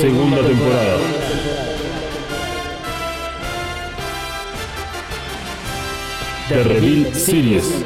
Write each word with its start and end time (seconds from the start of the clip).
Segunda 0.00 0.42
temporada. 0.42 1.19
The 6.50 6.64
Reveal 6.64 7.14
Series. 7.14 7.84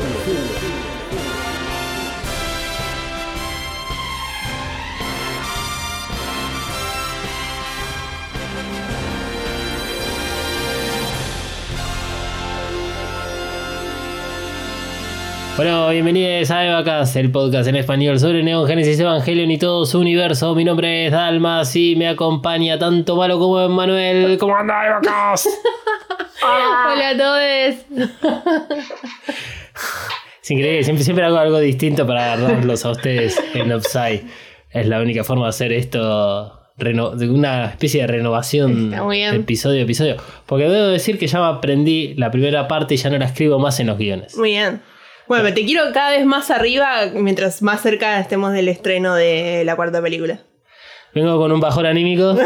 Bueno, 15.57 15.91
bienvenidos 15.91 16.51
a 16.51 16.65
Evacast, 16.65 17.17
el 17.17 17.31
podcast 17.31 17.69
en 17.69 17.77
español 17.77 18.19
sobre 18.19 18.43
Neon 18.43 18.67
Genesis 18.67 18.99
Evangelion 18.99 19.51
y 19.51 19.59
todo 19.59 19.85
su 19.85 20.01
universo. 20.01 20.55
Mi 20.55 20.65
nombre 20.65 21.05
es 21.05 21.13
Dalmas 21.13 21.77
y 21.77 21.97
me 21.97 22.09
acompaña 22.09 22.79
tanto 22.79 23.15
Malo 23.17 23.39
como 23.39 23.61
Emmanuel. 23.61 24.39
¿Cómo 24.39 24.57
anda 24.57 24.87
Evacast? 24.87 25.49
Hola 26.95 27.09
a 27.09 27.17
todos. 27.17 27.41
Es 30.43 30.51
increíble, 30.51 30.85
siempre, 30.85 31.05
siempre 31.05 31.25
hago 31.25 31.39
algo 31.39 31.59
distinto 31.59 32.07
para 32.07 32.35
agarrarlos 32.35 32.85
a 32.85 32.91
ustedes 32.91 33.37
en 33.55 33.73
Upside. 33.73 34.23
Es 34.71 34.87
la 34.87 35.01
única 35.01 35.25
forma 35.25 35.45
de 35.45 35.49
hacer 35.49 35.73
esto, 35.73 36.61
de 36.77 37.31
una 37.31 37.67
especie 37.67 38.03
de 38.03 38.07
renovación 38.07 38.91
bien. 39.11 39.35
episodio 39.35 39.81
a 39.81 39.83
episodio. 39.83 40.17
Porque 40.47 40.69
debo 40.69 40.87
decir 40.87 41.19
que 41.19 41.27
ya 41.27 41.45
aprendí 41.49 42.15
la 42.15 42.31
primera 42.31 42.69
parte 42.69 42.95
y 42.95 42.97
ya 42.99 43.11
no 43.11 43.19
la 43.19 43.25
escribo 43.25 43.59
más 43.59 43.81
en 43.81 43.89
los 43.89 43.99
guiones. 43.99 44.37
Muy 44.37 44.51
bien. 44.51 44.81
Bueno, 45.27 45.53
te 45.53 45.65
quiero 45.65 45.85
cada 45.93 46.11
vez 46.11 46.25
más 46.27 46.51
arriba 46.51 47.07
mientras 47.15 47.63
más 47.63 47.81
cerca 47.81 48.21
estemos 48.21 48.53
del 48.53 48.69
estreno 48.69 49.15
de 49.15 49.65
la 49.65 49.75
cuarta 49.75 50.01
película. 50.01 50.41
Vengo 51.13 51.39
con 51.39 51.51
un 51.51 51.61
bajón 51.61 51.87
anímico. 51.87 52.37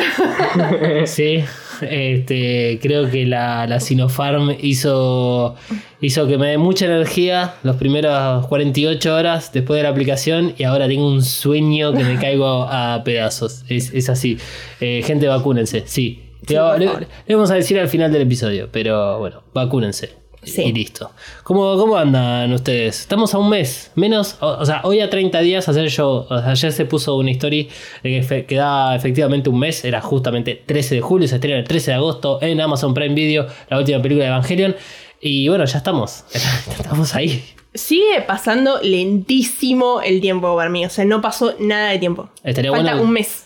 sí. 1.05 1.45
Este, 1.83 2.79
creo 2.83 3.11
que 3.11 3.27
la, 3.27 3.67
la 3.67 3.81
Sinopharm 3.81 4.57
hizo, 4.61 5.55
hizo 6.01 6.27
que 6.27 6.39
me 6.39 6.49
dé 6.49 6.59
mucha 6.59 6.87
energía 6.87 7.55
los 7.63 7.77
primeros 7.77 8.47
48 8.47 9.15
horas 9.15 9.53
después 9.53 9.79
de 9.79 9.83
la 9.85 9.89
aplicación 9.91 10.55
y 10.59 10.65
ahora 10.65 10.87
tengo 10.89 11.09
un 11.09 11.23
sueño 11.23 11.93
que 11.93 12.05
me 12.05 12.17
caigo 12.17 12.63
a 12.71 13.03
pedazos. 13.05 13.65
Es, 13.69 13.93
es 13.95 14.09
así. 14.09 14.39
Eh, 14.81 15.03
gente, 15.05 15.27
vacúnense. 15.29 15.83
Sí. 15.87 16.23
Sí, 16.47 16.55
Le- 16.79 16.87
le 17.27 17.35
vamos 17.35 17.51
a 17.51 17.55
decir 17.55 17.79
al 17.79 17.89
final 17.89 18.11
del 18.13 18.23
episodio, 18.23 18.69
pero 18.73 19.19
bueno, 19.19 19.43
vacúnense. 19.53 20.11
Sí. 20.43 20.63
Y 20.63 20.73
listo. 20.73 21.11
¿Cómo, 21.43 21.77
¿Cómo 21.77 21.97
andan 21.97 22.53
ustedes? 22.53 23.01
Estamos 23.01 23.35
a 23.35 23.39
un 23.39 23.51
mes, 23.51 23.91
menos, 23.97 24.37
o, 24.41 24.47
o 24.49 24.65
sea, 24.65 24.81
hoy 24.85 25.01
a 25.01 25.11
30 25.11 25.41
días, 25.41 25.69
ayer 25.69 25.89
yo, 25.89 26.27
o 26.31 26.41
sea, 26.41 26.51
ayer 26.51 26.73
se 26.73 26.85
puso 26.85 27.17
una 27.17 27.31
story 27.33 27.69
de 28.03 28.11
que 28.11 28.23
fe- 28.23 28.47
quedaba 28.47 28.95
efectivamente 28.97 29.51
un 29.51 29.59
mes, 29.59 29.85
era 29.85 30.01
justamente 30.01 30.63
13 30.65 30.95
de 30.97 31.01
julio, 31.01 31.27
se 31.29 31.35
estrena 31.35 31.59
el 31.59 31.65
13 31.65 31.91
de 31.91 31.95
agosto 31.97 32.39
en 32.41 32.61
Amazon 32.61 32.95
Prime 32.95 33.15
Video, 33.15 33.47
la 33.69 33.79
última 33.79 34.01
película 34.01 34.25
de 34.25 34.31
Evangelion. 34.31 34.77
Y 35.21 35.49
bueno, 35.49 35.65
ya 35.65 35.79
estamos, 35.79 36.25
estamos 36.79 37.15
ahí. 37.15 37.45
Sigue 37.75 38.23
pasando 38.27 38.79
lentísimo 38.83 40.01
el 40.01 40.21
tiempo 40.21 40.55
para 40.57 40.71
mí. 40.71 40.85
O 40.87 40.91
sea, 40.91 41.05
no 41.05 41.21
pasó 41.21 41.55
nada 41.59 41.91
de 41.91 41.99
tiempo. 41.99 42.29
Estaría 42.45 42.71
falta 42.71 42.93
bueno- 42.93 43.07
un 43.07 43.13
mes. 43.13 43.45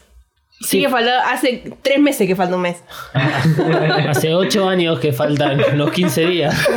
Sí. 0.63 0.79
Sigue 0.79 0.89
faltando. 0.89 1.23
Hace 1.27 1.75
tres 1.83 2.01
meses 2.01 2.27
que 2.27 2.37
falta 2.37 2.57
un 2.57 2.63
mes. 2.63 2.83
Hace 4.09 4.35
8 4.35 4.69
años 4.69 5.01
que 5.01 5.13
faltan 5.13 5.61
unos 5.75 5.91
15 5.91 6.27
días. 6.27 6.69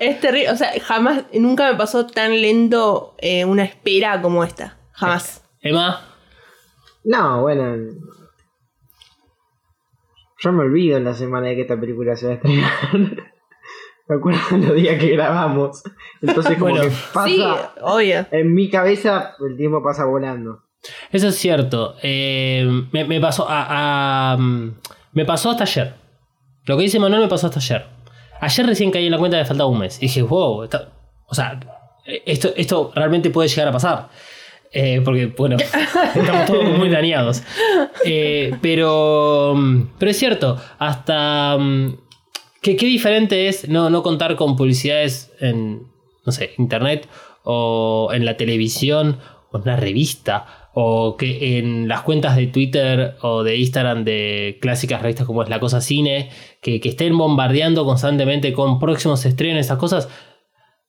Es 0.00 0.20
terrible. 0.20 0.50
O 0.50 0.56
sea, 0.56 0.72
jamás, 0.82 1.24
nunca 1.32 1.70
me 1.70 1.78
pasó 1.78 2.06
tan 2.06 2.40
lento 2.40 3.14
eh, 3.18 3.44
una 3.44 3.64
espera 3.64 4.20
como 4.20 4.44
esta. 4.44 4.76
Jamás. 4.92 5.44
Emma, 5.60 6.00
No, 7.04 7.42
bueno. 7.42 7.76
Yo 10.40 10.52
me 10.52 10.62
olvido 10.62 10.98
en 10.98 11.04
la 11.04 11.14
semana 11.14 11.48
de 11.48 11.56
que 11.56 11.62
esta 11.62 11.78
película 11.78 12.14
se 12.16 12.26
va 12.26 12.32
a 12.32 12.34
estrenar. 12.36 13.32
Me 14.08 14.16
acuerdo 14.16 14.40
de 14.50 14.58
los 14.66 14.74
días 14.76 14.98
que 14.98 15.08
grabamos. 15.10 15.82
Entonces, 16.22 16.56
como 16.58 16.70
Bueno. 16.72 16.84
que 16.88 16.96
pasa. 17.12 17.28
Sí, 17.28 17.44
obvio. 17.82 18.26
En 18.30 18.54
mi 18.54 18.70
cabeza, 18.70 19.34
el 19.46 19.56
tiempo 19.56 19.82
pasa 19.82 20.04
volando. 20.04 20.62
Eso 21.12 21.28
es 21.28 21.36
cierto. 21.36 21.96
Eh, 22.02 22.66
me, 22.92 23.04
me 23.04 23.20
pasó 23.20 23.46
a, 23.48 24.32
a- 24.32 24.36
mm, 24.36 24.74
me 25.12 25.24
pasó 25.24 25.50
hasta 25.50 25.64
ayer. 25.64 25.94
Lo 26.64 26.76
que 26.76 26.82
dice 26.84 26.98
Manuel 26.98 27.22
me 27.22 27.28
pasó 27.28 27.46
hasta 27.48 27.58
ayer. 27.60 27.86
Ayer 28.40 28.66
recién 28.66 28.90
caí 28.90 29.06
en 29.06 29.12
la 29.12 29.18
cuenta 29.18 29.36
de 29.36 29.42
que 29.42 29.48
faltaba 29.48 29.68
un 29.68 29.78
mes. 29.80 29.98
Y 29.98 30.02
dije, 30.02 30.22
wow, 30.22 30.62
está- 30.64 30.88
o 31.26 31.34
sea, 31.34 31.58
esto, 32.24 32.50
esto 32.56 32.92
realmente 32.94 33.30
puede 33.30 33.48
llegar 33.48 33.68
a 33.68 33.72
pasar. 33.72 34.08
Eh, 34.72 35.00
porque, 35.04 35.26
bueno, 35.26 35.56
estamos 36.14 36.46
todos 36.46 36.64
muy 36.78 36.88
dañados. 36.90 37.42
Eh, 38.04 38.54
pero, 38.62 39.54
mm, 39.56 39.82
pero 39.98 40.10
es 40.10 40.16
cierto, 40.18 40.56
hasta... 40.78 41.56
¿Qué, 42.68 42.76
qué 42.76 42.84
diferente 42.84 43.48
es 43.48 43.66
no, 43.66 43.88
no 43.88 44.02
contar 44.02 44.36
con 44.36 44.54
publicidades 44.54 45.32
en, 45.40 45.84
no 46.26 46.32
sé, 46.32 46.50
internet 46.58 47.08
o 47.42 48.10
en 48.12 48.26
la 48.26 48.36
televisión 48.36 49.20
o 49.50 49.56
en 49.56 49.62
una 49.62 49.76
revista 49.76 50.68
o 50.74 51.16
que 51.16 51.56
en 51.56 51.88
las 51.88 52.02
cuentas 52.02 52.36
de 52.36 52.48
Twitter 52.48 53.16
o 53.22 53.42
de 53.42 53.56
Instagram 53.56 54.04
de 54.04 54.58
clásicas 54.60 55.00
revistas 55.00 55.26
como 55.26 55.42
es 55.42 55.48
La 55.48 55.60
Cosa 55.60 55.80
Cine, 55.80 56.28
que, 56.60 56.78
que 56.78 56.90
estén 56.90 57.16
bombardeando 57.16 57.86
constantemente 57.86 58.52
con 58.52 58.78
próximos 58.78 59.24
estrenos, 59.24 59.60
esas 59.60 59.78
cosas. 59.78 60.10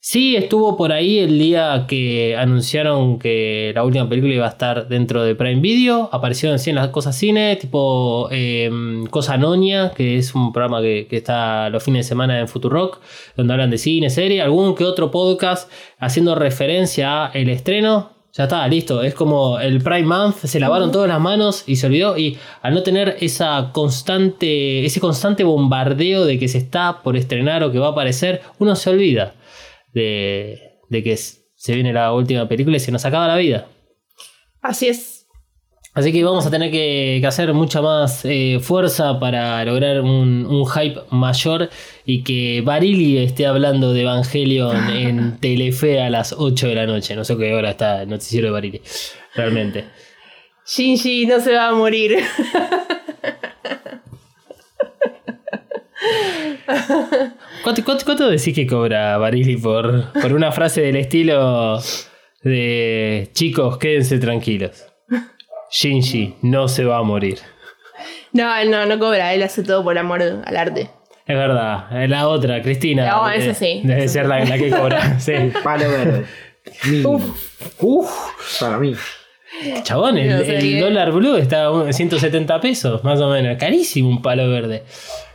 Sí, 0.01 0.37
estuvo 0.37 0.77
por 0.77 0.93
ahí 0.93 1.19
el 1.19 1.37
día 1.37 1.85
que 1.85 2.33
anunciaron 2.37 3.19
que 3.19 3.73
la 3.75 3.83
última 3.83 4.07
película 4.07 4.33
iba 4.33 4.45
a 4.45 4.49
estar 4.49 4.87
dentro 4.87 5.23
de 5.23 5.35
Prime 5.35 5.59
Video. 5.59 6.07
Aparecieron 6.13 6.55
así 6.55 6.69
en 6.69 6.77
las 6.77 6.87
cosas 6.87 7.17
cine, 7.17 7.57
tipo 7.57 8.29
eh, 8.31 8.71
Cosa 9.09 9.35
Noña, 9.38 9.91
que 9.91 10.17
es 10.17 10.33
un 10.35 10.53
programa 10.53 10.81
que, 10.81 11.05
que 11.09 11.17
está 11.17 11.69
los 11.69 11.83
fines 11.83 12.05
de 12.05 12.09
semana 12.09 12.39
en 12.39 12.47
Futurock, 12.47 13.01
donde 13.35 13.53
hablan 13.53 13.71
de 13.71 13.77
cine, 13.77 14.09
serie, 14.09 14.41
algún 14.41 14.73
que 14.73 14.85
otro 14.85 15.11
podcast 15.11 15.69
haciendo 15.99 16.33
referencia 16.33 17.25
a 17.25 17.31
el 17.33 17.49
estreno. 17.49 18.11
Ya 18.31 18.43
está, 18.43 18.65
listo. 18.69 19.03
Es 19.03 19.13
como 19.13 19.59
el 19.59 19.81
Prime 19.81 20.03
Month, 20.03 20.45
se 20.45 20.61
lavaron 20.61 20.93
todas 20.93 21.09
las 21.09 21.19
manos 21.19 21.65
y 21.67 21.75
se 21.75 21.88
olvidó. 21.88 22.17
Y 22.17 22.38
al 22.61 22.73
no 22.73 22.83
tener 22.83 23.17
esa 23.19 23.71
constante, 23.73 24.85
ese 24.85 25.01
constante 25.01 25.43
bombardeo 25.43 26.23
de 26.23 26.39
que 26.39 26.47
se 26.47 26.59
está 26.59 27.01
por 27.03 27.17
estrenar 27.17 27.63
o 27.63 27.71
que 27.73 27.79
va 27.79 27.88
a 27.88 27.91
aparecer, 27.91 28.41
uno 28.59 28.77
se 28.77 28.89
olvida 28.91 29.33
de, 29.99 30.79
de 30.89 31.03
que 31.03 31.17
se 31.17 31.75
viene 31.75 31.93
la 31.93 32.13
última 32.13 32.47
película 32.47 32.77
y 32.77 32.79
se 32.79 32.91
nos 32.91 33.05
acaba 33.05 33.27
la 33.27 33.37
vida. 33.37 33.67
Así 34.61 34.87
es. 34.87 35.27
Así 35.93 36.13
que 36.13 36.23
vamos 36.23 36.45
a 36.45 36.51
tener 36.51 36.71
que, 36.71 37.17
que 37.19 37.27
hacer 37.27 37.53
mucha 37.53 37.81
más 37.81 38.23
eh, 38.23 38.59
fuerza 38.61 39.19
para 39.19 39.65
lograr 39.65 40.01
un, 40.01 40.45
un 40.45 40.65
hype 40.65 41.01
mayor 41.09 41.69
y 42.05 42.23
que 42.23 42.61
Barili 42.63 43.17
esté 43.17 43.47
hablando 43.47 43.91
de 43.91 44.01
Evangelion 44.01 44.89
en 44.91 45.38
Telefe 45.39 46.01
a 46.01 46.09
las 46.09 46.33
8 46.38 46.67
de 46.67 46.75
la 46.75 46.85
noche. 46.85 47.15
No 47.15 47.25
sé 47.25 47.35
qué 47.38 47.53
hora 47.53 47.71
está 47.71 48.03
el 48.03 48.09
noticiero 48.09 48.47
de 48.47 48.53
Barili, 48.53 48.81
realmente. 49.35 49.85
Shinji 50.65 51.25
no 51.25 51.41
se 51.41 51.53
va 51.53 51.69
a 51.69 51.73
morir. 51.73 52.19
¿Cuánto, 57.69 57.86
cuánto- 57.86 58.06
cuánto 58.06 58.30
decís 58.31 58.56
que 58.56 58.66
cobra 58.66 59.16
Barili 59.19 59.56
por, 59.56 60.12
por 60.13 60.33
una 60.33 60.51
frase 60.51 60.81
del 60.81 60.95
estilo 60.95 61.80
de 62.42 63.30
chicos, 63.33 63.77
quédense 63.77 64.18
tranquilos? 64.18 64.88
Shinji 65.69 66.33
no 66.42 66.68
se 66.68 66.83
va 66.83 66.98
a 66.98 67.04
morir. 67.04 67.38
No, 68.33 68.56
él 68.57 68.71
no, 68.71 68.88
no 68.88 68.98
cobra. 68.98 69.36
Él 69.36 69.44
hace 69.44 69.62
todo 69.62 69.83
por 69.83 69.95
amor 70.00 70.24
al 70.44 70.57
arte. 70.57 70.89
Es 71.27 71.36
verdad, 71.38 71.86
la 72.07 72.27
otra, 72.27 72.60
Cristina. 72.63 73.07
No, 73.07 73.30
eh, 73.30 73.38
esa 73.38 73.54
sí. 73.54 73.81
Debe 73.83 74.07
ser 74.07 74.25
la, 74.25 74.44
la 74.45 74.57
que 74.57 74.72
cobra. 74.72 75.15
Sí. 75.19 75.33
Palo 75.63 75.88
verde. 75.92 76.25
Mínimo. 76.86 77.24
Para 78.60 78.80
mí. 78.80 78.95
Chabón, 79.83 80.18
el, 80.18 80.80
dólar 80.80 81.12
blue 81.12 81.36
está 81.36 81.68
a 81.68 81.94
170 81.94 82.60
pesos, 82.62 83.04
más 83.04 83.22
o 83.22 83.30
menos. 83.30 83.57
Carísimo 83.60 84.10
un 84.10 84.24
palo 84.24 84.50
verde. 84.50 84.86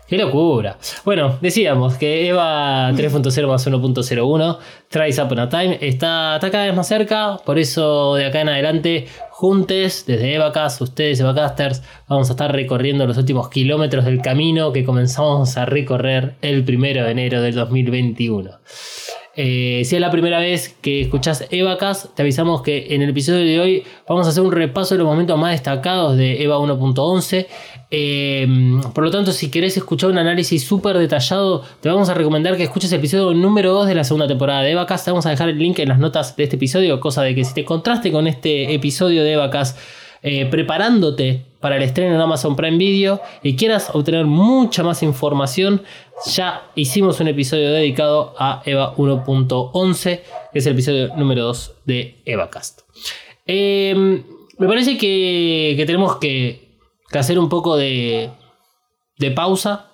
Qué 0.07 0.19
locura. 0.19 0.77
Bueno, 1.07 1.39
decíamos 1.41 1.95
que 1.95 2.29
Eva 2.29 2.91
3.0 2.93 3.49
más 3.49 3.67
1.01, 3.67 4.59
Tries 4.91 5.19
Up 5.19 5.33
on 5.33 5.39
a 5.39 5.49
Time, 5.49 5.79
está, 5.81 6.35
está 6.35 6.51
cada 6.51 6.67
vez 6.67 6.75
más 6.77 6.87
cerca. 6.87 7.39
Por 7.45 7.59
eso 7.59 8.15
de 8.17 8.27
acá 8.27 8.43
en 8.43 8.51
adelante, 8.51 9.07
juntes, 9.31 10.05
desde 10.07 10.35
Evacast, 10.35 10.83
ustedes 10.83 11.21
Evacasters, 11.21 11.83
vamos 12.07 12.29
a 12.29 12.35
estar 12.35 12.53
recorriendo 12.53 13.07
los 13.07 13.17
últimos 13.17 13.49
kilómetros 13.49 14.05
del 14.05 14.21
camino 14.21 14.73
que 14.73 14.85
comenzamos 14.85 15.57
a 15.57 15.65
recorrer 15.65 16.35
el 16.43 16.65
primero 16.65 17.03
de 17.05 17.11
enero 17.11 17.41
del 17.41 17.55
2021. 17.55 18.51
Eh, 19.37 19.83
si 19.85 19.97
es 19.97 20.01
la 20.01 20.13
primera 20.13 20.39
vez 20.39 20.77
que 20.81 21.01
escuchás 21.01 21.47
Evacast, 21.51 22.15
te 22.15 22.23
avisamos 22.23 22.63
que 22.63 22.95
en 22.95 23.03
el 23.03 23.11
episodio 23.11 23.45
de 23.45 23.59
hoy 23.59 23.85
vamos 24.09 24.27
a 24.27 24.31
hacer 24.31 24.45
un 24.45 24.53
repaso 24.53 24.95
de 24.95 24.99
los 24.99 25.09
momentos 25.09 25.37
más 25.39 25.53
destacados 25.53 26.17
de 26.17 26.43
Eva 26.43 26.59
1.11. 26.59 27.47
Eh, 27.91 28.47
por 28.95 29.05
lo 29.05 29.11
tanto, 29.11 29.33
si 29.33 29.51
querés 29.51 29.77
escuchar 29.77 30.11
un 30.11 30.19
análisis 30.19 30.65
súper 30.65 30.99
detallado, 30.99 31.63
te 31.81 31.89
vamos 31.89 32.09
a 32.09 32.15
recomendar 32.15 32.57
que 32.57 32.65
escuches 32.65 32.91
el 32.93 32.99
episodio 32.99 33.35
número 33.35 33.73
2 33.73 33.87
de 33.87 33.95
la 33.95 34.05
segunda 34.05 34.27
temporada 34.27 34.63
de 34.63 34.73
Evacast. 34.73 35.05
Te 35.05 35.11
vamos 35.11 35.27
a 35.27 35.31
dejar 35.31 35.49
el 35.49 35.59
link 35.59 35.79
en 35.79 35.89
las 35.89 35.99
notas 35.99 36.37
de 36.37 36.45
este 36.45 36.57
episodio, 36.57 36.99
cosa 37.01 37.23
de 37.23 37.35
que 37.35 37.45
si 37.45 37.55
te 37.55 37.65
contraste 37.65 38.11
con 38.11 38.27
este 38.27 38.75
episodio 38.75 39.23
de 39.23 39.33
Evacast, 39.35 39.79
eh, 40.23 40.47
preparándote 40.47 41.45
para 41.61 41.77
el 41.77 41.83
estreno 41.83 42.15
en 42.15 42.21
Amazon 42.21 42.57
Prime 42.57 42.79
Video 42.79 43.21
y 43.43 43.57
quieras 43.57 43.91
obtener 43.93 44.25
mucha 44.25 44.83
más 44.83 45.03
información, 45.03 45.83
ya 46.27 46.63
hicimos 46.75 47.21
un 47.21 47.29
episodio 47.29 47.71
dedicado 47.71 48.35
a 48.39 48.63
EVA 48.65 48.95
1.11, 48.97 50.21
que 50.53 50.59
es 50.59 50.67
el 50.67 50.73
episodio 50.73 51.15
número 51.17 51.45
2 51.45 51.73
de 51.85 52.23
EvaCast. 52.25 52.81
Eh, 53.47 54.23
me 54.57 54.67
parece 54.67 54.97
que 54.97 55.83
tenemos 55.87 56.17
que, 56.17 56.64
hacer 57.19 57.39
un 57.39 57.49
poco 57.49 57.77
de, 57.77 58.31
de 59.19 59.31
pausa 59.31 59.91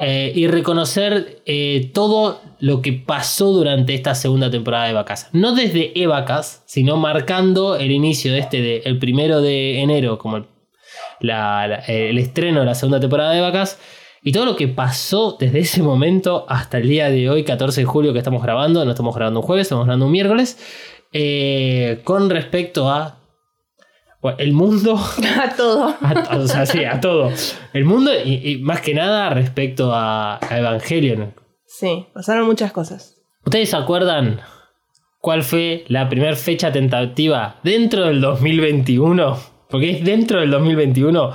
eh, 0.00 0.32
y 0.34 0.46
reconocer 0.48 1.42
eh, 1.46 1.90
todo 1.92 2.40
lo 2.58 2.80
que 2.80 2.92
pasó 2.92 3.52
durante 3.52 3.94
esta 3.94 4.14
segunda 4.14 4.50
temporada 4.50 4.86
de 4.86 4.94
Vacas. 4.94 5.28
No 5.32 5.54
desde 5.54 5.92
Evacas, 6.00 6.62
sino 6.66 6.96
marcando 6.96 7.76
el 7.76 7.90
inicio 7.90 8.32
de 8.32 8.38
este, 8.38 8.60
de, 8.62 8.82
el 8.84 8.98
primero 8.98 9.40
de 9.42 9.80
enero, 9.80 10.18
como 10.18 10.38
el, 10.38 10.46
el 11.20 12.18
estreno 12.18 12.60
de 12.60 12.66
la 12.66 12.74
segunda 12.74 13.00
temporada 13.00 13.32
de 13.32 13.40
Vacas. 13.42 13.78
Y 14.24 14.32
todo 14.32 14.44
lo 14.44 14.56
que 14.56 14.68
pasó 14.68 15.36
desde 15.38 15.58
ese 15.60 15.82
momento 15.82 16.46
hasta 16.48 16.78
el 16.78 16.88
día 16.88 17.10
de 17.10 17.28
hoy, 17.28 17.44
14 17.44 17.80
de 17.82 17.84
julio, 17.84 18.12
que 18.12 18.18
estamos 18.18 18.42
grabando. 18.42 18.84
No 18.84 18.90
estamos 18.92 19.14
grabando 19.14 19.40
un 19.40 19.46
jueves, 19.46 19.66
estamos 19.66 19.84
grabando 19.84 20.06
un 20.06 20.12
miércoles. 20.12 20.58
eh, 21.12 22.00
con 22.04 22.30
respecto 22.30 22.88
a 22.88 23.18
el 24.38 24.52
mundo 24.52 24.94
A 25.42 25.54
todo. 25.56 25.94
a, 26.00 26.36
o 26.38 26.46
sea, 26.46 26.66
sí, 26.66 26.84
a 26.84 27.00
todo. 27.00 27.30
El 27.72 27.84
mundo 27.84 28.10
y, 28.24 28.34
y 28.52 28.58
más 28.58 28.80
que 28.80 28.94
nada 28.94 29.30
respecto 29.30 29.92
a, 29.92 30.38
a 30.42 30.58
Evangelion. 30.58 31.34
Sí, 31.66 32.06
pasaron 32.12 32.46
muchas 32.46 32.72
cosas. 32.72 33.16
¿Ustedes 33.44 33.70
se 33.70 33.76
acuerdan 33.76 34.40
cuál 35.20 35.42
fue 35.42 35.84
la 35.88 36.08
primera 36.08 36.36
fecha 36.36 36.70
tentativa 36.70 37.58
dentro 37.64 38.06
del 38.06 38.20
2021? 38.20 39.38
Porque 39.68 39.90
es 39.90 40.04
dentro 40.04 40.40
del 40.40 40.50
2021 40.50 41.30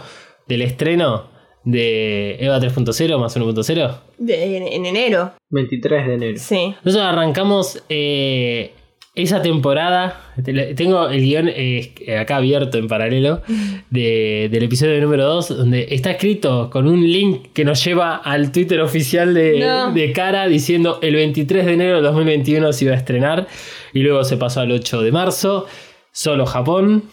del 0.48 0.62
estreno 0.62 1.30
de 1.66 2.38
Eva 2.40 2.60
3.0 2.60 3.18
más 3.19 3.36
1.0. 3.36 4.00
De- 4.19 4.57
en, 4.57 4.68
en 4.68 4.86
enero. 4.86 5.33
23 5.50 6.07
de 6.07 6.13
enero. 6.13 6.38
Sí. 6.38 6.75
Nosotros 6.83 7.06
arrancamos 7.07 7.83
eh, 7.90 8.74
esa 9.18 9.42
temporada. 9.42 10.22
te- 10.44 10.74
Tengo 10.75 11.10
el 11.10 11.22
guion 11.22 11.50
eh, 11.50 11.94
acá 12.19 12.38
abierto 12.38 12.78
en 12.78 12.88
paralelo 12.88 13.42
de- 13.90 14.48
del 14.52 14.64
episodio 14.64 15.00
número 15.02 15.25
2, 15.25 15.58
donde 15.58 15.88
está 15.92 16.12
escrito 16.12 16.69
con 16.69 16.88
un 16.88 17.02
link 17.10 17.48
que 17.54 17.66
nos 17.66 17.84
lleva 17.84 18.16
al 18.18 18.52
Twitter 18.52 18.80
oficial 18.81 19.34
de, 19.34 19.60
No. 19.60 19.92
de 19.92 20.12
Cara 20.12 20.48
diciendo 20.48 21.00
el 21.02 21.16
23 21.16 21.66
de 21.66 21.74
enero 21.74 21.98
de 21.98 22.02
2021 22.04 22.72
se 22.74 22.86
iba 22.86 22.94
a 22.94 22.98
estrenar. 22.98 23.48
Y 23.94 24.00
luego 24.00 24.24
se 24.24 24.38
pasó 24.38 24.62
al 24.62 24.72
8 24.72 25.02
de 25.02 25.12
marzo, 25.12 25.66
solo 26.12 26.46
Japón. 26.46 27.04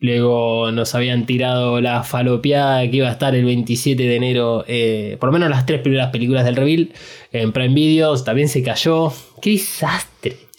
Luego 0.00 0.70
nos 0.70 0.94
habían 0.94 1.24
tirado 1.24 1.80
la 1.80 2.02
falopeada 2.02 2.82
que 2.90 2.98
iba 2.98 3.08
a 3.08 3.12
estar 3.12 3.34
el 3.34 3.44
27 3.46 4.02
de 4.02 4.16
enero, 4.16 4.64
eh, 4.68 5.16
por 5.18 5.28
lo 5.30 5.32
menos 5.32 5.48
las 5.48 5.64
tres 5.64 5.80
primeras 5.80 6.10
películas 6.10 6.44
del 6.44 6.56
Reveal 6.56 6.90
en 7.32 7.52
Prime 7.52 7.74
Videos. 7.74 8.22
También 8.22 8.48
se 8.48 8.62
cayó. 8.62 9.12
¡Qué 9.40 9.50
desastre! 9.52 10.13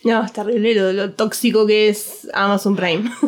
No, 0.06 0.24
es 0.24 0.32
terrible 0.34 0.76
lo, 0.76 0.94
lo 0.94 1.12
tóxico 1.14 1.66
que 1.66 1.90
es 1.90 2.30
Amazon 2.34 2.76
Prime. 2.76 3.12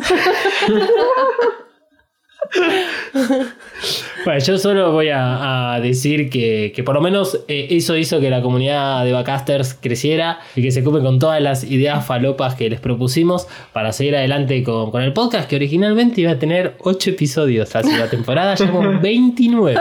Bueno, 4.24 4.40
yo 4.40 4.58
solo 4.58 4.92
voy 4.92 5.08
a, 5.10 5.74
a 5.74 5.80
decir 5.80 6.30
que, 6.30 6.72
que 6.74 6.82
por 6.82 6.94
lo 6.94 7.00
menos 7.00 7.40
eh, 7.48 7.66
eso 7.70 7.96
hizo 7.96 8.20
que 8.20 8.30
la 8.30 8.40
comunidad 8.40 9.04
de 9.04 9.12
Bacasters 9.12 9.74
creciera 9.74 10.40
y 10.56 10.62
que 10.62 10.70
se 10.70 10.80
ocupe 10.80 11.00
con 11.00 11.18
todas 11.18 11.42
las 11.42 11.64
ideas 11.64 12.06
falopas 12.06 12.54
que 12.54 12.70
les 12.70 12.80
propusimos 12.80 13.46
para 13.72 13.92
seguir 13.92 14.16
adelante 14.16 14.62
con, 14.62 14.90
con 14.90 15.02
el 15.02 15.12
podcast 15.12 15.48
que 15.48 15.56
originalmente 15.56 16.20
iba 16.22 16.32
a 16.32 16.38
tener 16.38 16.76
8 16.78 17.10
episodios 17.10 17.74
hace 17.76 17.98
la 17.98 18.08
temporada, 18.08 18.54
llevamos 18.54 19.02
29. 19.02 19.78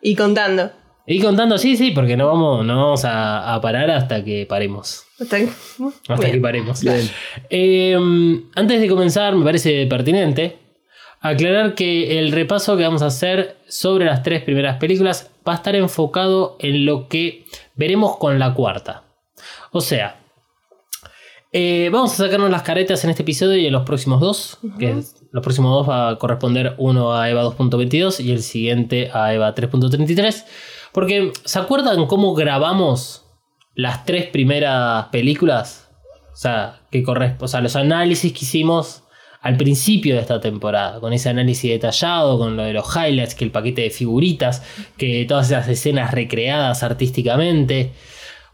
y 0.00 0.14
contando. 0.14 0.83
Y 1.06 1.20
contando, 1.20 1.58
sí, 1.58 1.76
sí, 1.76 1.90
porque 1.90 2.16
no 2.16 2.26
vamos, 2.28 2.64
no 2.64 2.76
vamos 2.76 3.04
a, 3.04 3.54
a 3.54 3.60
parar 3.60 3.90
hasta 3.90 4.24
que 4.24 4.46
paremos. 4.46 5.04
Hasta 5.20 5.38
que- 5.38 5.48
Hasta 6.08 6.14
Bien. 6.16 6.32
que 6.32 6.40
paremos. 6.40 6.80
Eh, 7.50 7.96
antes 8.54 8.80
de 8.80 8.88
comenzar, 8.88 9.34
me 9.34 9.44
parece 9.44 9.86
pertinente 9.86 10.58
aclarar 11.20 11.74
que 11.74 12.18
el 12.18 12.32
repaso 12.32 12.76
que 12.76 12.84
vamos 12.84 13.02
a 13.02 13.06
hacer 13.06 13.56
sobre 13.68 14.06
las 14.06 14.22
tres 14.22 14.42
primeras 14.44 14.76
películas 14.78 15.30
va 15.46 15.52
a 15.52 15.56
estar 15.56 15.74
enfocado 15.76 16.56
en 16.60 16.86
lo 16.86 17.08
que 17.08 17.44
veremos 17.74 18.16
con 18.16 18.38
la 18.38 18.54
cuarta. 18.54 19.04
O 19.72 19.80
sea, 19.82 20.20
eh, 21.52 21.88
vamos 21.92 22.12
a 22.14 22.24
sacarnos 22.24 22.50
las 22.50 22.62
caretas 22.62 23.04
en 23.04 23.10
este 23.10 23.22
episodio 23.22 23.56
y 23.58 23.66
en 23.66 23.72
los 23.72 23.84
próximos 23.84 24.20
dos. 24.20 24.58
Que 24.78 24.90
es- 24.90 25.16
los 25.32 25.42
próximos 25.42 25.70
dos 25.72 25.88
va 25.88 26.08
a 26.10 26.18
corresponder 26.18 26.74
uno 26.78 27.14
a 27.14 27.28
EVA 27.30 27.42
2.22 27.42 28.20
y 28.20 28.32
el 28.32 28.42
siguiente 28.42 29.10
a 29.12 29.32
EVA 29.34 29.54
3.33. 29.54 30.44
Porque, 30.94 31.32
¿se 31.44 31.58
acuerdan 31.58 32.06
cómo 32.06 32.34
grabamos 32.34 33.26
las 33.74 34.04
tres 34.06 34.26
primeras 34.28 35.06
películas? 35.06 35.90
O 36.32 36.36
sea, 36.36 36.80
que 36.90 37.04
corresp- 37.04 37.42
o 37.42 37.48
sea, 37.48 37.60
los 37.60 37.76
análisis 37.76 38.32
que 38.32 38.44
hicimos 38.44 39.02
al 39.42 39.56
principio 39.58 40.14
de 40.14 40.22
esta 40.22 40.40
temporada, 40.40 41.00
con 41.00 41.12
ese 41.12 41.28
análisis 41.28 41.70
detallado, 41.70 42.38
con 42.38 42.56
lo 42.56 42.62
de 42.62 42.72
los 42.72 42.86
highlights, 42.96 43.34
que 43.34 43.44
el 43.44 43.50
paquete 43.50 43.82
de 43.82 43.90
figuritas, 43.90 44.62
que 44.96 45.26
todas 45.28 45.48
esas 45.48 45.68
escenas 45.68 46.12
recreadas 46.12 46.82
artísticamente. 46.82 47.92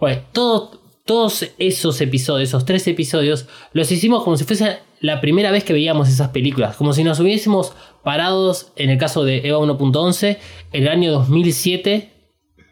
Bueno, 0.00 0.22
todo- 0.32 0.80
todos 1.04 1.46
esos 1.58 2.00
episodios, 2.00 2.48
esos 2.48 2.64
tres 2.64 2.86
episodios, 2.88 3.46
los 3.72 3.90
hicimos 3.92 4.24
como 4.24 4.36
si 4.36 4.44
fuese 4.44 4.78
la 5.00 5.20
primera 5.20 5.50
vez 5.50 5.62
que 5.64 5.72
veíamos 5.72 6.08
esas 6.08 6.28
películas, 6.30 6.76
como 6.76 6.92
si 6.92 7.04
nos 7.04 7.20
hubiésemos 7.20 7.72
parados, 8.02 8.72
en 8.76 8.90
el 8.90 8.98
caso 8.98 9.24
de 9.24 9.46
Eva 9.48 9.58
1.11, 9.58 10.38
el 10.72 10.88
año 10.88 11.12
2007, 11.12 12.10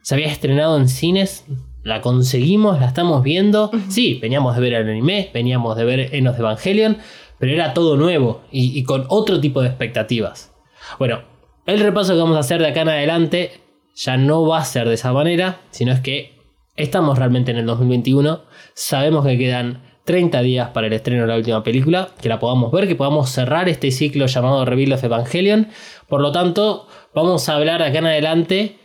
se 0.09 0.15
había 0.15 0.29
estrenado 0.29 0.79
en 0.79 0.89
cines, 0.89 1.45
la 1.83 2.01
conseguimos, 2.01 2.81
la 2.81 2.87
estamos 2.87 3.23
viendo. 3.23 3.71
Sí, 3.91 4.19
veníamos 4.23 4.55
de 4.55 4.63
ver 4.63 4.73
el 4.73 4.89
anime, 4.89 5.31
veníamos 5.35 5.77
de 5.77 5.85
ver 5.85 6.15
Enos 6.15 6.35
de 6.35 6.41
Evangelion, 6.41 6.97
pero 7.39 7.53
era 7.53 7.75
todo 7.75 7.99
nuevo 7.99 8.41
y, 8.51 8.79
y 8.79 8.85
con 8.85 9.05
otro 9.09 9.39
tipo 9.39 9.61
de 9.61 9.69
expectativas. 9.69 10.55
Bueno, 10.99 11.25
el 11.67 11.81
repaso 11.81 12.15
que 12.15 12.21
vamos 12.21 12.39
a 12.39 12.41
hacer 12.41 12.59
de 12.59 12.69
acá 12.69 12.81
en 12.81 12.89
adelante 12.89 13.61
ya 13.95 14.17
no 14.17 14.47
va 14.47 14.61
a 14.61 14.65
ser 14.65 14.89
de 14.89 14.95
esa 14.95 15.13
manera, 15.13 15.61
sino 15.73 15.93
es 15.93 16.01
que 16.01 16.41
estamos 16.75 17.19
realmente 17.19 17.51
en 17.51 17.59
el 17.59 17.67
2021, 17.67 18.45
sabemos 18.73 19.27
que 19.27 19.37
quedan 19.37 19.83
30 20.05 20.41
días 20.41 20.71
para 20.71 20.87
el 20.87 20.95
estreno 20.95 21.21
de 21.25 21.29
la 21.29 21.37
última 21.37 21.63
película, 21.63 22.09
que 22.19 22.31
la 22.31 22.39
podamos 22.39 22.73
ver, 22.73 22.89
que 22.89 22.97
podamos 22.97 23.29
cerrar 23.29 23.69
este 23.69 23.91
ciclo 23.91 24.25
llamado 24.25 24.65
Reveal 24.65 24.95
of 24.95 25.05
Evangelion. 25.05 25.69
Por 26.09 26.23
lo 26.23 26.33
tanto, 26.33 26.87
vamos 27.15 27.47
a 27.51 27.57
hablar 27.57 27.83
de 27.83 27.89
acá 27.89 27.99
en 27.99 28.07
adelante 28.07 28.78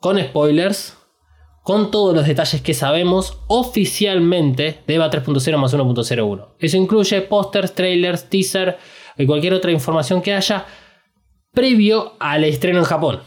con 0.00 0.18
spoilers, 0.18 0.96
con 1.62 1.90
todos 1.90 2.14
los 2.14 2.26
detalles 2.26 2.62
que 2.62 2.74
sabemos 2.74 3.38
oficialmente 3.46 4.80
de 4.86 4.94
EVA 4.94 5.10
3.0 5.10 5.56
más 5.58 5.74
1.01. 5.74 6.48
Eso 6.58 6.76
incluye 6.76 7.20
pósters, 7.22 7.74
trailers, 7.74 8.28
teaser 8.28 8.78
y 9.16 9.26
cualquier 9.26 9.54
otra 9.54 9.70
información 9.70 10.22
que 10.22 10.34
haya 10.34 10.66
previo 11.52 12.14
al 12.18 12.44
estreno 12.44 12.78
en 12.78 12.84
Japón. 12.84 13.20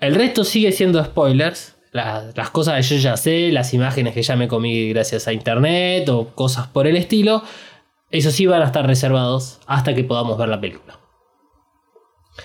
El 0.00 0.14
resto 0.14 0.44
sigue 0.44 0.72
siendo 0.72 1.02
spoilers. 1.04 1.74
la- 1.90 2.30
las 2.36 2.50
cosas 2.50 2.76
que 2.76 2.96
yo 2.96 3.00
ya 3.00 3.16
sé, 3.16 3.50
las 3.50 3.72
imágenes 3.72 4.12
que 4.12 4.22
ya 4.22 4.36
me 4.36 4.46
comí 4.46 4.90
gracias 4.90 5.26
a 5.26 5.32
internet 5.32 6.06
o 6.10 6.26
cosas 6.34 6.66
por 6.68 6.86
el 6.86 6.96
estilo. 6.96 7.42
Eso 8.10 8.30
sí 8.30 8.44
van 8.46 8.60
a 8.60 8.66
estar 8.66 8.86
reservados 8.86 9.58
hasta 9.66 9.94
que 9.94 10.04
podamos 10.04 10.36
ver 10.36 10.50
la 10.50 10.60
película. 10.60 11.00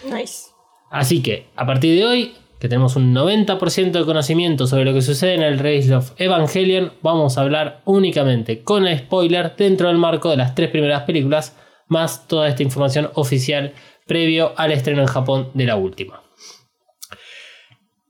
Nice. 0.05 0.45
Así 0.89 1.21
que, 1.21 1.49
a 1.57 1.65
partir 1.65 1.97
de 1.99 2.05
hoy, 2.05 2.35
que 2.63 2.69
tenemos 2.69 2.95
un 2.95 3.13
90% 3.13 3.91
de 3.91 4.05
conocimiento 4.05 4.67
sobre 4.67 4.85
lo 4.85 4.93
que 4.93 5.01
sucede 5.01 5.33
en 5.33 5.41
el 5.41 5.59
Race 5.59 5.93
of 5.93 6.13
Evangelion, 6.15 6.93
vamos 7.01 7.37
a 7.37 7.41
hablar 7.41 7.81
únicamente 7.83 8.63
con 8.63 8.85
spoiler 8.87 9.53
dentro 9.57 9.89
del 9.89 9.97
marco 9.97 10.29
de 10.29 10.37
las 10.37 10.55
tres 10.55 10.69
primeras 10.69 11.03
películas, 11.03 11.57
más 11.89 12.25
toda 12.25 12.47
esta 12.47 12.63
información 12.63 13.09
oficial 13.15 13.73
previo 14.07 14.53
al 14.55 14.71
estreno 14.71 15.01
en 15.01 15.09
Japón 15.09 15.49
de 15.53 15.65
la 15.65 15.75
última. 15.75 16.23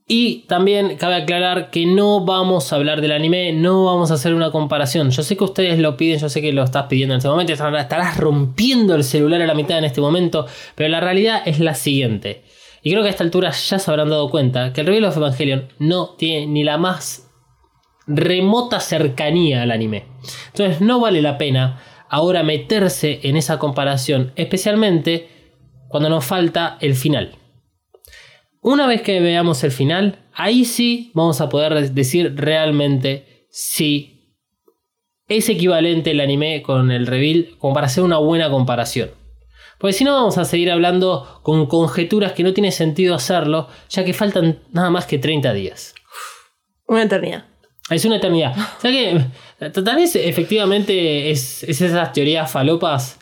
Y 0.08 0.46
también 0.48 0.98
cabe 0.98 1.16
aclarar 1.16 1.72
que 1.72 1.88
no 1.88 2.24
vamos 2.24 2.72
a 2.72 2.76
hablar 2.76 3.02
del 3.02 3.14
anime, 3.14 3.54
no 3.54 3.86
vamos 3.86 4.12
a 4.12 4.14
hacer 4.14 4.36
una 4.36 4.52
comparación. 4.52 5.10
Yo 5.10 5.24
sé 5.24 5.36
que 5.36 5.46
ustedes 5.46 5.80
lo 5.80 5.98
piden, 5.98 6.20
yo 6.20 6.30
sé 6.30 6.42
que 6.42 6.54
lo 6.54 6.64
estás 6.64 6.86
pidiendo 6.86 7.16
en 7.16 7.18
este 7.18 7.30
momento, 7.30 7.54
estarás 7.54 8.18
rompiendo 8.18 8.94
el 8.94 9.04
celular 9.04 9.42
a 9.42 9.48
la 9.48 9.56
mitad 9.56 9.80
en 9.80 9.86
este 9.86 10.00
momento, 10.00 10.46
pero 10.76 10.90
la 10.90 11.00
realidad 11.00 11.42
es 11.44 11.60
la 11.60 11.74
siguiente. 11.74 12.44
Y 12.84 12.92
creo 12.92 13.02
que 13.02 13.08
a 13.08 13.12
esta 13.12 13.24
altura 13.24 13.52
ya 13.52 13.80
se 13.80 13.90
habrán 13.90 14.10
dado 14.10 14.30
cuenta 14.30 14.74
que 14.74 14.82
el 14.82 14.88
Reveal 14.88 15.06
of 15.06 15.18
Evangelion 15.18 15.70
no 15.80 16.16
tiene 16.16 16.48
ni 16.48 16.63
la 16.63 16.78
más 16.78 17.32
remota 18.06 18.82
cercanía 18.82 19.62
al 19.62 19.72
anime. 19.72 20.06
Entonces 20.48 20.82
no 20.82 21.00
vale 21.00 21.22
la 21.22 21.38
pena 21.38 21.82
ahora 22.10 22.44
meterse 22.44 23.22
en 23.24 23.38
esa 23.38 23.58
comparación, 23.58 24.34
especialmente 24.36 25.30
cuando 25.88 26.10
nos 26.10 26.25
falta 26.25 26.78
el 26.82 26.96
final. 26.96 27.38
Una 28.62 28.86
vez 28.86 29.02
que 29.02 29.20
veamos 29.22 29.63
el 29.63 29.72
final, 29.72 30.20
ahí 30.34 30.66
sí 30.66 31.12
vamos 31.13 31.40
a 31.42 31.50
poder 31.50 31.92
decir 31.92 32.34
realmente 32.36 33.48
si 33.50 34.38
es 35.28 35.48
equivalente 35.50 36.12
el 36.12 36.20
anime 36.20 36.62
con 36.62 36.92
el 36.92 37.08
reveal 37.08 37.56
como 37.60 37.74
para 37.74 37.88
hacer 37.88 38.04
una 38.04 38.18
buena 38.18 38.50
comparación. 38.50 39.23
Porque 39.84 39.92
si 39.96 40.06
no 40.06 40.13
vamos 40.13 40.38
a 40.38 40.46
seguir 40.46 40.72
hablando 40.72 41.42
con 41.44 41.66
conjeturas 41.66 42.32
que 42.32 42.42
no 42.42 42.54
tiene 42.54 42.72
sentido 42.72 43.16
hacerlo, 43.16 43.68
ya 43.90 44.06
que 44.06 44.13
faltan 44.13 44.60
nada 44.72 44.90
más 44.90 45.06
que 45.06 45.18
30 45.18 45.52
días. 45.52 45.94
Una 46.88 47.04
eternidad. 47.04 47.48
Es 47.90 48.06
una 48.06 48.16
eternidad. 48.16 48.56
O 48.78 48.80
sea 48.80 48.92
que 48.92 49.25
tal 49.60 49.96
vez 49.98 50.16
efectivamente 50.16 51.32
es, 51.32 51.63
es 51.63 51.82
esas 51.82 52.13
teorías 52.13 52.50
falopas 52.50 53.20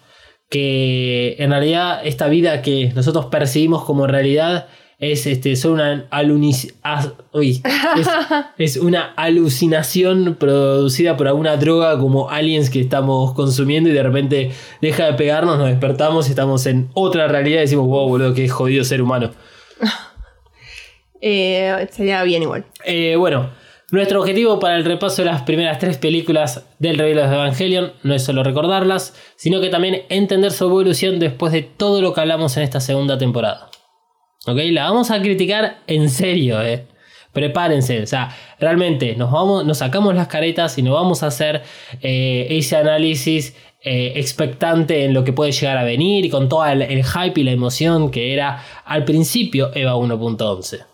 que 0.51 1.36
en 1.39 1.50
realidad 1.50 2.01
esta 2.06 2.27
vida 2.27 2.62
que 2.62 2.91
nosotros 2.94 3.25
percibimos 3.25 3.84
como 3.84 4.06
realidad 4.06 4.68
es 5.01 5.25
este, 5.27 5.55
solo 5.58 5.74
una, 5.74 6.10
alunis- 6.12 6.74
as- 6.84 7.10
uy, 7.34 7.62
es, 7.98 8.08
es 8.58 8.77
una 8.77 9.12
alucinación 9.17 10.36
producida 10.39 11.17
por 11.17 11.27
alguna 11.27 11.58
droga 11.58 12.00
como 12.00 12.29
aliens 12.29 12.70
que 12.70 12.79
estamos 12.79 13.34
consumiendo 13.34 13.89
y 13.89 13.93
de 13.93 14.03
repente 14.03 14.51
deja 14.81 15.08
de 15.08 15.13
pegarnos, 15.13 15.58
nos 15.58 15.67
despertamos 15.67 16.27
y 16.27 16.29
estamos 16.29 16.65
en 16.67 16.89
otra 16.93 17.27
realidad 17.27 17.58
y 17.58 17.62
decimos, 17.62 17.88
wow, 17.88 18.08
boludo, 18.08 18.34
qué 18.34 18.48
jodido 18.48 18.84
ser 18.86 19.01
humano. 19.01 19.31
Eh, 21.22 21.88
sería 21.91 22.24
bien 22.24 22.41
igual. 22.43 22.65
Eh, 22.84 23.15
bueno, 23.15 23.51
nuestro 23.91 24.20
objetivo 24.22 24.60
para 24.60 24.75
el 24.77 24.86
repaso 24.86 25.22
de 25.22 25.27
las 25.27 25.43
primeras 25.43 25.77
tres 25.79 25.98
películas 25.98 26.65
del 26.79 26.98
Reveal 26.98 27.29
de 27.29 27.36
Evangelion 27.36 27.93
no 28.03 28.15
es 28.15 28.24
solo 28.24 28.43
recordarlas, 28.43 29.13
sino 29.36 29.62
que 29.62 29.70
también 29.70 30.03
entender 30.10 30.51
su 30.51 30.65
evolución 30.65 31.20
después 31.20 31.53
de 31.53 31.62
todo 31.62 32.01
lo 32.01 32.13
que 32.13 32.22
hablamos 32.22 32.58
en 32.58 32.63
esta 32.63 32.79
segunda 32.79 33.17
temporada. 33.17 33.70
¿Ok? 34.45 34.57
La 34.71 34.86
vamos 34.86 35.12
a 35.12 35.21
criticar 35.21 35.81
en 35.88 36.10
serio, 36.10 36.62
¿eh? 36.62 36.88
Prepárense, 37.31 38.01
o 38.01 38.07
sea, 38.07 38.36
realmente 38.60 39.15
nos, 39.15 39.31
vamos, 39.31 39.65
nos 39.65 39.77
sacamos 39.77 40.13
las 40.15 40.27
caretas 40.27 40.77
y 40.77 40.81
nos 40.81 40.93
vamos 40.95 41.24
a 41.24 41.27
hacer 41.27 41.63
eh, 42.01 42.48
ese 42.50 42.75
análisis 42.75 43.55
eh, 43.83 44.13
expectante 44.17 45.05
en 45.05 45.13
lo 45.13 45.24
que 45.24 45.31
puede 45.31 45.53
llegar 45.53 45.77
a 45.77 45.83
venir 45.83 46.25
y 46.25 46.29
con 46.29 46.50
todo 46.50 46.65
el, 46.65 46.81
el 46.81 47.05
hype 47.05 47.39
y 47.39 47.43
la 47.43 47.51
emoción 47.51 48.12
que 48.12 48.33
era 48.33 48.65
al 48.83 49.05
principio 49.05 49.71
EVA 49.74 49.95
1.11. 49.95 50.86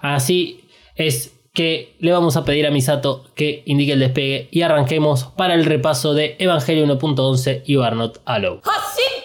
Así 0.00 0.68
es 0.96 1.34
que 1.52 1.96
le 2.00 2.12
vamos 2.12 2.36
a 2.36 2.44
pedir 2.44 2.66
a 2.66 2.70
Misato 2.70 3.26
que 3.34 3.62
indique 3.66 3.92
el 3.92 4.00
despegue 4.00 4.48
y 4.50 4.62
arranquemos 4.62 5.24
para 5.36 5.54
el 5.54 5.64
repaso 5.64 6.14
de 6.14 6.36
Evangelio 6.38 6.86
1.11 6.86 7.62
y 7.66 7.74
You 7.74 7.82
Are 7.82 7.94
Not 7.94 8.20
Alone. 8.24 8.60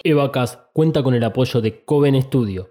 Evacas 0.04 0.58
cuenta 0.72 1.02
con 1.02 1.14
el 1.14 1.24
apoyo 1.24 1.60
de 1.60 1.84
Coven 1.84 2.20
Studio. 2.22 2.70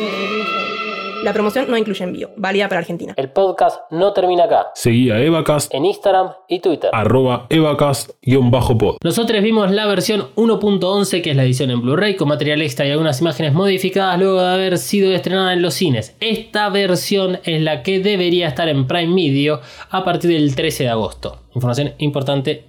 La 1.27 1.33
promoción 1.33 1.69
no 1.69 1.75
incluye 1.75 2.05
envío, 2.05 2.29
válida 2.37 2.69
para 2.69 2.79
Argentina. 2.79 3.13
El 3.17 3.27
podcast 3.27 3.81
no 3.91 4.13
termina 4.13 4.45
acá. 4.45 4.67
Seguí 4.75 5.11
a 5.11 5.19
Evacast, 5.19 5.73
En 5.73 5.85
Instagram 5.85 6.29
y 6.47 6.59
Twitter. 6.59 6.89
arroba 6.93 7.47
Evacast-pod. 7.49 8.95
Nosotros 9.03 9.43
vimos 9.43 9.69
la 9.71 9.87
versión 9.87 10.29
1.11, 10.37 11.21
que 11.21 11.31
es 11.31 11.35
la 11.35 11.43
edición 11.43 11.69
en 11.69 11.81
Blu-ray, 11.81 12.15
con 12.15 12.29
material 12.29 12.61
extra 12.61 12.87
y 12.87 12.91
algunas 12.91 13.19
imágenes 13.19 13.51
modificadas 13.51 14.17
luego 14.17 14.41
de 14.41 14.53
haber 14.53 14.77
sido 14.77 15.11
estrenada 15.11 15.51
en 15.51 15.61
los 15.61 15.73
cines. 15.73 16.15
Esta 16.21 16.69
versión 16.69 17.39
es 17.43 17.61
la 17.61 17.83
que 17.83 17.99
debería 17.99 18.47
estar 18.47 18.69
en 18.69 18.87
Prime 18.87 19.13
Video 19.13 19.59
a 19.89 20.05
partir 20.05 20.31
del 20.31 20.55
13 20.55 20.83
de 20.85 20.89
agosto. 20.91 21.41
Información 21.53 21.91
importante 21.97 22.67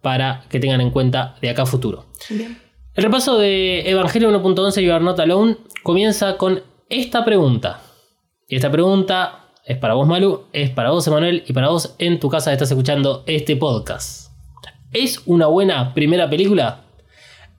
para 0.00 0.44
que 0.48 0.58
tengan 0.58 0.80
en 0.80 0.92
cuenta 0.92 1.34
de 1.42 1.50
acá 1.50 1.64
a 1.64 1.66
futuro. 1.66 2.06
El 2.30 3.04
repaso 3.04 3.36
de 3.36 3.82
Evangelio 3.90 4.30
1.11 4.30 4.80
You 4.82 4.92
Are 4.94 5.04
Not 5.04 5.20
Alone 5.20 5.58
comienza 5.82 6.38
con 6.38 6.62
esta 6.88 7.22
pregunta. 7.22 7.82
Y 8.48 8.56
esta 8.56 8.70
pregunta 8.70 9.44
es 9.64 9.76
para 9.76 9.94
vos, 9.94 10.08
Malu, 10.08 10.44
es 10.52 10.70
para 10.70 10.90
vos, 10.90 11.06
Emanuel, 11.06 11.44
y 11.46 11.52
para 11.52 11.68
vos 11.68 11.94
en 11.98 12.18
tu 12.18 12.30
casa 12.30 12.52
estás 12.52 12.70
escuchando 12.70 13.22
este 13.26 13.56
podcast. 13.56 14.32
¿Es 14.92 15.22
una 15.26 15.46
buena 15.46 15.92
primera 15.92 16.30
película? 16.30 16.84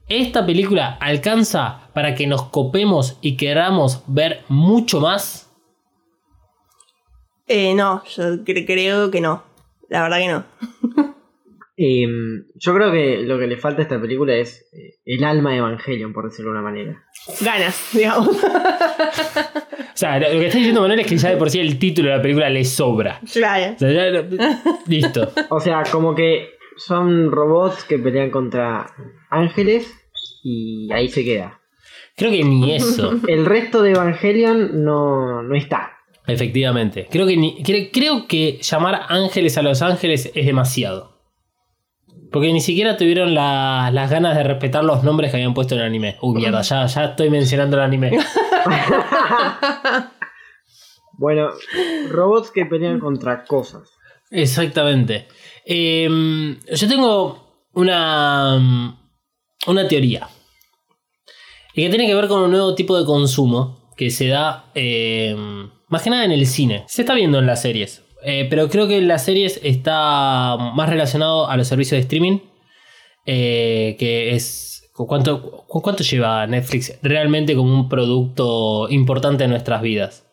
¿Esta 0.08 0.44
película 0.44 0.96
alcanza 1.00 1.88
para 1.94 2.16
que 2.16 2.26
nos 2.26 2.42
copemos 2.44 3.16
y 3.20 3.36
queramos 3.36 4.02
ver 4.08 4.42
mucho 4.48 5.00
más? 5.00 5.48
Eh, 7.46 7.74
no, 7.74 8.02
yo 8.04 8.24
cre- 8.44 8.66
creo 8.66 9.10
que 9.12 9.20
no. 9.20 9.44
La 9.88 10.02
verdad 10.02 10.18
que 10.18 10.28
no. 10.28 11.14
Eh, 11.82 12.06
yo 12.56 12.74
creo 12.74 12.92
que 12.92 13.22
lo 13.22 13.38
que 13.38 13.46
le 13.46 13.56
falta 13.56 13.80
a 13.80 13.84
esta 13.84 13.98
película 14.00 14.34
es 14.34 14.68
eh, 14.74 14.96
el 15.06 15.24
alma 15.24 15.52
de 15.52 15.58
Evangelion, 15.58 16.12
por 16.12 16.24
decirlo 16.28 16.52
de 16.52 16.58
una 16.58 16.68
manera. 16.70 17.04
Ganas, 17.40 17.88
digamos. 17.94 18.36
O 19.92 19.96
sea, 20.00 20.18
lo 20.18 20.26
que 20.40 20.46
está 20.46 20.56
diciendo 20.58 20.80
Manuel 20.80 21.00
es 21.00 21.06
que 21.06 21.16
ya 21.18 21.28
de 21.30 21.36
por 21.36 21.50
sí 21.50 21.58
el 21.60 21.78
título 21.78 22.08
de 22.10 22.16
la 22.16 22.22
película 22.22 22.48
le 22.48 22.64
sobra. 22.64 23.20
claro. 23.30 23.74
O 23.74 23.78
sea, 23.78 23.90
ya 23.92 24.06
lo- 24.10 24.24
listo. 24.86 25.30
O 25.50 25.60
sea, 25.60 25.82
como 25.90 26.14
que 26.14 26.50
son 26.76 27.30
robots 27.30 27.84
que 27.84 27.98
pelean 27.98 28.30
contra 28.30 28.86
ángeles 29.28 29.92
y 30.42 30.90
ahí 30.92 31.08
se 31.08 31.22
queda. 31.24 31.60
Creo 32.16 32.30
que 32.30 32.42
ni 32.44 32.74
eso. 32.74 33.20
El 33.28 33.44
resto 33.44 33.82
de 33.82 33.90
Evangelion 33.90 34.82
no, 34.84 35.42
no 35.42 35.54
está. 35.54 35.92
Efectivamente. 36.26 37.06
Creo 37.10 37.26
que, 37.26 37.36
ni- 37.36 37.62
cre- 37.62 37.90
creo 37.92 38.26
que 38.26 38.58
llamar 38.62 39.02
ángeles 39.08 39.58
a 39.58 39.62
los 39.62 39.82
ángeles 39.82 40.30
es 40.34 40.46
demasiado. 40.46 41.19
Porque 42.32 42.52
ni 42.52 42.60
siquiera 42.60 42.96
tuvieron 42.96 43.34
la- 43.34 43.90
las 43.92 44.10
ganas 44.10 44.36
de 44.36 44.42
respetar 44.44 44.84
los 44.84 45.02
nombres 45.02 45.30
que 45.30 45.36
habían 45.38 45.54
puesto 45.54 45.74
en 45.74 45.80
el 45.80 45.86
anime. 45.86 46.16
Uy, 46.22 46.36
mierda, 46.36 46.62
ya, 46.62 46.86
ya 46.86 47.04
estoy 47.06 47.30
mencionando 47.30 47.76
el 47.76 47.82
anime. 47.82 48.12
Bueno, 51.18 51.50
robots 52.08 52.50
que 52.50 52.64
pelean 52.64 52.98
contra 52.98 53.44
cosas. 53.44 53.90
Exactamente. 54.30 55.28
Em, 55.66 56.58
yo 56.72 56.88
tengo 56.88 57.66
una, 57.74 58.96
una 59.66 59.86
teoría. 59.88 60.28
Y 61.74 61.82
que 61.82 61.90
tiene 61.90 62.06
que 62.06 62.14
ver 62.14 62.26
con 62.26 62.42
un 62.42 62.50
nuevo 62.50 62.74
tipo 62.74 62.98
de 62.98 63.04
consumo 63.04 63.90
que 63.98 64.08
se 64.10 64.28
da 64.28 64.70
em, 64.74 65.68
más 65.88 66.02
que 66.02 66.08
nada 66.10 66.24
en 66.24 66.32
el 66.32 66.46
cine. 66.46 66.84
Se 66.88 67.02
está 67.02 67.12
viendo 67.14 67.38
en 67.38 67.46
las 67.46 67.60
series. 67.60 68.02
Eh, 68.22 68.46
pero 68.50 68.68
creo 68.68 68.86
que 68.88 69.00
las 69.00 69.24
series 69.24 69.60
está 69.62 70.56
más 70.74 70.88
relacionado 70.88 71.48
a 71.48 71.56
los 71.56 71.68
servicios 71.68 71.96
de 71.96 72.02
streaming. 72.02 72.38
eh, 73.26 73.96
que 73.98 74.34
es. 74.34 74.90
¿cu- 74.94 75.06
¿cuánto, 75.06 75.64
cu- 75.66 75.82
¿Cuánto 75.82 76.02
lleva 76.02 76.46
Netflix 76.46 76.98
realmente 77.02 77.54
como 77.54 77.72
un 77.74 77.88
producto 77.88 78.88
importante 78.90 79.44
en 79.44 79.50
nuestras 79.50 79.82
vidas? 79.82 80.26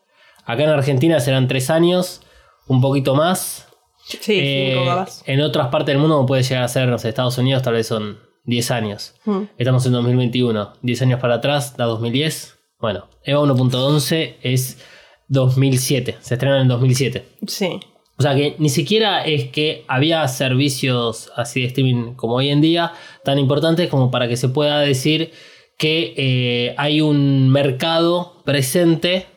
Acá 0.46 0.64
en 0.64 0.70
Argentina 0.70 1.20
serán 1.20 1.48
tres 1.48 1.70
años, 1.70 2.22
un 2.68 2.80
poquito 2.82 3.14
más. 3.16 3.68
Sí, 4.06 4.18
Eh, 4.40 5.06
en 5.26 5.42
otras 5.42 5.68
partes 5.68 5.88
del 5.94 5.98
mundo 5.98 6.26
puede 6.26 6.44
llegar 6.44 6.64
a 6.64 6.68
ser, 6.70 6.88
no 6.88 6.98
sé, 6.98 7.10
Estados 7.10 7.38
Unidos 7.38 7.62
tal 7.62 7.74
vez 7.74 7.88
son 7.88 8.20
10 8.46 8.72
años. 8.72 9.16
Mm. 9.26 9.42
Estamos 9.58 9.86
en 9.86 9.92
2021. 9.92 10.74
10 10.82 11.02
años 11.02 11.20
para 11.20 11.36
atrás, 11.36 11.76
da 11.76 11.84
2010. 11.86 12.56
Bueno, 12.80 13.10
EVA 13.24 13.42
1.11 13.42 14.38
es 14.42 14.82
2007. 15.28 16.18
Se 16.20 16.34
estrena 16.36 16.62
en 16.62 16.68
2007. 16.68 17.26
Sí. 17.48 17.80
O 18.18 18.24
sea 18.24 18.36
que 18.36 18.56
ni 18.58 18.70
siquiera 18.70 19.24
es 19.24 19.50
que 19.50 19.86
había 19.88 20.28
servicios 20.28 21.32
así 21.36 21.62
de 21.62 21.68
streaming 21.68 22.14
como 22.16 22.36
hoy 22.36 22.50
en 22.50 22.62
día 22.62 22.94
tan 23.24 23.38
importantes 23.38 23.90
como 23.90 24.10
para 24.10 24.28
que 24.28 24.38
se 24.38 24.50
pueda 24.50 24.80
decir 24.80 25.32
que 25.78 26.14
eh, 26.18 26.76
hay 26.78 27.02
un 27.02 27.50
mercado 27.50 28.42
presente 28.44 29.28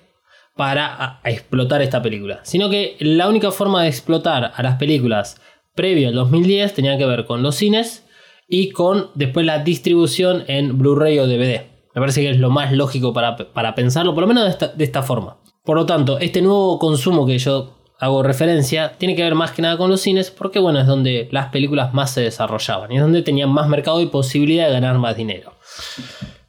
para 0.56 1.20
explotar 1.24 1.82
esta 1.82 2.00
película. 2.02 2.40
Sino 2.42 2.70
que 2.70 2.96
la 3.00 3.28
única 3.28 3.50
forma 3.50 3.82
de 3.82 3.88
explotar 3.88 4.52
a 4.54 4.62
las 4.62 4.76
películas 4.76 5.40
previo 5.74 6.08
al 6.08 6.14
2010 6.14 6.74
tenía 6.74 6.96
que 6.96 7.06
ver 7.06 7.26
con 7.26 7.42
los 7.42 7.56
cines 7.56 8.06
y 8.48 8.70
con 8.70 9.10
después 9.14 9.44
la 9.46 9.58
distribución 9.58 10.44
en 10.48 10.78
Blu-ray 10.78 11.18
o 11.18 11.26
DVD. 11.26 11.66
Me 11.94 12.00
parece 12.00 12.22
que 12.22 12.30
es 12.30 12.38
lo 12.38 12.50
más 12.50 12.72
lógico 12.72 13.12
para, 13.12 13.36
para 13.36 13.74
pensarlo, 13.74 14.14
por 14.14 14.22
lo 14.22 14.28
menos 14.28 14.44
de 14.44 14.50
esta, 14.50 14.68
de 14.68 14.84
esta 14.84 15.02
forma. 15.02 15.38
Por 15.70 15.76
lo 15.76 15.86
tanto, 15.86 16.18
este 16.18 16.42
nuevo 16.42 16.80
consumo 16.80 17.24
que 17.24 17.38
yo 17.38 17.76
hago 18.00 18.24
referencia 18.24 18.98
tiene 18.98 19.14
que 19.14 19.22
ver 19.22 19.36
más 19.36 19.52
que 19.52 19.62
nada 19.62 19.76
con 19.76 19.88
los 19.88 20.00
cines, 20.00 20.32
porque 20.32 20.58
bueno, 20.58 20.80
es 20.80 20.86
donde 20.88 21.28
las 21.30 21.50
películas 21.50 21.94
más 21.94 22.12
se 22.12 22.22
desarrollaban 22.22 22.90
y 22.90 22.96
es 22.96 23.00
donde 23.00 23.22
tenían 23.22 23.50
más 23.50 23.68
mercado 23.68 24.00
y 24.00 24.06
posibilidad 24.06 24.66
de 24.66 24.72
ganar 24.72 24.98
más 24.98 25.16
dinero. 25.16 25.52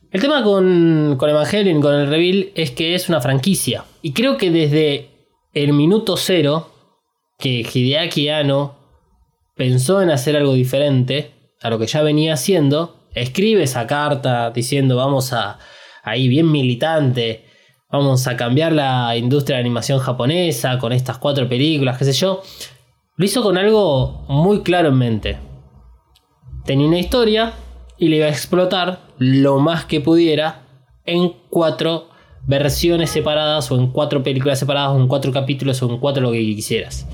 El 0.10 0.22
tema 0.22 0.44
con, 0.44 1.18
con 1.20 1.30
Evangelion, 1.30 1.82
con 1.82 1.94
el 1.94 2.08
reveal, 2.08 2.50
es 2.56 2.72
que 2.72 2.96
es 2.96 3.10
una 3.10 3.22
franquicia. 3.22 3.86
Y 4.02 4.14
creo 4.14 4.38
que 4.38 4.50
desde 4.50 5.10
el 5.54 5.74
minuto 5.74 6.18
cero 6.18 6.72
que 7.38 7.64
Hideaki 7.72 8.28
Anno 8.30 8.74
pensó 9.56 10.02
en 10.02 10.10
hacer 10.10 10.36
algo 10.36 10.56
diferente 10.56 11.30
a 11.62 11.70
lo 11.70 11.78
que 11.78 11.86
ya 11.86 12.02
venía 12.02 12.34
haciendo, 12.34 13.06
escribe 13.14 13.62
esa 13.62 13.86
carta 13.86 14.50
diciendo 14.50 14.96
vamos 14.96 15.32
a 15.32 15.60
ahí 16.02 16.28
bien 16.28 16.52
militante, 16.52 17.51
vamos 17.92 18.26
a 18.28 18.38
cambiar 18.38 18.72
la 18.72 19.16
industria 19.18 19.58
de 19.58 19.62
animación 19.62 20.00
japonesa 20.00 20.78
con 20.78 20.94
estas 20.94 21.18
cuatro 21.18 21.48
películas, 21.48 21.98
qué 21.98 22.06
sé 22.06 22.14
yo. 22.14 22.42
Lo 23.18 23.26
hizo 23.26 23.44
con 23.44 23.58
algo 23.58 24.26
muy 24.28 24.62
claro 24.62 24.90
en 24.90 24.98
mente. 24.98 25.38
Tenía 26.66 26.88
una 26.88 27.00
historia 27.00 27.54
y 27.98 28.08
le 28.08 28.18
iba 28.18 28.26
a 28.28 28.30
explotar 28.30 29.02
lo 29.18 29.60
más 29.60 29.86
que 29.86 30.00
pudiera 30.00 30.64
en 31.06 31.34
cuatro 31.50 32.10
versiones 32.48 33.10
separadas 33.10 33.70
o 33.72 33.78
en 33.78 33.88
cuatro 33.88 34.24
películas 34.24 34.58
separadas 34.58 34.92
o 34.92 35.00
en 35.00 35.08
cuatro 35.08 35.32
capítulos 35.32 35.82
o 35.84 35.90
en 35.90 35.98
cuatro 35.98 36.24
lo 36.24 36.32
que 36.32 36.40
quisieras. 36.40 37.08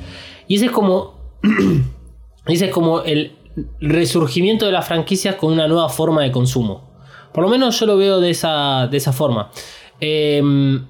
Y 0.47 0.55
ese 0.55 0.67
es 0.67 0.71
como 0.71 1.17
ese 2.47 2.67
es 2.67 2.71
como 2.71 3.01
el 3.01 3.35
resurgimiento 3.81 4.65
de 4.65 4.71
las 4.71 4.87
franquicias 4.87 5.35
con 5.35 5.53
una 5.53 5.67
nueva 5.67 5.89
forma 5.89 6.23
de 6.23 6.31
consumo. 6.31 6.87
Por 7.33 7.43
lo 7.43 7.49
menos 7.49 7.79
yo 7.79 7.85
lo 7.85 7.97
veo 7.97 8.19
de 8.19 8.29
esa, 8.29 8.87
de 8.87 8.97
esa 8.97 9.11
forma. 9.11 9.51
Em, 9.99 10.87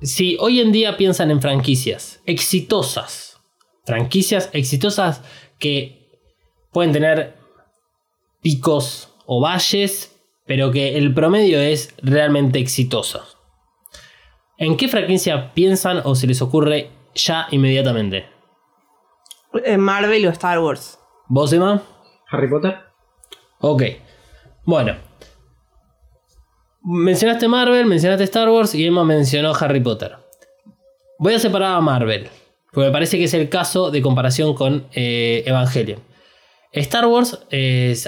si 0.00 0.36
hoy 0.40 0.60
en 0.60 0.72
día 0.72 0.96
piensan 0.96 1.30
en 1.30 1.40
franquicias 1.40 2.22
exitosas, 2.26 3.40
franquicias 3.84 4.50
exitosas 4.52 5.22
que 5.58 6.20
pueden 6.72 6.92
tener 6.92 7.36
picos 8.42 9.14
o 9.26 9.40
valles, 9.40 10.16
pero 10.46 10.70
que 10.70 10.96
el 10.96 11.12
promedio 11.12 11.60
es 11.60 11.94
realmente 12.02 12.58
exitoso. 12.58 13.24
¿En 14.58 14.76
qué 14.76 14.88
franquicia 14.88 15.52
piensan 15.52 16.00
o 16.04 16.14
se 16.14 16.26
les 16.26 16.40
ocurre 16.40 16.90
ya 17.14 17.46
inmediatamente? 17.50 18.26
Marvel 19.78 20.26
o 20.26 20.30
Star 20.30 20.58
Wars. 20.60 20.98
¿Vos, 21.28 21.52
Emma? 21.52 21.82
Harry 22.30 22.48
Potter. 22.48 22.78
Ok. 23.60 23.82
Bueno. 24.64 25.05
Mencionaste 26.88 27.48
Marvel, 27.48 27.84
mencionaste 27.86 28.22
Star 28.22 28.48
Wars 28.48 28.72
y 28.72 28.86
Emma 28.86 29.02
mencionó 29.02 29.52
Harry 29.56 29.80
Potter. 29.80 30.18
Voy 31.18 31.34
a 31.34 31.40
separar 31.40 31.74
a 31.74 31.80
Marvel, 31.80 32.28
porque 32.72 32.86
me 32.86 32.92
parece 32.92 33.18
que 33.18 33.24
es 33.24 33.34
el 33.34 33.48
caso 33.48 33.90
de 33.90 34.00
comparación 34.00 34.54
con 34.54 34.86
eh, 34.94 35.42
Evangelion. 35.46 35.98
Star 36.70 37.06
Wars 37.06 37.40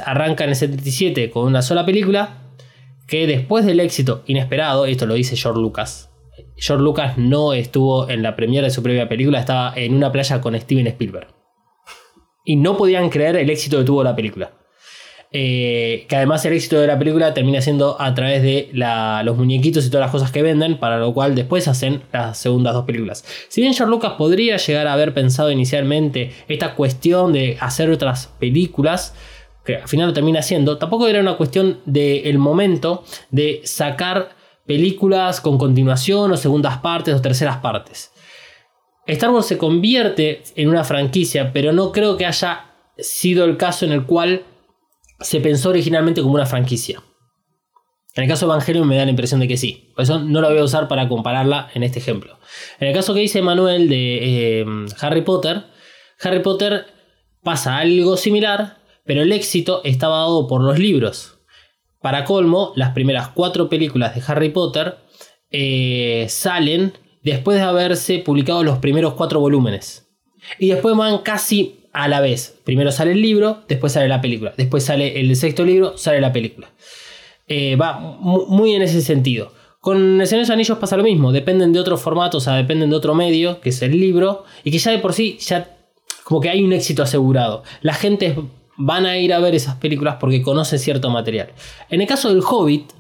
arranca 0.07 0.45
en 0.45 0.51
el 0.51 0.55
77 0.57 1.29
con 1.31 1.47
una 1.49 1.61
sola 1.61 1.85
película, 1.85 2.53
que 3.09 3.27
después 3.27 3.67
del 3.67 3.81
éxito 3.81 4.23
inesperado, 4.27 4.87
esto 4.87 5.07
lo 5.07 5.15
dice 5.15 5.35
George 5.35 5.61
Lucas, 5.61 6.11
George 6.55 6.85
Lucas 6.85 7.19
no 7.19 7.55
estuvo 7.55 8.09
en 8.09 8.23
la 8.23 8.37
premiere 8.37 8.69
de 8.69 8.71
su 8.73 8.85
propia 8.85 9.09
película, 9.09 9.41
estaba 9.41 9.73
en 9.75 9.93
una 9.93 10.13
playa 10.13 10.41
con 10.41 10.57
Steven 10.57 10.87
Spielberg. 10.87 11.27
Y 12.45 12.55
no 12.55 12.77
podían 12.77 13.11
creer 13.11 13.39
el 13.39 13.51
éxito 13.51 13.79
que 13.79 13.85
tuvo 13.85 14.05
la 14.05 14.15
película. 14.15 14.53
Eh, 15.31 16.07
que 16.09 16.17
además 16.17 16.43
el 16.47 16.55
éxito 16.55 16.81
de 16.81 16.87
la 16.87 16.99
película 16.99 17.35
termina 17.35 17.61
siendo 17.61 18.01
a 18.01 18.15
través 18.15 18.43
de 18.43 18.71
los 18.73 19.37
muñequitos 19.37 19.85
y 19.85 19.91
todas 19.91 20.07
las 20.07 20.11
cosas 20.11 20.33
que 20.33 20.41
venden, 20.41 20.79
para 20.79 20.99
lo 20.99 21.13
cual 21.13 21.35
después 21.35 21.69
hacen 21.69 22.03
las 22.13 22.39
segundas 22.39 22.73
dos 22.73 22.87
películas. 22.87 23.25
Si 23.49 23.61
bien 23.61 23.75
George 23.75 23.91
Lucas 23.91 24.13
podría 24.17 24.57
llegar 24.57 24.87
a 24.87 24.95
haber 24.95 25.13
pensado 25.13 25.51
inicialmente 25.51 26.33
esta 26.49 26.75
cuestión 26.75 27.35
de 27.35 27.59
hacer 27.61 27.91
otras 27.91 28.33
películas, 28.39 29.15
que 29.67 29.77
al 29.77 29.89
final 29.89 30.09
lo 30.09 30.15
termina 30.15 30.41
haciendo, 30.41 30.79
tampoco 30.79 31.07
era 31.09 31.21
una 31.21 31.37
cuestión 31.37 31.81
del 31.85 32.39
momento 32.39 33.05
de 33.31 33.61
sacar 33.65 34.31
películas 34.67 35.43
con 35.43 35.59
continuación 35.59 36.33
o 36.33 36.37
segundas 36.39 36.79
partes 36.79 37.15
o 37.15 37.21
terceras 37.21 37.59
partes. 37.59 38.13
Star 39.07 39.31
Wars 39.31 39.47
se 39.47 39.59
convierte 39.59 40.43
en 40.55 40.69
una 40.69 40.85
franquicia, 40.85 41.53
pero 41.53 41.73
no 41.73 41.93
creo 41.93 42.17
que 42.17 42.27
haya 42.27 42.67
sido 42.99 43.45
el 43.45 43.57
caso 43.57 43.85
en 43.85 43.93
el 43.93 44.05
cual 44.05 44.43
se 45.21 45.41
pensó 45.41 45.71
originalmente 45.71 46.23
como 46.23 46.35
una 46.35 46.47
franquicia. 46.47 47.03
En 48.15 48.25
el 48.25 48.31
caso 48.31 48.47
de 48.47 48.53
Evangelion 48.53 48.89
me 48.89 48.97
da 48.97 49.05
la 49.05 49.11
impresión 49.11 49.41
de 49.41 49.49
que 49.49 49.57
sí. 49.57 49.93
Por 49.95 50.03
eso 50.03 50.19
no 50.19 50.41
la 50.41 50.49
voy 50.49 50.59
a 50.59 50.65
usar 50.65 50.89
para 50.89 51.09
compararla 51.09 51.71
en 51.75 51.83
este 51.83 51.99
ejemplo. 51.99 52.39
En 52.81 52.89
el 52.89 52.95
caso 52.95 53.15
que 53.15 53.21
dice 53.21 53.43
Manuel 53.43 53.89
de 53.89 54.61
eh, 54.61 54.67
Harry 55.01 55.23
Potter, 55.23 55.65
Harry 56.21 56.41
Potter 56.41 56.87
pasa 57.43 57.79
algo 57.79 58.17
similar, 58.17 58.79
pero 59.05 59.23
el 59.23 59.33
éxito 59.33 59.83
estaba 59.85 60.19
dado 60.19 60.49
por 60.49 60.63
los 60.63 60.79
libros. 60.79 61.39
Para 62.01 62.25
colmo, 62.25 62.73
las 62.77 62.91
primeras 62.91 63.29
cuatro 63.29 63.69
películas 63.69 64.15
de 64.15 64.23
Harry 64.27 64.51
Potter 64.51 64.99
eh, 65.51 66.27
salen 66.29 66.93
después 67.23 67.59
de 67.59 67.65
haberse 67.65 68.19
publicado 68.19 68.65
los 68.65 68.79
primeros 68.79 69.15
cuatro 69.15 69.41
volúmenes. 69.41 70.09
Y 70.59 70.71
después 70.71 70.97
van 70.97 71.19
casi 71.19 71.78
a 71.99 72.07
la 72.09 72.21
vez. 72.21 72.61
Primero 72.65 72.93
sale 72.93 73.11
el 73.13 73.21
libro, 73.21 73.63
después 73.69 73.93
sale 73.93 74.07
la 74.09 74.21
película. 74.21 74.55
Después 74.57 74.85
sale 74.85 75.19
el 75.21 75.35
sexto 75.35 75.65
libro, 75.65 75.99
sale 75.99 76.21
la 76.21 76.33
película. 76.33 76.71
Eh, 77.49 77.75
va 77.77 77.99
mu- 77.99 78.47
muy 78.47 78.75
en 78.75 78.83
ese 78.83 79.01
sentido. 79.01 79.53
Con 79.81 80.21
El 80.21 80.27
Señor 80.27 80.51
Anillos 80.53 80.79
pasa 80.79 80.97
lo 80.97 81.03
mismo. 81.03 81.33
Dependen 81.33 81.73
de 81.73 81.81
otro 81.81 81.97
formato, 81.97 82.39
o 82.39 82.41
sea, 82.41 82.55
dependen 82.55 82.91
de 82.91 82.97
otro 82.97 83.15
medio, 83.15 83.61
que 83.61 83.71
es 83.71 83.83
el 83.83 83.99
libro. 83.99 84.45
Y 84.63 84.71
que 84.71 84.79
ya 84.79 84.93
de 84.93 84.99
por 84.99 85.13
sí, 85.13 85.39
ya 85.41 85.77
como 86.25 86.41
que 86.41 86.51
hay 86.51 86.63
un 86.63 86.73
éxito 86.73 87.03
asegurado. 87.03 87.65
La 87.81 87.95
gente 87.95 88.37
van 88.77 89.05
a 89.07 89.19
ir 89.19 89.33
a 89.33 89.41
ver 89.41 89.57
esas 89.57 89.75
películas 89.77 90.19
porque 90.21 90.41
conocen 90.41 90.79
cierto 90.79 91.11
material. 91.11 91.49
En 91.91 92.01
el 92.01 92.07
caso 92.07 92.29
del 92.29 92.43
Hobbit, 92.49 92.93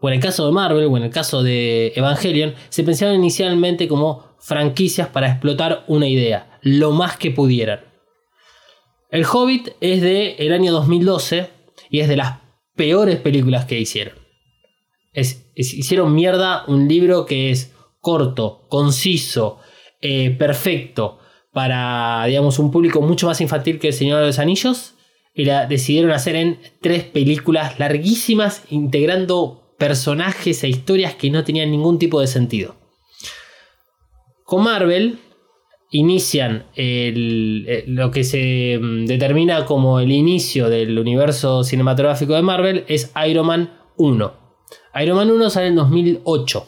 o 0.00 0.08
en 0.08 0.14
el 0.14 0.20
caso 0.20 0.44
de 0.46 0.50
Marvel, 0.52 0.86
o 0.86 0.96
en 0.96 1.04
el 1.04 1.10
caso 1.10 1.44
de 1.44 1.92
Evangelion, 1.94 2.54
se 2.68 2.82
pensaron 2.82 3.14
inicialmente 3.14 3.86
como 3.86 4.24
franquicias 4.40 5.06
para 5.08 5.28
explotar 5.30 5.84
una 5.86 6.08
idea, 6.08 6.58
lo 6.62 6.90
más 6.90 7.16
que 7.16 7.30
pudieran. 7.30 7.80
El 9.14 9.24
Hobbit 9.32 9.68
es 9.80 10.02
de 10.02 10.34
el 10.40 10.52
año 10.52 10.72
2012 10.72 11.48
y 11.88 12.00
es 12.00 12.08
de 12.08 12.16
las 12.16 12.40
peores 12.74 13.20
películas 13.20 13.64
que 13.64 13.78
hicieron. 13.78 14.18
Hicieron 15.54 16.12
mierda 16.12 16.64
un 16.66 16.88
libro 16.88 17.24
que 17.24 17.50
es 17.50 17.72
corto, 18.00 18.66
conciso, 18.68 19.60
eh, 20.00 20.30
perfecto 20.30 21.20
para, 21.52 22.24
digamos, 22.26 22.58
un 22.58 22.72
público 22.72 23.02
mucho 23.02 23.28
más 23.28 23.40
infantil 23.40 23.78
que 23.78 23.86
El 23.86 23.94
Señor 23.94 24.18
de 24.18 24.26
los 24.26 24.40
Anillos 24.40 24.94
y 25.32 25.44
la 25.44 25.66
decidieron 25.66 26.10
hacer 26.10 26.34
en 26.34 26.58
tres 26.80 27.04
películas 27.04 27.78
larguísimas 27.78 28.64
integrando 28.68 29.76
personajes 29.78 30.64
e 30.64 30.68
historias 30.68 31.14
que 31.14 31.30
no 31.30 31.44
tenían 31.44 31.70
ningún 31.70 32.00
tipo 32.00 32.20
de 32.20 32.26
sentido. 32.26 32.74
Con 34.42 34.64
Marvel 34.64 35.20
inician 35.96 36.66
el- 36.74 37.64
eh, 37.68 37.84
lo 37.86 38.10
que 38.10 38.24
se 38.24 38.78
mm, 38.82 39.06
determina 39.06 39.64
como 39.64 40.00
el 40.00 40.10
inicio 40.10 40.68
del 40.68 40.98
universo 40.98 41.62
cinematográfico 41.62 42.34
de 42.34 42.42
Marvel 42.42 42.84
es 42.88 43.12
Iron 43.28 43.46
Man 43.46 43.72
1. 43.96 44.32
Iron 45.00 45.16
Man 45.16 45.30
1 45.30 45.50
sale 45.50 45.68
en 45.68 45.76
2008. 45.76 46.66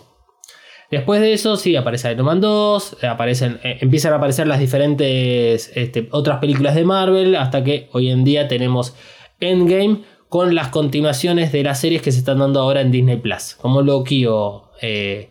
Después 0.93 1.21
de 1.21 1.33
eso, 1.33 1.57
sí, 1.57 1.75
aparece 1.75 2.13
Iron 2.13 2.27
Man 2.27 2.41
2, 2.41 2.99
eh, 3.03 3.07
aparecen, 3.09 3.59
eh, 3.65 3.79
empiezan 3.81 4.13
a 4.13 4.17
aparecer 4.17 4.47
las 4.47 4.61
diferentes 4.61 5.73
este, 5.75 6.09
otras 6.13 6.39
películas 6.39 6.77
de 6.77 6.85
Marvel, 6.85 7.35
hasta 7.35 7.65
que 7.65 7.89
hoy 7.93 8.11
en 8.11 8.23
día 8.23 8.47
tenemos 8.47 8.95
Endgame 9.41 10.03
con 10.29 10.55
las 10.55 10.69
continuaciones 10.69 11.51
de 11.51 11.65
las 11.65 11.81
series 11.81 12.01
que 12.03 12.13
se 12.13 12.19
están 12.21 12.39
dando 12.39 12.61
ahora 12.61 12.81
en 12.81 12.93
Disney 12.93 13.17
Plus, 13.17 13.57
como 13.61 13.83
Loki 13.83 14.27
o 14.27 14.71
eh, 14.81 15.31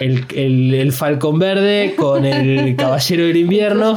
el, 0.00 0.24
el- 0.34 0.74
el 0.74 0.92
Falcon 0.92 1.38
Verde 1.38 1.94
con 1.96 2.24
el 2.24 2.74
Caballero 2.76 3.24
del 3.24 3.36
Invierno, 3.36 3.96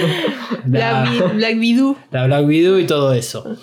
la, 0.66 1.10
Black, 1.34 1.56
Widow. 1.58 1.96
la 2.10 2.26
Black 2.26 2.46
Widow 2.46 2.78
y 2.78 2.86
todo 2.86 3.12
eso. 3.12 3.56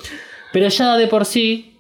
Pero 0.51 0.67
ya 0.69 0.97
de 0.97 1.07
por 1.07 1.25
sí, 1.25 1.77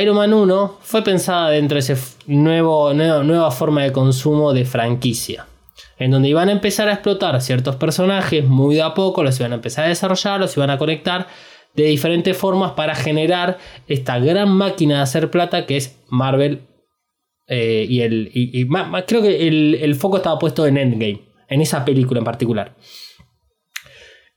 Iron 0.00 0.16
Man 0.16 0.32
1 0.32 0.78
fue 0.80 1.02
pensada 1.02 1.50
dentro 1.50 1.74
de 1.76 1.80
esa 1.80 1.96
nuevo, 2.26 2.94
nueva, 2.94 3.22
nueva 3.22 3.50
forma 3.50 3.82
de 3.82 3.92
consumo 3.92 4.52
de 4.52 4.64
franquicia. 4.64 5.46
En 5.98 6.10
donde 6.10 6.28
iban 6.28 6.48
a 6.48 6.52
empezar 6.52 6.88
a 6.88 6.94
explotar 6.94 7.40
ciertos 7.42 7.76
personajes 7.76 8.44
muy 8.44 8.76
de 8.76 8.82
a 8.82 8.94
poco, 8.94 9.22
los 9.22 9.38
iban 9.38 9.52
a 9.52 9.56
empezar 9.56 9.84
a 9.84 9.88
desarrollar, 9.88 10.40
los 10.40 10.56
iban 10.56 10.70
a 10.70 10.78
conectar 10.78 11.26
de 11.74 11.84
diferentes 11.84 12.36
formas 12.36 12.72
para 12.72 12.94
generar 12.94 13.58
esta 13.88 14.18
gran 14.18 14.50
máquina 14.50 14.96
de 14.96 15.02
hacer 15.02 15.30
plata 15.30 15.64
que 15.66 15.76
es 15.76 15.98
Marvel. 16.08 16.62
Eh, 17.46 17.86
y 17.88 18.00
el, 18.00 18.30
y- 18.32 18.64
ma- 18.66 19.04
creo 19.06 19.22
que 19.22 19.46
el, 19.48 19.78
el 19.80 19.94
foco 19.94 20.16
estaba 20.18 20.38
puesto 20.38 20.66
en 20.66 20.76
Endgame, 20.78 21.20
en 21.48 21.60
esa 21.60 21.84
película 21.84 22.18
en 22.18 22.24
particular. 22.24 22.76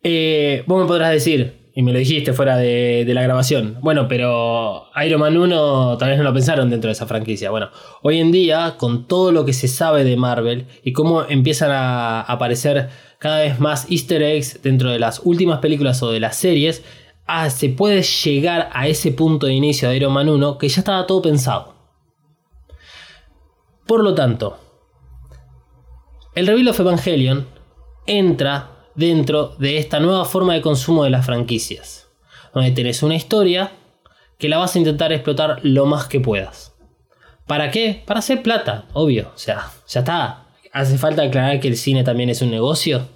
Eh, 0.03 0.63
vos 0.67 0.81
me 0.81 0.87
podrás 0.87 1.11
decir, 1.11 1.71
y 1.73 1.81
me 1.81 1.91
lo 1.91 1.99
dijiste 1.99 2.31
fuera 2.33 2.57
de, 2.57 3.03
de 3.05 3.13
la 3.13 3.23
grabación, 3.23 3.77
bueno, 3.81 4.07
pero 4.07 4.85
Iron 5.05 5.19
Man 5.19 5.35
1 5.35 5.97
tal 5.97 6.09
vez 6.09 6.17
no 6.17 6.23
lo 6.23 6.33
pensaron 6.33 6.69
dentro 6.69 6.87
de 6.89 6.93
esa 6.93 7.07
franquicia. 7.07 7.49
Bueno, 7.49 7.69
hoy 8.03 8.19
en 8.19 8.31
día, 8.31 8.75
con 8.77 9.07
todo 9.07 9.31
lo 9.31 9.45
que 9.45 9.53
se 9.53 9.67
sabe 9.67 10.03
de 10.03 10.15
Marvel 10.15 10.67
y 10.83 10.93
cómo 10.93 11.23
empiezan 11.27 11.71
a 11.71 12.21
aparecer 12.21 12.89
cada 13.17 13.39
vez 13.41 13.59
más 13.59 13.89
easter 13.89 14.21
eggs 14.21 14.61
dentro 14.61 14.91
de 14.91 14.99
las 14.99 15.21
últimas 15.23 15.59
películas 15.59 16.01
o 16.03 16.11
de 16.11 16.19
las 16.19 16.35
series, 16.37 16.83
ah, 17.25 17.49
se 17.49 17.69
puede 17.69 18.03
llegar 18.03 18.69
a 18.71 18.87
ese 18.87 19.11
punto 19.11 19.47
de 19.47 19.53
inicio 19.53 19.89
de 19.89 19.97
Iron 19.97 20.13
Man 20.13 20.29
1 20.29 20.57
que 20.59 20.69
ya 20.69 20.79
estaba 20.81 21.07
todo 21.07 21.23
pensado. 21.23 21.74
Por 23.85 24.03
lo 24.03 24.15
tanto, 24.15 24.57
el 26.33 26.47
Reveal 26.47 26.69
of 26.69 26.79
Evangelion 26.79 27.47
entra 28.07 28.71
dentro 28.95 29.55
de 29.59 29.77
esta 29.77 29.99
nueva 29.99 30.25
forma 30.25 30.53
de 30.53 30.61
consumo 30.61 31.03
de 31.03 31.11
las 31.11 31.25
franquicias, 31.25 32.09
donde 32.53 32.71
tenés 32.71 33.03
una 33.03 33.15
historia 33.15 33.71
que 34.39 34.49
la 34.49 34.57
vas 34.57 34.75
a 34.75 34.79
intentar 34.79 35.13
explotar 35.13 35.59
lo 35.63 35.85
más 35.85 36.07
que 36.07 36.19
puedas. 36.19 36.75
¿Para 37.45 37.69
qué? 37.69 38.03
Para 38.05 38.19
hacer 38.19 38.41
plata, 38.41 38.85
obvio. 38.93 39.31
O 39.35 39.37
sea, 39.37 39.71
ya 39.87 39.99
está. 39.99 40.47
¿Hace 40.71 40.97
falta 40.97 41.21
aclarar 41.21 41.59
que 41.59 41.67
el 41.67 41.77
cine 41.77 42.03
también 42.03 42.29
es 42.29 42.41
un 42.41 42.49
negocio? 42.49 43.07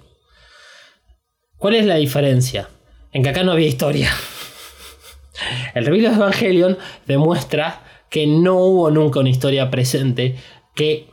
¿Cuál 1.56 1.74
es 1.74 1.84
la 1.84 1.96
diferencia? 1.96 2.68
En 3.12 3.22
que 3.22 3.30
acá 3.30 3.42
no 3.42 3.52
había 3.52 3.66
historia. 3.66 4.10
El 5.74 5.84
Reveal 5.84 6.12
of 6.12 6.18
Evangelion 6.18 6.78
demuestra 7.06 7.82
que 8.08 8.26
no 8.26 8.56
hubo 8.56 8.90
nunca 8.90 9.20
una 9.20 9.30
historia 9.30 9.70
presente 9.70 10.36
que 10.74 11.08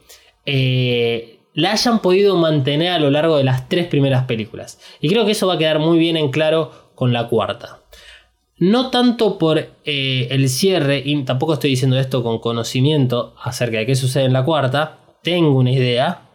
eh, 0.45 1.39
la 1.53 1.71
hayan 1.71 1.99
podido 1.99 2.37
mantener 2.37 2.91
a 2.91 2.99
lo 2.99 3.09
largo 3.09 3.37
de 3.37 3.43
las 3.43 3.67
tres 3.67 3.87
primeras 3.87 4.25
películas. 4.25 4.79
Y 5.01 5.09
creo 5.09 5.25
que 5.25 5.31
eso 5.31 5.47
va 5.47 5.55
a 5.55 5.57
quedar 5.57 5.79
muy 5.79 5.97
bien 5.97 6.15
en 6.15 6.29
claro 6.29 6.71
con 6.95 7.13
la 7.13 7.27
cuarta. 7.27 7.81
No 8.59 8.89
tanto 8.89 9.37
por 9.37 9.59
eh, 9.59 10.27
el 10.31 10.49
cierre, 10.49 11.01
y 11.05 11.23
tampoco 11.23 11.53
estoy 11.53 11.71
diciendo 11.71 11.97
esto 11.99 12.23
con 12.23 12.39
conocimiento 12.39 13.35
acerca 13.41 13.77
de 13.77 13.85
qué 13.85 13.95
sucede 13.95 14.25
en 14.25 14.33
la 14.33 14.43
cuarta, 14.43 14.99
tengo 15.21 15.57
una 15.57 15.71
idea, 15.71 16.29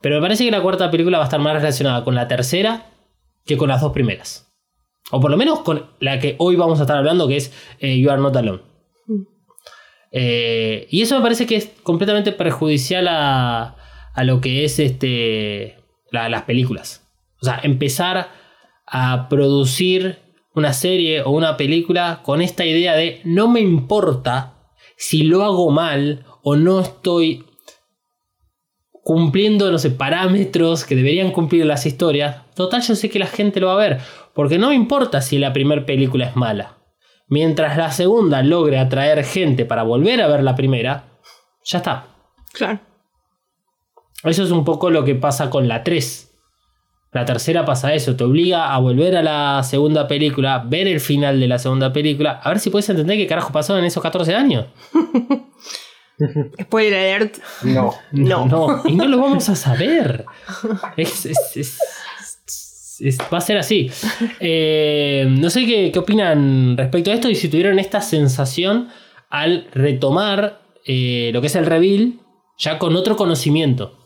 pero 0.00 0.16
me 0.16 0.22
parece 0.22 0.44
que 0.44 0.50
la 0.50 0.60
cuarta 0.60 0.90
película 0.90 1.18
va 1.18 1.24
a 1.24 1.26
estar 1.26 1.40
más 1.40 1.54
relacionada 1.54 2.04
con 2.04 2.14
la 2.14 2.28
tercera 2.28 2.90
que 3.46 3.56
con 3.56 3.68
las 3.68 3.80
dos 3.80 3.92
primeras. 3.92 4.52
O 5.10 5.20
por 5.20 5.30
lo 5.30 5.36
menos 5.36 5.60
con 5.60 5.86
la 6.00 6.18
que 6.18 6.36
hoy 6.38 6.56
vamos 6.56 6.78
a 6.78 6.82
estar 6.82 6.96
hablando, 6.96 7.28
que 7.28 7.36
es 7.36 7.52
eh, 7.80 7.98
You 7.98 8.10
Are 8.10 8.20
Not 8.20 8.36
Alone. 8.36 8.71
Eh, 10.12 10.86
y 10.90 11.02
eso 11.02 11.16
me 11.16 11.22
parece 11.22 11.46
que 11.46 11.56
es 11.56 11.70
completamente 11.82 12.32
perjudicial 12.32 13.08
a, 13.08 13.76
a 14.14 14.24
lo 14.24 14.40
que 14.40 14.64
es 14.64 14.78
este, 14.78 15.76
la- 16.10 16.28
las 16.28 16.42
películas. 16.42 17.08
O 17.40 17.44
sea, 17.46 17.60
empezar 17.62 18.28
a 18.86 19.28
producir 19.28 20.18
una 20.54 20.74
serie 20.74 21.22
o 21.22 21.30
una 21.30 21.56
película 21.56 22.20
con 22.22 22.42
esta 22.42 22.64
idea 22.66 22.94
de 22.94 23.20
no 23.24 23.48
me 23.48 23.60
importa 23.60 24.68
si 24.96 25.22
lo 25.22 25.42
hago 25.44 25.70
mal 25.70 26.26
o 26.42 26.56
no 26.56 26.80
estoy 26.80 27.44
cumpliendo, 29.02 29.70
no 29.72 29.78
sé, 29.78 29.90
parámetros 29.90 30.84
que 30.84 30.94
deberían 30.94 31.32
cumplir 31.32 31.64
las 31.66 31.86
historias. 31.86 32.42
Total, 32.54 32.82
yo 32.82 32.94
sé 32.94 33.10
que 33.10 33.18
la 33.18 33.26
gente 33.26 33.60
lo 33.60 33.68
va 33.68 33.74
a 33.74 33.88
ver. 33.88 33.98
Porque 34.34 34.58
no 34.58 34.68
me 34.68 34.74
importa 34.74 35.20
si 35.22 35.38
la 35.38 35.52
primera 35.52 35.84
película 35.84 36.26
es 36.26 36.36
mala. 36.36 36.78
Mientras 37.32 37.78
la 37.78 37.90
segunda 37.90 38.42
logre 38.42 38.78
atraer 38.78 39.24
gente 39.24 39.64
para 39.64 39.84
volver 39.84 40.20
a 40.20 40.26
ver 40.26 40.42
la 40.42 40.54
primera, 40.54 41.04
ya 41.64 41.78
está. 41.78 42.04
Claro. 42.52 42.78
Eso 44.22 44.42
es 44.42 44.50
un 44.50 44.66
poco 44.66 44.90
lo 44.90 45.02
que 45.06 45.14
pasa 45.14 45.48
con 45.48 45.66
la 45.66 45.82
3. 45.82 46.28
La 47.12 47.24
tercera 47.24 47.64
pasa 47.64 47.94
eso, 47.94 48.16
te 48.16 48.24
obliga 48.24 48.74
a 48.74 48.78
volver 48.80 49.16
a 49.16 49.22
la 49.22 49.62
segunda 49.62 50.06
película, 50.08 50.62
ver 50.66 50.86
el 50.88 51.00
final 51.00 51.40
de 51.40 51.48
la 51.48 51.58
segunda 51.58 51.90
película, 51.90 52.32
a 52.42 52.50
ver 52.50 52.58
si 52.58 52.68
puedes 52.68 52.90
entender 52.90 53.16
qué 53.16 53.26
carajo 53.26 53.50
pasó 53.50 53.78
en 53.78 53.84
esos 53.86 54.02
14 54.02 54.34
años. 54.34 54.66
Spoiler 56.62 56.94
alert. 57.16 57.38
No. 57.62 57.94
No. 58.12 58.46
No, 58.52 58.82
y 58.84 58.94
no 58.94 59.06
lo 59.08 59.18
vamos 59.18 59.48
a 59.48 59.56
saber. 59.56 60.26
Es- 60.96 61.24
es- 61.26 61.56
es- 61.56 61.78
es- 63.08 63.18
va 63.32 63.38
a 63.38 63.40
ser 63.40 63.58
así. 63.58 63.90
Eh, 64.40 65.26
no 65.28 65.50
sé 65.50 65.64
qué, 65.66 65.90
qué 65.92 65.98
opinan 65.98 66.76
respecto 66.76 67.10
a 67.10 67.14
esto 67.14 67.28
y 67.30 67.34
si 67.34 67.48
tuvieron 67.48 67.78
esta 67.78 68.00
sensación 68.00 68.88
al 69.30 69.68
retomar 69.72 70.60
eh, 70.84 71.30
lo 71.32 71.40
que 71.40 71.46
es 71.46 71.54
el 71.56 71.66
reveal 71.66 72.14
ya 72.58 72.78
con 72.78 72.96
otro 72.96 73.16
conocimiento. 73.16 73.98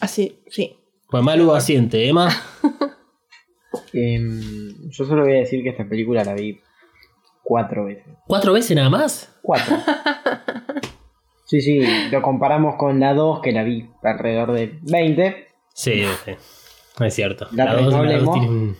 Así, 0.00 0.42
sí. 0.48 0.76
Pues 1.10 1.22
Malu 1.22 1.52
asiente, 1.54 2.08
Emma. 2.08 2.28
Em, 3.92 4.90
yo 4.90 5.04
solo 5.06 5.22
voy 5.22 5.32
a 5.36 5.40
decir 5.40 5.62
que 5.62 5.70
esta 5.70 5.88
película 5.88 6.22
la 6.24 6.34
vi 6.34 6.58
cuatro 7.42 7.84
veces. 7.86 8.04
¿Cuatro 8.26 8.52
veces 8.52 8.76
nada 8.76 8.90
más? 8.90 9.34
Cuatro. 9.42 9.76
Sí, 11.48 11.60
sí, 11.60 11.80
lo 12.10 12.22
comparamos 12.22 12.74
con 12.74 12.98
la 12.98 13.14
2 13.14 13.40
que 13.40 13.52
la 13.52 13.62
vi 13.62 13.88
alrededor 14.02 14.50
de 14.50 14.80
20. 14.82 15.46
Sí, 15.76 16.02
sí. 16.24 16.32
Es 17.04 17.14
cierto. 17.14 17.48
La 17.52 17.66
La 17.66 17.72
tres 17.72 17.84
2 17.84 17.92
no 17.92 17.98
hablemos. 18.00 18.32
tiene 18.34 18.48
un. 18.48 18.76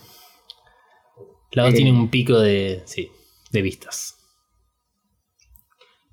La 1.53 1.65
dos 1.65 1.73
Eh. 1.73 1.77
tiene 1.77 1.93
un 1.93 2.09
pico 2.09 2.39
de. 2.41 2.83
Sí, 2.87 3.11
de 3.51 3.63
vistas. 3.63 4.15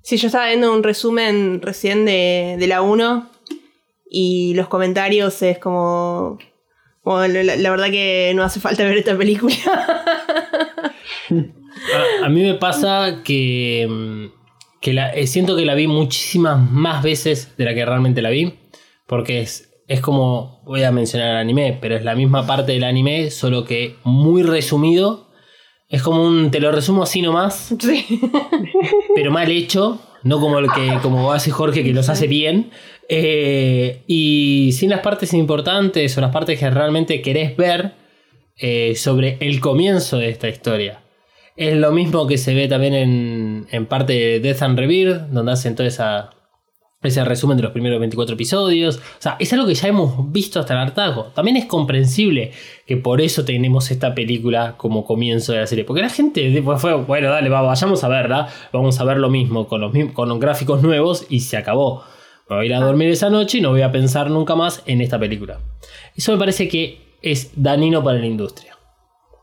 Sí, 0.02 0.18
yo 0.18 0.26
estaba 0.26 0.48
viendo 0.48 0.70
un 0.74 0.82
resumen 0.82 1.62
recién 1.62 2.04
de, 2.04 2.56
de 2.58 2.66
la 2.66 2.82
1 2.82 3.30
y 4.10 4.52
los 4.54 4.68
comentarios 4.68 5.40
es 5.40 5.58
como... 5.58 6.38
como 7.02 7.20
la, 7.26 7.42
la 7.56 7.70
verdad 7.70 7.90
que 7.90 8.32
no 8.36 8.42
hace 8.42 8.60
falta 8.60 8.84
ver 8.84 8.98
esta 8.98 9.16
película. 9.16 9.54
A, 12.20 12.26
a 12.26 12.28
mí 12.28 12.42
me 12.42 12.54
pasa 12.54 13.22
que, 13.24 13.86
mm, 13.88 14.26
que 14.80 14.92
la- 14.92 15.12
eh, 15.14 15.26
siento 15.26 15.56
que 15.56 15.64
la 15.64 15.74
vi 15.74 15.86
muchísimas 15.86 16.58
más 16.70 17.02
veces 17.02 17.56
de 17.56 17.64
la 17.64 17.74
que 17.74 17.84
realmente 17.84 18.22
la 18.22 18.30
vi. 18.30 18.58
Porque 19.06 19.40
es, 19.40 19.73
es 19.86 20.00
como, 20.00 20.62
voy 20.64 20.82
a 20.82 20.92
mencionar 20.92 21.30
el 21.30 21.36
anime, 21.36 21.78
pero 21.80 21.96
es 21.96 22.04
la 22.04 22.14
misma 22.14 22.46
parte 22.46 22.72
del 22.72 22.84
anime, 22.84 23.30
solo 23.30 23.64
que 23.64 23.96
muy 24.04 24.42
resumido. 24.42 25.28
Es 25.88 26.02
como 26.02 26.24
un, 26.24 26.50
te 26.50 26.60
lo 26.60 26.72
resumo 26.72 27.02
así 27.02 27.20
nomás, 27.20 27.74
sí. 27.80 28.20
pero 29.14 29.30
mal 29.30 29.50
hecho, 29.50 30.00
no 30.22 30.40
como 30.40 30.58
el 30.58 30.70
que 30.72 30.98
como 31.02 31.32
hace 31.32 31.50
Jorge 31.50 31.84
que 31.84 31.92
los 31.92 32.08
hace 32.08 32.26
bien. 32.26 32.70
Eh, 33.08 34.02
y 34.06 34.70
sin 34.72 34.88
las 34.88 35.00
partes 35.00 35.34
importantes 35.34 36.16
o 36.16 36.22
las 36.22 36.32
partes 36.32 36.58
que 36.58 36.70
realmente 36.70 37.20
querés 37.20 37.54
ver 37.54 37.92
eh, 38.56 38.94
sobre 38.96 39.36
el 39.40 39.60
comienzo 39.60 40.16
de 40.16 40.30
esta 40.30 40.48
historia. 40.48 41.02
Es 41.56 41.76
lo 41.76 41.92
mismo 41.92 42.26
que 42.26 42.38
se 42.38 42.54
ve 42.54 42.66
también 42.66 42.94
en, 42.94 43.66
en 43.70 43.86
parte 43.86 44.14
de 44.14 44.40
Death 44.40 44.62
and 44.62 44.78
Rebirth, 44.78 45.28
donde 45.28 45.52
hacen 45.52 45.76
todo 45.76 45.86
esa, 45.86 46.30
ese 47.08 47.24
resumen 47.24 47.56
de 47.56 47.62
los 47.62 47.72
primeros 47.72 47.98
24 48.00 48.34
episodios. 48.34 48.96
O 48.96 49.00
sea, 49.22 49.36
es 49.38 49.52
algo 49.52 49.66
que 49.66 49.74
ya 49.74 49.88
hemos 49.88 50.32
visto 50.32 50.60
hasta 50.60 50.74
el 50.74 50.80
hartazgo. 50.80 51.24
También 51.34 51.56
es 51.56 51.66
comprensible 51.66 52.52
que 52.86 52.96
por 52.96 53.20
eso 53.20 53.44
tenemos 53.44 53.90
esta 53.90 54.14
película 54.14 54.74
como 54.76 55.04
comienzo 55.04 55.52
de 55.52 55.60
la 55.60 55.66
serie. 55.66 55.84
Porque 55.84 56.02
la 56.02 56.10
gente 56.10 56.50
después 56.50 56.80
fue, 56.80 56.94
bueno, 56.94 57.30
dale, 57.30 57.48
va, 57.48 57.62
vayamos 57.62 58.04
a 58.04 58.08
verla. 58.08 58.48
Vamos 58.72 59.00
a 59.00 59.04
ver 59.04 59.18
lo 59.18 59.30
mismo 59.30 59.66
con 59.66 59.80
los, 59.80 59.92
con 60.12 60.28
los 60.28 60.40
gráficos 60.40 60.82
nuevos 60.82 61.26
y 61.28 61.40
se 61.40 61.56
acabó. 61.56 62.02
Me 62.48 62.56
voy 62.56 62.64
a 62.64 62.66
ir 62.66 62.74
a 62.74 62.80
dormir 62.80 63.08
esa 63.08 63.30
noche 63.30 63.58
y 63.58 63.60
no 63.60 63.70
voy 63.70 63.82
a 63.82 63.90
pensar 63.90 64.30
nunca 64.30 64.54
más 64.54 64.82
en 64.86 65.00
esta 65.00 65.18
película. 65.18 65.60
Eso 66.14 66.32
me 66.32 66.38
parece 66.38 66.68
que 66.68 67.16
es 67.22 67.52
dañino 67.56 68.04
para 68.04 68.18
la 68.18 68.26
industria. 68.26 68.73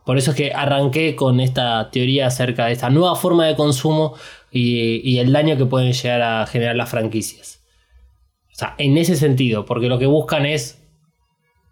Por 0.05 0.17
eso 0.17 0.31
es 0.31 0.37
que 0.37 0.53
arranqué 0.53 1.15
con 1.15 1.39
esta 1.39 1.89
teoría 1.91 2.27
acerca 2.27 2.65
de 2.65 2.73
esta 2.73 2.89
nueva 2.89 3.15
forma 3.15 3.45
de 3.45 3.55
consumo 3.55 4.15
y, 4.51 5.19
el 5.19 5.31
daño 5.31 5.57
que 5.57 5.65
pueden 5.65 5.93
llegar 5.93 6.21
a 6.21 6.45
generar 6.47 6.75
las 6.75 6.89
franquicias. 6.89 7.63
O 8.51 8.55
sea, 8.55 8.75
en 8.77 8.97
ese 8.97 9.15
sentido, 9.15 9.65
porque 9.65 9.87
lo 9.87 9.99
que 9.99 10.07
buscan 10.07 10.45
es 10.45 10.81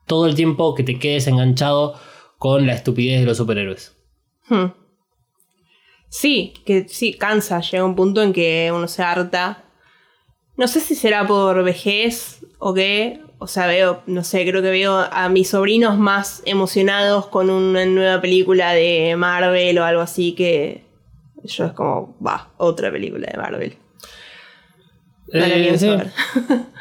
todo 0.06 0.26
el 0.26 0.36
tiempo 0.36 0.76
que 0.76 0.84
te 0.84 0.98
quedes 0.98 1.28
enganchado 1.28 1.96
con 2.38 2.66
la 2.66 2.74
estupidez 2.74 3.20
de 3.20 3.26
los 3.26 3.38
superhéroes. 3.38 3.96
Hmm. 4.48 4.72
Sí, 6.08 6.54
que 6.66 6.88
sí, 6.88 7.14
cansa. 7.14 7.62
Llega 7.62 7.86
un 7.86 7.96
punto 7.96 8.24
en 8.24 8.34
que 8.34 8.72
uno 8.74 8.88
se 8.88 9.04
harta. 9.04 9.64
No 10.58 10.68
sé 10.68 10.80
si 10.80 10.96
será 10.96 11.28
por 11.28 11.64
vejez 11.64 12.46
o 12.58 12.74
qué. 12.74 13.22
O 13.40 13.48
sea, 13.48 13.68
veo, 13.68 14.04
no 14.06 14.24
sé, 14.24 14.46
creo 14.46 14.62
que 14.62 14.70
veo 14.70 14.98
a 15.12 15.30
mis 15.30 15.50
sobrinos 15.50 15.98
más 15.98 16.44
emocionados 16.46 17.28
con 17.28 17.50
una 17.50 17.86
nueva 17.86 18.20
película 18.20 18.74
de 18.74 19.16
Marvel 19.18 19.80
o 19.80 19.86
algo 19.86 20.02
así 20.02 20.34
que 20.34 20.84
yo 21.44 21.66
es 21.66 21.72
como, 21.72 22.18
va, 22.26 22.52
otra 22.58 22.92
película 22.92 23.30
de 23.32 23.38
Marvel. 23.38 23.78
Eh, 25.32 25.78
sí. 25.78 25.90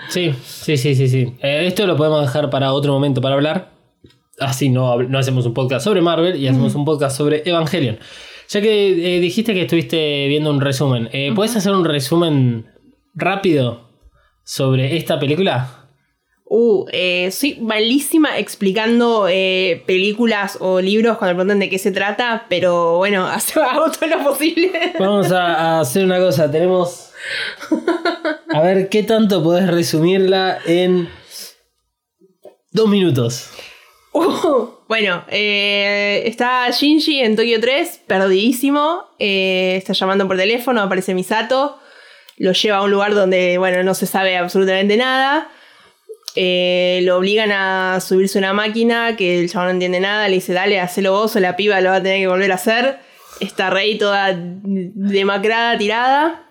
Sí, 0.08 0.34
sí, 0.42 0.76
sí, 0.76 0.94
sí, 0.94 1.08
sí. 1.08 1.34
Eh, 1.42 1.66
esto 1.66 1.86
lo 1.86 1.96
podemos 1.96 2.22
dejar 2.22 2.48
para 2.48 2.72
otro 2.72 2.92
momento 2.92 3.20
para 3.20 3.34
hablar. 3.34 3.72
Así 4.40 4.70
no, 4.70 5.02
no 5.02 5.18
hacemos 5.18 5.44
un 5.46 5.52
podcast 5.52 5.84
sobre 5.84 6.00
Marvel 6.00 6.36
y 6.36 6.48
hacemos 6.48 6.74
un 6.74 6.84
podcast 6.84 7.16
sobre 7.16 7.42
Evangelion. 7.44 7.98
Ya 8.48 8.62
que 8.62 9.16
eh, 9.16 9.20
dijiste 9.20 9.52
que 9.52 9.62
estuviste 9.62 10.26
viendo 10.28 10.50
un 10.50 10.60
resumen, 10.60 11.10
eh, 11.12 11.32
¿puedes 11.34 11.54
hacer 11.56 11.72
un 11.72 11.84
resumen 11.84 12.66
rápido 13.14 13.90
sobre 14.44 14.96
esta 14.96 15.20
película? 15.20 15.77
Uh, 16.50 16.86
eh, 16.92 17.30
soy 17.30 17.56
malísima 17.60 18.38
explicando 18.38 19.26
eh, 19.28 19.82
películas 19.86 20.56
o 20.60 20.80
libros 20.80 21.18
cuando 21.18 21.36
preguntan 21.36 21.58
de 21.58 21.68
qué 21.68 21.78
se 21.78 21.92
trata, 21.92 22.46
pero 22.48 22.96
bueno, 22.96 23.26
hago 23.70 23.90
todo 23.90 24.06
lo 24.08 24.24
posible. 24.24 24.94
Vamos 24.98 25.30
a, 25.30 25.76
a 25.76 25.80
hacer 25.80 26.04
una 26.04 26.18
cosa. 26.18 26.50
Tenemos. 26.50 27.10
A 28.54 28.62
ver 28.62 28.88
qué 28.88 29.02
tanto 29.02 29.42
podés 29.42 29.68
resumirla 29.68 30.58
en 30.64 31.08
dos 32.72 32.88
minutos. 32.88 33.50
Uh, 34.12 34.68
bueno, 34.88 35.24
eh, 35.28 36.22
está 36.24 36.70
Shinji 36.70 37.20
en 37.20 37.36
Tokio 37.36 37.60
3, 37.60 38.00
perdidísimo. 38.06 39.04
eh, 39.18 39.74
está 39.76 39.92
llamando 39.92 40.26
por 40.26 40.36
teléfono, 40.38 40.80
aparece 40.80 41.14
Misato. 41.14 41.78
Lo 42.38 42.52
lleva 42.52 42.78
a 42.78 42.82
un 42.82 42.90
lugar 42.90 43.14
donde, 43.14 43.58
bueno, 43.58 43.82
no 43.82 43.94
se 43.94 44.06
sabe 44.06 44.36
absolutamente 44.38 44.96
nada. 44.96 45.50
Eh, 46.40 47.00
lo 47.02 47.16
obligan 47.16 47.50
a 47.50 47.98
subirse 48.00 48.38
a 48.38 48.40
una 48.40 48.52
máquina 48.52 49.16
que 49.16 49.40
el 49.40 49.50
chabón 49.50 49.66
no 49.66 49.72
entiende 49.72 49.98
nada. 49.98 50.28
Le 50.28 50.36
dice, 50.36 50.52
dale, 50.52 50.78
hacelo 50.78 51.10
vos 51.10 51.34
o 51.34 51.40
la 51.40 51.56
piba 51.56 51.80
lo 51.80 51.90
va 51.90 51.96
a 51.96 52.02
tener 52.02 52.20
que 52.20 52.28
volver 52.28 52.52
a 52.52 52.54
hacer. 52.54 53.00
Está 53.40 53.70
Rey 53.70 53.98
toda 53.98 54.32
demacrada, 54.36 55.76
tirada. 55.76 56.48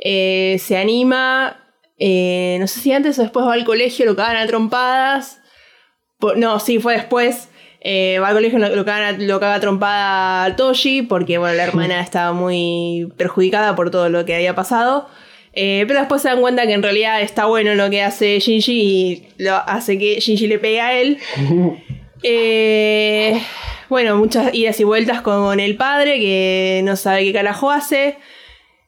Eh, 0.00 0.56
se 0.58 0.76
anima. 0.76 1.70
eh, 1.98 2.56
no 2.58 2.66
sé 2.66 2.80
si 2.80 2.92
antes 2.92 3.16
o 3.20 3.22
después 3.22 3.46
va 3.46 3.52
al 3.52 3.64
colegio, 3.64 4.06
lo 4.06 4.16
cagan 4.16 4.38
a 4.38 4.46
trompadas. 4.48 5.40
No, 6.36 6.58
sí, 6.58 6.80
fue 6.80 6.94
después. 6.94 7.48
Eh, 7.80 8.18
va 8.20 8.28
al 8.28 8.34
colegio, 8.34 8.58
lo, 8.58 8.74
lo 8.74 8.84
caga, 8.84 9.12
lo 9.12 9.38
caga 9.38 9.60
trompada 9.60 10.46
a 10.46 10.56
Toshi, 10.56 11.02
porque 11.02 11.38
bueno, 11.38 11.54
la 11.54 11.62
hermana 11.68 12.00
estaba 12.00 12.32
muy 12.32 13.12
perjudicada 13.16 13.76
por 13.76 13.92
todo 13.92 14.08
lo 14.08 14.24
que 14.24 14.34
había 14.34 14.56
pasado. 14.56 15.08
Eh, 15.52 15.84
pero 15.88 16.00
después 16.00 16.22
se 16.22 16.28
dan 16.28 16.40
cuenta 16.40 16.66
que 16.66 16.72
en 16.72 16.82
realidad 16.82 17.20
está 17.20 17.46
bueno 17.46 17.74
lo 17.74 17.90
que 17.90 18.02
hace 18.02 18.38
Shinji 18.38 18.72
y 18.72 19.28
lo 19.38 19.56
hace 19.56 19.98
que 19.98 20.20
Shinji 20.20 20.46
le 20.46 20.58
pegue 20.58 20.80
a 20.80 20.98
él. 21.00 21.18
Eh, 22.24 23.40
bueno, 23.88 24.16
muchas 24.16 24.52
idas 24.52 24.80
y 24.80 24.82
vueltas 24.82 25.20
con 25.22 25.60
el 25.60 25.76
padre 25.76 26.18
que 26.18 26.80
no 26.84 26.96
sabe 26.96 27.22
qué 27.22 27.32
carajo 27.32 27.70
hace. 27.70 28.16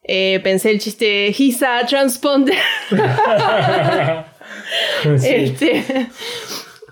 Eh, 0.03 0.41
pensé 0.43 0.71
el 0.71 0.81
chiste 0.81 1.33
Hisa 1.37 1.87
Transponder. 1.87 2.57
Este, 5.05 5.83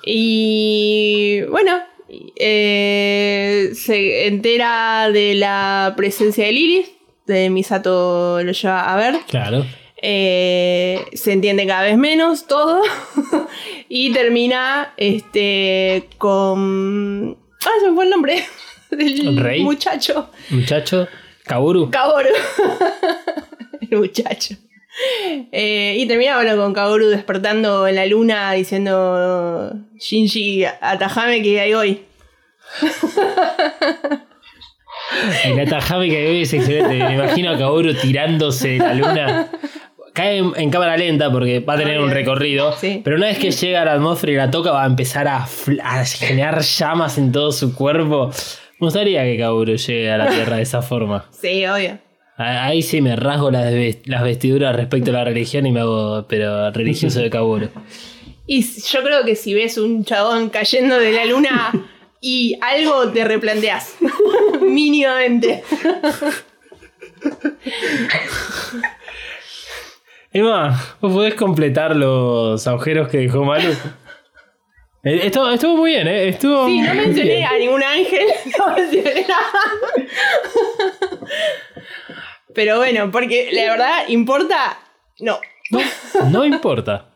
y 0.05 1.43
bueno, 1.49 1.79
eh, 2.37 3.71
se 3.75 4.27
entera 4.27 5.11
de 5.13 5.35
la 5.35 5.95
presencia 5.97 6.47
de 6.47 6.53
Lilith. 6.53 6.98
De 7.29 7.51
Misato 7.51 8.43
lo 8.43 8.53
lleva 8.53 8.93
a 8.93 8.97
ver. 8.97 9.21
Claro. 9.29 9.65
Eh, 10.01 11.05
se 11.13 11.33
entiende 11.33 11.67
cada 11.67 11.83
vez 11.83 11.99
menos 11.99 12.47
todo. 12.47 12.83
y 13.89 14.13
termina 14.13 14.95
este, 14.97 16.09
con. 16.17 17.37
Ah, 17.65 17.71
se 17.81 17.89
me 17.91 17.95
fue 17.95 18.05
el 18.05 18.11
nombre 18.11 18.45
del 18.91 19.37
Rey. 19.37 19.63
muchacho. 19.63 20.31
Muchacho. 20.51 21.07
Kaoru. 21.45 21.91
Kaoru. 21.91 22.31
el 23.91 23.99
muchacho. 23.99 24.55
Eh, 25.53 25.97
y 25.99 26.07
termina 26.09 26.37
bueno, 26.37 26.57
con 26.57 26.73
Kaoru 26.73 27.09
despertando 27.09 27.87
en 27.87 27.95
la 27.95 28.07
luna 28.07 28.53
diciendo 28.53 29.73
Shinji, 29.99 30.65
atajame 30.65 31.43
que 31.43 31.61
hay 31.61 31.75
hoy. 31.75 32.03
El 35.45 35.61
atajame 35.61 36.09
que 36.09 36.27
hoy 36.29 36.43
es 36.43 36.53
excelente. 36.53 36.99
Me 37.03 37.15
imagino 37.15 37.51
a 37.51 37.59
Kaoru 37.59 37.95
tirándose 37.95 38.69
de 38.71 38.79
la 38.79 38.95
luna. 38.95 39.49
Cae 40.13 40.39
en, 40.39 40.53
en 40.57 40.71
cámara 40.71 40.97
lenta 40.97 41.31
porque 41.31 41.61
va 41.61 41.75
a 41.75 41.79
tener 41.79 42.01
un 42.01 42.11
recorrido. 42.11 42.73
Sí. 42.77 43.01
Pero 43.05 43.17
una 43.17 43.27
vez 43.27 43.39
que 43.39 43.51
llega 43.51 43.83
a 43.83 43.85
la 43.85 43.93
atmósfera 43.95 44.33
y 44.33 44.37
la 44.37 44.51
toca, 44.51 44.73
va 44.73 44.83
a 44.83 44.87
empezar 44.87 45.29
a, 45.29 45.47
generar 46.07 46.61
llamas 46.63 47.19
en 47.19 47.31
todo 47.33 47.53
su 47.53 47.75
cuerpo. 47.75 48.31
Me 48.81 48.87
gustaría 48.87 49.23
que 49.25 49.39
Kaoru 49.39 49.77
llegue 49.77 50.11
a 50.11 50.19
la 50.19 50.29
Tierra 50.29 50.57
de 50.57 50.63
esa 50.63 50.83
forma. 50.83 51.27
Sí, 51.31 51.65
obvio. 51.67 51.99
Ahí 52.37 52.83
sí 52.83 53.01
me 53.01 53.17
rasgo 53.17 53.51
las, 53.51 53.73
ves- 53.73 53.99
las 54.07 54.23
vestiduras 54.23 54.75
respecto 54.77 55.11
a 55.11 55.15
la 55.15 55.25
religión 55.25 55.67
y 55.67 55.73
me 55.73 55.81
hago, 55.81 56.27
pero 56.29 56.71
religioso 56.71 57.19
de 57.21 57.31
Kaoru. 57.31 57.69
Y 58.47 58.63
yo 58.63 59.03
creo 59.03 59.25
que 59.25 59.35
si 59.37 59.55
ves 59.55 59.77
un 59.79 60.05
chabón 60.05 60.49
cayendo 60.49 60.99
de 60.99 61.13
la 61.13 61.25
luna 61.27 61.73
y 62.21 62.57
algo 62.63 63.09
te 63.11 63.25
replanteas. 63.25 63.95
Mínimamente. 64.69 65.63
Emma, 70.33 70.79
¿vos 71.01 71.13
podés 71.13 71.35
completar 71.35 71.97
los 71.97 72.67
agujeros 72.67 73.09
que 73.09 73.19
dejó 73.19 73.45
Malu? 73.45 73.71
Eh, 75.05 75.21
Estuvo, 75.25 75.49
estuvo 75.51 75.77
muy 75.77 75.93
bien, 75.93 76.07
¿eh? 76.07 76.29
Estuvo 76.29 76.67
Sí, 76.67 76.81
no 76.81 76.95
mencioné 76.95 77.31
bien. 77.37 77.45
a 77.47 77.59
ningún 77.59 77.83
ángel. 77.83 78.27
No 78.59 78.75
mencioné 78.75 79.23
nada. 79.23 79.51
Pero 82.55 82.77
bueno, 82.79 83.11
porque 83.11 83.49
la 83.53 83.63
verdad, 83.73 84.09
¿importa? 84.09 84.79
No. 85.21 85.39
No 86.31 86.45
importa. 86.45 87.11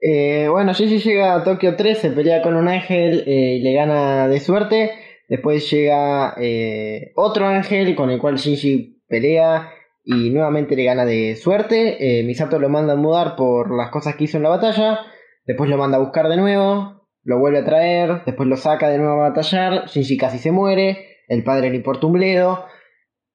Eh, 0.00 0.46
bueno, 0.50 0.72
Shinji 0.72 0.98
llega 0.98 1.34
a 1.36 1.44
Tokio 1.44 1.74
3, 1.76 1.98
se 1.98 2.10
pelea 2.10 2.42
con 2.42 2.54
un 2.54 2.68
ángel 2.68 3.24
eh, 3.26 3.56
y 3.58 3.62
le 3.62 3.72
gana 3.72 4.28
de 4.28 4.40
suerte. 4.40 4.92
Después 5.28 5.70
llega 5.70 6.34
eh, 6.38 7.12
otro 7.16 7.46
ángel 7.46 7.94
con 7.94 8.10
el 8.10 8.20
cual 8.20 8.36
Shinji 8.36 9.02
pelea 9.08 9.70
y 10.04 10.30
nuevamente 10.30 10.76
le 10.76 10.84
gana 10.84 11.04
de 11.04 11.36
suerte. 11.36 12.20
Eh, 12.20 12.22
Misato 12.22 12.58
lo 12.58 12.68
manda 12.68 12.92
a 12.92 12.96
mudar 12.96 13.34
por 13.36 13.76
las 13.76 13.90
cosas 13.90 14.14
que 14.16 14.24
hizo 14.24 14.36
en 14.36 14.44
la 14.44 14.50
batalla. 14.50 15.00
Después 15.44 15.68
lo 15.68 15.76
manda 15.76 15.96
a 15.96 16.00
buscar 16.00 16.28
de 16.28 16.36
nuevo. 16.36 17.08
Lo 17.24 17.38
vuelve 17.40 17.58
a 17.58 17.64
traer. 17.64 18.22
Después 18.24 18.48
lo 18.48 18.56
saca 18.56 18.88
de 18.88 18.98
nuevo 18.98 19.14
a 19.14 19.28
batallar. 19.30 19.86
Shinji 19.86 20.16
casi 20.16 20.38
se 20.38 20.52
muere. 20.52 21.16
El 21.28 21.42
padre 21.42 21.70
le 21.70 21.76
importa 21.76 22.06
un 22.06 22.12
bledo. 22.12 22.64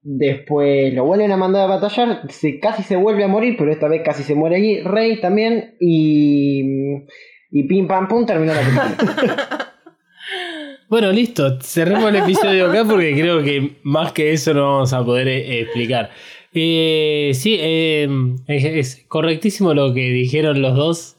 Después 0.04 0.94
lo 0.94 1.06
vuelven 1.06 1.32
a 1.32 1.38
mandar 1.38 1.66
a 1.66 1.76
batallar, 1.76 2.22
se, 2.30 2.60
casi 2.60 2.82
se 2.82 2.96
vuelve 2.96 3.24
a 3.24 3.28
morir, 3.28 3.56
pero 3.56 3.72
esta 3.72 3.88
vez 3.88 4.02
casi 4.04 4.24
se 4.24 4.34
muere 4.34 4.56
allí. 4.56 4.82
Rey 4.82 5.22
también, 5.22 5.76
y, 5.80 6.64
y 7.52 7.64
pim 7.68 7.88
pam 7.88 8.08
pum 8.08 8.26
terminó 8.26 8.54
la 8.54 8.62
película. 8.62 9.68
Bueno, 10.92 11.10
listo. 11.14 11.58
Cerremos 11.62 12.10
el 12.10 12.18
episodio 12.18 12.70
acá 12.70 12.84
porque 12.84 13.14
creo 13.14 13.42
que 13.42 13.78
más 13.84 14.12
que 14.12 14.34
eso 14.34 14.54
no 14.54 14.74
vamos 14.74 14.92
a 14.92 15.04
poder 15.06 15.30
eh, 15.30 15.62
explicar. 15.62 16.12
Eh, 16.54 17.32
sí, 17.34 17.56
eh, 17.60 18.10
es, 18.48 18.66
es 18.66 19.06
correctísimo 19.08 19.74
lo 19.74 19.94
que 19.94 20.10
dijeron 20.10 20.62
los 20.62 20.76
dos. 20.76 21.16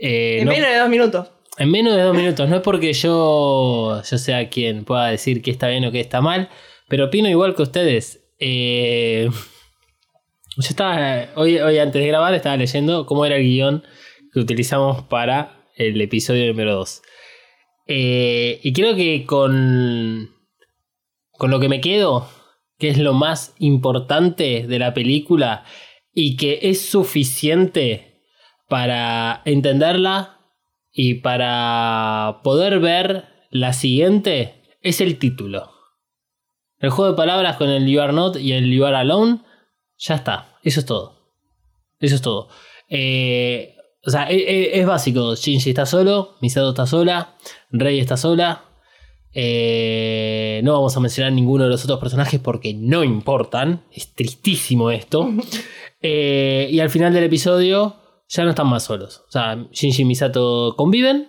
Eh, 0.00 0.38
En 0.40 0.46
no- 0.46 0.52
menos 0.52 0.70
de 0.70 0.78
dos 0.78 0.88
minutos. 0.88 1.30
En 1.58 1.70
menos 1.70 1.94
de 1.94 2.00
dos 2.02 2.16
minutos. 2.16 2.48
No 2.48 2.56
es 2.56 2.62
porque 2.62 2.94
yo, 2.94 4.00
yo 4.10 4.18
sea 4.18 4.48
quien 4.48 4.84
pueda 4.86 5.08
decir 5.08 5.42
que 5.42 5.50
está 5.50 5.68
bien 5.68 5.84
o 5.84 5.92
que 5.92 6.00
está 6.00 6.22
mal, 6.22 6.48
pero 6.88 7.04
opino 7.04 7.28
igual 7.28 7.54
que 7.54 7.60
ustedes. 7.62 8.24
Eh, 8.40 9.28
yo 10.56 10.62
estaba, 10.68 11.26
hoy, 11.36 11.58
hoy 11.58 11.76
antes 11.78 12.00
de 12.00 12.08
grabar, 12.08 12.32
estaba 12.32 12.56
leyendo 12.56 13.04
cómo 13.04 13.26
era 13.26 13.36
el 13.36 13.42
guion 13.42 13.84
que 14.32 14.40
utilizamos 14.40 15.02
para 15.02 15.58
el 15.76 16.00
episodio 16.00 16.46
número 16.48 16.74
2. 16.76 17.02
Y 17.86 18.72
creo 18.72 18.96
que 18.96 19.24
con, 19.26 20.30
con 21.32 21.50
lo 21.50 21.60
que 21.60 21.68
me 21.68 21.80
quedo, 21.80 22.28
que 22.78 22.88
es 22.88 22.98
lo 22.98 23.12
más 23.12 23.54
importante 23.58 24.66
de 24.66 24.78
la 24.78 24.94
película 24.94 25.64
y 26.12 26.36
que 26.36 26.60
es 26.62 26.88
suficiente 26.88 28.22
para 28.68 29.42
entenderla 29.44 30.40
y 30.92 31.14
para 31.14 32.40
poder 32.42 32.78
ver 32.78 33.24
la 33.50 33.72
siguiente 33.72 34.62
es 34.80 35.00
el 35.00 35.18
título. 35.18 35.70
El 36.78 36.90
juego 36.90 37.12
de 37.12 37.16
palabras 37.16 37.56
con 37.56 37.70
el 37.70 37.86
You 37.86 38.00
Are 38.00 38.12
Not 38.12 38.36
y 38.36 38.52
el 38.52 38.70
You 38.70 38.84
Are 38.84 38.96
Alone, 38.96 39.40
ya 39.96 40.16
está. 40.16 40.58
Eso 40.62 40.80
es 40.80 40.86
todo. 40.86 41.32
Eso 41.98 42.16
es 42.16 42.22
todo. 42.22 42.48
Eh, 42.88 43.73
o 44.06 44.10
sea, 44.10 44.30
e- 44.30 44.36
e- 44.36 44.80
es, 44.80 44.86
básico. 44.86 45.34
Shinji 45.34 45.70
está 45.70 45.86
solo, 45.86 46.36
Misato 46.40 46.70
está 46.70 46.86
sola, 46.86 47.34
Rey 47.70 48.00
está 48.00 48.16
sola. 48.16 48.64
Eh, 49.32 50.60
no 50.62 50.74
vamos 50.74 50.96
a 50.96 51.00
mencionar 51.00 51.32
ninguno 51.32 51.64
de 51.64 51.70
los 51.70 51.82
otros 51.84 51.98
personajes 51.98 52.40
porque 52.40 52.74
no 52.74 53.02
importan. 53.02 53.84
Es 53.90 54.14
tristísimo 54.14 54.90
esto. 54.90 55.30
Eh, 56.06 56.68
y 56.70 56.80
al 56.80 56.90
final 56.90 57.14
del 57.14 57.24
episodio 57.24 57.96
ya 58.28 58.44
no 58.44 58.50
están 58.50 58.66
más 58.66 58.82
solos. 58.82 59.22
O 59.26 59.30
sea, 59.32 59.66
Shinji 59.72 60.02
y 60.02 60.04
Misato 60.04 60.74
conviven. 60.76 61.28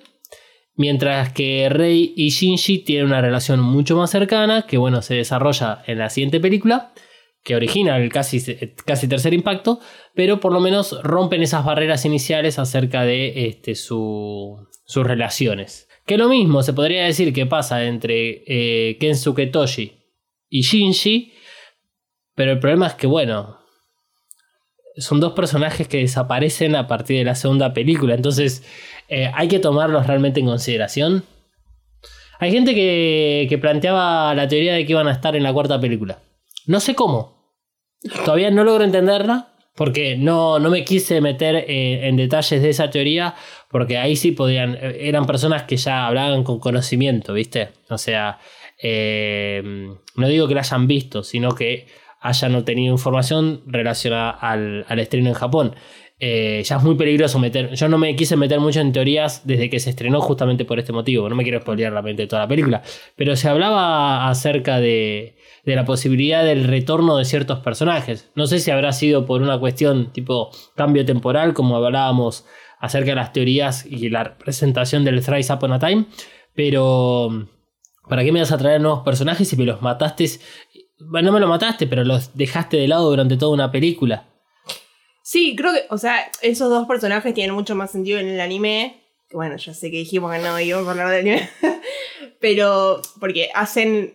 Mientras 0.76 1.32
que 1.32 1.70
Rei 1.70 2.14
y 2.14 2.28
Shinji 2.28 2.80
tienen 2.80 3.06
una 3.06 3.22
relación 3.22 3.62
mucho 3.62 3.96
más 3.96 4.12
cercana, 4.12 4.64
que 4.64 4.78
bueno, 4.78 5.02
se 5.02 5.16
desarrolla 5.16 5.82
en 5.88 6.00
la 6.00 6.10
siguiente 6.10 6.42
película, 6.42 6.92
que 7.46 7.56
origina 7.56 7.96
el 7.98 8.12
casi, 8.12 8.44
casi 8.86 9.08
tercer 9.08 9.34
impacto, 9.36 9.80
pero 10.16 10.40
por 10.40 10.52
lo 10.52 10.60
menos 10.60 11.00
rompen 11.04 11.44
esas 11.44 11.64
barreras 11.64 12.04
iniciales 12.04 12.58
acerca 12.58 13.04
de 13.06 13.48
este, 13.48 13.76
su- 13.76 14.68
sus 14.86 15.06
relaciones. 15.06 15.88
Que 16.08 16.18
lo 16.18 16.28
mismo 16.28 16.64
se 16.64 16.74
podría 16.74 17.06
decir 17.06 17.32
que 17.34 17.46
pasa 17.46 17.86
entre 17.86 18.44
eh, 18.48 18.98
Kensuke 19.00 19.46
Toshi 19.52 19.94
y 20.50 20.62
Shinji, 20.64 21.34
pero 22.34 22.52
el 22.52 22.60
problema 22.60 22.88
es 22.88 22.96
que, 22.96 23.06
bueno, 23.08 23.60
son 24.98 25.20
dos 25.20 25.34
personajes 25.34 25.88
que 25.88 25.98
desaparecen 26.00 26.76
a 26.76 26.88
partir 26.88 27.18
de 27.20 27.26
la 27.26 27.36
segunda 27.36 27.74
película, 27.74 28.16
entonces 28.16 28.64
eh, 29.08 29.30
hay 29.36 29.48
que 29.48 29.60
tomarlos 29.60 30.08
realmente 30.08 30.40
en 30.40 30.48
consideración. 30.48 31.24
Hay 32.40 32.52
gente 32.52 32.74
que, 32.74 33.46
que 33.50 33.58
planteaba 33.60 34.34
la 34.34 34.48
teoría 34.48 34.74
de 34.74 34.84
que 34.86 34.94
iban 34.94 35.08
a 35.08 35.12
estar 35.12 35.36
en 35.36 35.44
la 35.44 35.54
cuarta 35.54 35.80
película. 35.80 36.20
No 36.66 36.80
sé 36.80 36.96
cómo. 36.96 37.35
Todavía 38.24 38.52
no 38.52 38.64
logro 38.64 38.84
entenderla. 38.84 39.52
Porque 39.76 40.16
no, 40.16 40.58
no 40.58 40.70
me 40.70 40.86
quise 40.86 41.20
meter 41.20 41.56
eh, 41.56 42.08
en 42.08 42.16
detalles 42.16 42.62
de 42.62 42.70
esa 42.70 42.90
teoría. 42.90 43.36
Porque 43.70 43.98
ahí 43.98 44.16
sí 44.16 44.32
podían. 44.32 44.76
eh, 44.76 45.00
Eran 45.02 45.26
personas 45.26 45.64
que 45.64 45.76
ya 45.76 46.08
hablaban 46.08 46.44
con 46.46 46.60
conocimiento, 46.60 47.34
¿viste? 47.34 47.70
O 47.90 47.98
sea. 47.98 48.40
eh, 48.82 49.62
no 50.16 50.28
digo 50.28 50.48
que 50.48 50.54
la 50.56 50.62
hayan 50.62 50.88
visto, 50.88 51.24
sino 51.24 51.52
que 51.56 51.88
hayan 52.22 52.56
obtenido 52.56 52.94
información 52.94 53.62
relacionada 53.68 54.30
al, 54.32 54.86
al 54.88 55.00
estreno 55.00 55.28
en 55.30 55.36
Japón. 55.36 55.76
Eh, 56.18 56.64
ya 56.64 56.78
es 56.78 56.84
muy 56.84 56.96
peligroso 56.96 57.40
meter. 57.40 57.74
Yo 57.76 57.90
no 57.90 57.98
me 57.98 58.16
quise 58.16 58.38
meter 58.38 58.60
mucho 58.60 58.80
en 58.80 58.94
teorías 58.94 59.46
desde 59.46 59.70
que 59.70 59.80
se 59.80 59.90
estrenó, 59.90 60.22
justamente 60.22 60.64
por 60.64 60.80
este 60.80 60.94
motivo. 60.94 61.28
No 61.28 61.36
me 61.36 61.44
quiero 61.44 61.62
spoilear 61.62 61.92
la 61.92 62.02
mente 62.02 62.24
de 62.24 62.28
toda 62.28 62.44
la 62.44 62.48
película. 62.48 62.82
Pero 63.16 63.36
se 63.36 63.50
hablaba 63.50 64.30
acerca 64.30 64.80
de, 64.80 65.38
de 65.66 65.76
la 65.76 65.84
posibilidad 65.86 66.44
del 66.46 66.64
retorno 66.64 67.18
de 67.18 67.26
ciertos 67.26 67.60
personajes. 67.60 68.32
No 68.36 68.48
sé 68.48 68.60
si 68.60 68.72
habrá 68.72 68.94
sido 68.94 69.26
por 69.26 69.42
una 69.42 69.60
cuestión 69.60 70.12
tipo 70.14 70.52
cambio 70.76 71.06
temporal, 71.06 71.54
como 71.54 71.76
hablábamos 71.76 72.46
acerca 72.80 73.12
de 73.12 73.16
las 73.16 73.34
teorías 73.34 73.86
y 73.86 74.10
la 74.10 74.24
representación 74.24 75.04
del 75.04 75.24
Thrice 75.24 75.54
Upon 75.54 75.74
a 75.74 75.80
Time. 75.80 76.06
Pero. 76.54 77.50
¿Para 78.08 78.24
qué 78.24 78.32
me 78.32 78.40
vas 78.40 78.52
a 78.52 78.58
traer 78.60 78.80
nuevos 78.80 79.02
personajes 79.04 79.48
si 79.48 79.58
me 79.58 79.66
los 79.66 79.82
mataste? 79.82 80.30
Bueno, 81.00 81.28
no 81.28 81.34
me 81.34 81.40
los 81.40 81.50
mataste, 81.50 81.88
pero 81.88 82.04
los 82.04 82.38
dejaste 82.38 82.78
de 82.78 82.88
lado 82.88 83.10
durante 83.10 83.36
toda 83.36 83.52
una 83.52 83.72
película. 83.72 84.35
Sí, 85.28 85.56
creo 85.58 85.74
que, 85.74 85.86
o 85.90 85.98
sea, 85.98 86.30
esos 86.44 86.70
dos 86.70 86.88
personajes 86.88 87.34
tienen 87.34 87.56
mucho 87.56 87.74
más 87.74 87.90
sentido 87.90 88.20
en 88.20 88.28
el 88.28 88.40
anime. 88.40 89.02
Bueno, 89.32 89.58
ya 89.58 89.74
sé 89.74 89.90
que 89.90 89.98
dijimos 89.98 90.32
que 90.32 90.38
no 90.38 90.60
íbamos 90.60 90.88
a 90.88 90.92
hablar 90.92 91.10
del 91.10 91.22
anime. 91.22 91.50
Pero 92.40 93.02
porque 93.20 93.50
hacen 93.56 94.14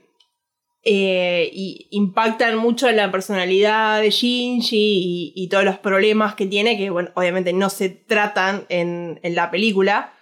eh, 0.84 1.50
y 1.52 1.88
impactan 1.90 2.56
mucho 2.58 2.88
en 2.88 2.94
la 2.94 3.10
personalidad 3.10 4.00
de 4.00 4.10
Shinji 4.10 4.76
y, 4.76 5.32
y 5.34 5.48
todos 5.48 5.64
los 5.64 5.78
problemas 5.78 6.36
que 6.36 6.46
tiene, 6.46 6.78
que 6.78 6.90
bueno, 6.90 7.10
obviamente 7.16 7.52
no 7.52 7.70
se 7.70 7.88
tratan 7.88 8.66
en, 8.68 9.18
en 9.24 9.34
la 9.34 9.50
película. 9.50 10.14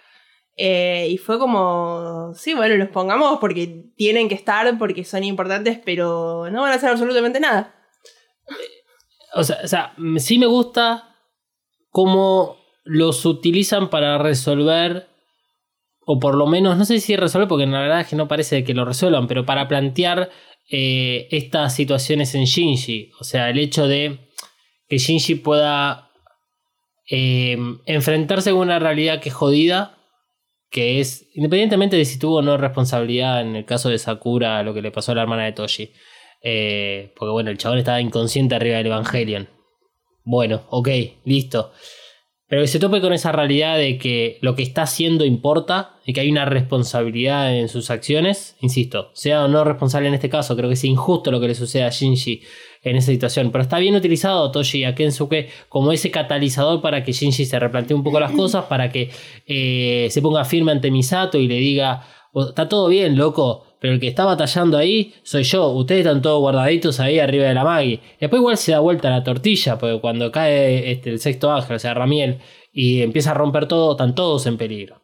Eh, 0.57 1.07
y 1.11 1.19
fue 1.19 1.37
como, 1.37 2.33
sí, 2.33 2.55
bueno, 2.55 2.75
los 2.77 2.89
pongamos 2.89 3.37
porque 3.37 3.91
tienen 3.95 4.27
que 4.27 4.33
estar, 4.33 4.75
porque 4.79 5.05
son 5.05 5.23
importantes, 5.23 5.79
pero 5.85 6.49
no 6.49 6.63
van 6.63 6.71
a 6.71 6.75
hacer 6.77 6.89
absolutamente 6.89 7.39
nada. 7.39 7.78
O 9.33 9.43
sea, 9.43 9.59
o 9.63 9.67
sea, 9.67 9.93
sí 10.17 10.39
me 10.39 10.45
gusta 10.47 11.15
cómo 11.89 12.57
los 12.83 13.25
utilizan 13.25 13.89
para 13.89 14.17
resolver, 14.17 15.07
o 16.05 16.19
por 16.19 16.35
lo 16.35 16.47
menos, 16.47 16.77
no 16.77 16.85
sé 16.85 16.99
si 16.99 17.15
resolver, 17.15 17.47
porque 17.47 17.65
la 17.67 17.81
verdad 17.81 18.01
es 18.01 18.07
que 18.07 18.15
no 18.15 18.27
parece 18.27 18.63
que 18.63 18.73
lo 18.73 18.85
resuelvan, 18.85 19.27
pero 19.27 19.45
para 19.45 19.67
plantear 19.67 20.29
eh, 20.71 21.27
estas 21.31 21.75
situaciones 21.75 22.35
en 22.35 22.45
Shinji. 22.45 23.11
O 23.19 23.23
sea, 23.23 23.49
el 23.49 23.59
hecho 23.59 23.87
de 23.87 24.29
que 24.87 24.97
Shinji 24.97 25.35
pueda 25.35 26.09
eh, 27.09 27.57
enfrentarse 27.85 28.51
con 28.51 28.61
una 28.61 28.79
realidad 28.79 29.19
que 29.19 29.29
es 29.29 29.35
jodida, 29.35 29.97
que 30.69 30.99
es, 30.99 31.27
independientemente 31.33 31.97
de 31.97 32.05
si 32.05 32.19
tuvo 32.19 32.37
o 32.37 32.41
no 32.41 32.57
responsabilidad 32.57 33.41
en 33.41 33.55
el 33.55 33.65
caso 33.65 33.89
de 33.89 33.97
Sakura, 33.97 34.61
lo 34.61 34.73
que 34.73 34.81
le 34.83 34.91
pasó 34.91 35.11
a 35.11 35.15
la 35.15 35.23
hermana 35.23 35.45
de 35.45 35.53
Toshi. 35.53 35.91
Eh, 36.41 37.13
porque 37.15 37.31
bueno, 37.31 37.49
el 37.51 37.57
chabón 37.57 37.79
estaba 37.79 38.01
inconsciente 38.01 38.55
arriba 38.55 38.77
del 38.77 38.87
Evangelion. 38.87 39.49
Bueno, 40.23 40.61
ok, 40.69 40.89
listo. 41.25 41.71
Pero 42.49 42.63
que 42.63 42.67
se 42.67 42.79
tope 42.79 42.99
con 42.99 43.13
esa 43.13 43.31
realidad 43.31 43.77
de 43.77 43.99
que 43.99 44.39
lo 44.41 44.55
que 44.55 44.63
está 44.63 44.81
haciendo 44.81 45.23
importa 45.23 45.99
y 46.03 46.13
que 46.13 46.21
hay 46.21 46.31
una 46.31 46.45
responsabilidad 46.45 47.55
en 47.55 47.69
sus 47.69 47.91
acciones, 47.91 48.57
insisto, 48.59 49.11
sea 49.13 49.45
o 49.45 49.47
no 49.47 49.63
responsable 49.63 50.07
en 50.07 50.15
este 50.15 50.29
caso, 50.29 50.55
creo 50.55 50.67
que 50.67 50.73
es 50.73 50.83
injusto 50.83 51.29
lo 51.29 51.39
que 51.39 51.47
le 51.47 51.53
sucede 51.53 51.83
a 51.83 51.91
Shinji 51.91 52.41
en 52.81 52.95
esa 52.95 53.11
situación, 53.11 53.51
pero 53.51 53.61
está 53.61 53.77
bien 53.77 53.95
utilizado 53.95 54.51
Toshi 54.51 54.83
a 54.83 54.95
Kensuke 54.95 55.49
como 55.67 55.91
ese 55.91 56.09
catalizador 56.09 56.81
para 56.81 57.03
que 57.03 57.11
Shinji 57.11 57.45
se 57.45 57.59
replantee 57.59 57.93
un 57.93 58.03
poco 58.03 58.19
las 58.19 58.31
cosas, 58.31 58.65
para 58.65 58.91
que 58.91 59.11
eh, 59.45 60.07
se 60.09 60.21
ponga 60.21 60.43
firme 60.43 60.71
ante 60.71 60.89
Misato 60.89 61.37
y 61.37 61.47
le 61.47 61.57
diga, 61.57 62.03
"Oh, 62.33 62.49
está 62.49 62.67
todo 62.67 62.87
bien, 62.87 63.15
loco, 63.15 63.65
pero 63.79 63.93
el 63.93 63.99
que 63.99 64.07
está 64.07 64.25
batallando 64.25 64.77
ahí 64.77 65.13
soy 65.23 65.43
yo. 65.43 65.69
Ustedes 65.69 66.05
están 66.05 66.21
todos 66.21 66.39
guardaditos 66.39 66.99
ahí 66.99 67.19
arriba 67.19 67.45
de 67.45 67.53
la 67.53 67.63
Maggie. 67.63 67.99
Después 68.19 68.39
igual 68.39 68.57
se 68.57 68.71
da 68.73 68.79
vuelta 68.79 69.09
la 69.09 69.23
tortilla, 69.23 69.77
porque 69.77 69.99
cuando 69.99 70.31
cae 70.31 70.91
este, 70.91 71.09
el 71.11 71.19
sexto 71.19 71.51
ángel, 71.51 71.75
o 71.77 71.79
sea, 71.79 71.93
Ramiel, 71.93 72.39
y 72.71 73.01
empieza 73.01 73.31
a 73.31 73.35
romper 73.35 73.67
todo, 73.67 73.91
están 73.91 74.15
todos 74.15 74.45
en 74.47 74.57
peligro. 74.57 75.01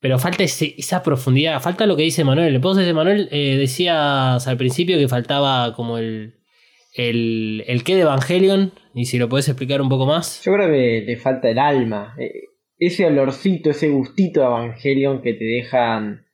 Pero 0.00 0.18
falta 0.18 0.44
esa 0.44 1.02
profundidad, 1.02 1.60
falta 1.62 1.86
lo 1.86 1.96
que 1.96 2.02
dice 2.02 2.24
Manuel. 2.24 2.54
El 2.54 2.60
post 2.60 2.78
de 2.80 2.92
Manuel 2.92 3.28
eh, 3.30 3.56
decías 3.56 4.46
al 4.46 4.56
principio 4.58 4.98
que 4.98 5.08
faltaba 5.08 5.72
como 5.74 5.96
el, 5.96 6.34
el, 6.94 7.64
el 7.66 7.84
qué 7.84 7.94
de 7.94 8.02
Evangelion, 8.02 8.72
y 8.94 9.06
si 9.06 9.18
lo 9.18 9.28
podés 9.28 9.48
explicar 9.48 9.80
un 9.80 9.88
poco 9.88 10.04
más. 10.04 10.42
Yo 10.44 10.52
creo 10.52 10.68
que 10.70 11.04
le 11.06 11.16
falta 11.16 11.48
el 11.48 11.58
alma. 11.58 12.14
eh, 12.18 12.32
Ese 12.78 13.06
olorcito, 13.06 13.70
ese 13.70 13.88
gustito 13.88 14.40
de 14.40 14.46
Evangelion 14.46 15.22
que 15.22 15.32
te 15.34 15.44
dejan 15.44 16.26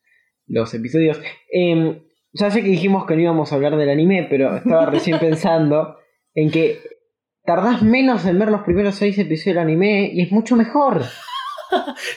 los 0.51 0.73
episodios. 0.73 1.19
Em, 1.51 1.99
ya 2.33 2.51
sé 2.51 2.61
que 2.61 2.69
dijimos 2.69 3.05
que 3.05 3.15
no 3.15 3.21
íbamos 3.21 3.51
a 3.51 3.55
hablar 3.55 3.75
del 3.77 3.89
anime, 3.89 4.27
pero 4.29 4.55
estaba 4.55 4.85
recién 4.85 5.19
pensando 5.19 5.97
en 6.33 6.51
que 6.51 6.79
tardás 7.43 7.81
menos 7.81 8.25
en 8.25 8.37
ver 8.39 8.49
los 8.49 8.61
primeros 8.61 8.95
seis 8.95 9.17
episodios 9.17 9.55
del 9.55 9.63
anime 9.63 10.11
y 10.13 10.21
es 10.21 10.31
mucho 10.31 10.55
mejor. 10.55 11.01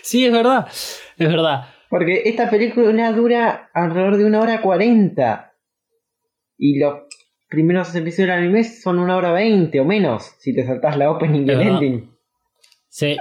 Sí, 0.02 0.26
es 0.26 0.32
verdad, 0.32 0.66
es 0.66 1.28
verdad. 1.28 1.66
Porque 1.88 2.22
esta 2.24 2.50
película 2.50 3.12
dura 3.12 3.70
alrededor 3.72 4.16
de 4.16 4.24
una 4.24 4.40
hora 4.40 4.60
cuarenta. 4.60 5.52
Y 6.58 6.80
los 6.80 7.02
primeros 7.48 7.94
episodios 7.94 8.30
del 8.30 8.38
anime 8.38 8.64
son 8.64 8.98
una 8.98 9.16
hora 9.16 9.30
veinte 9.30 9.78
o 9.78 9.84
menos. 9.84 10.34
Si 10.40 10.52
te 10.56 10.66
saltás 10.66 10.96
la 10.96 11.08
opening 11.08 11.46
y 11.46 11.50
el 11.50 11.58
verdad. 11.58 11.72
ending. 11.74 12.10
Sí, 12.88 13.16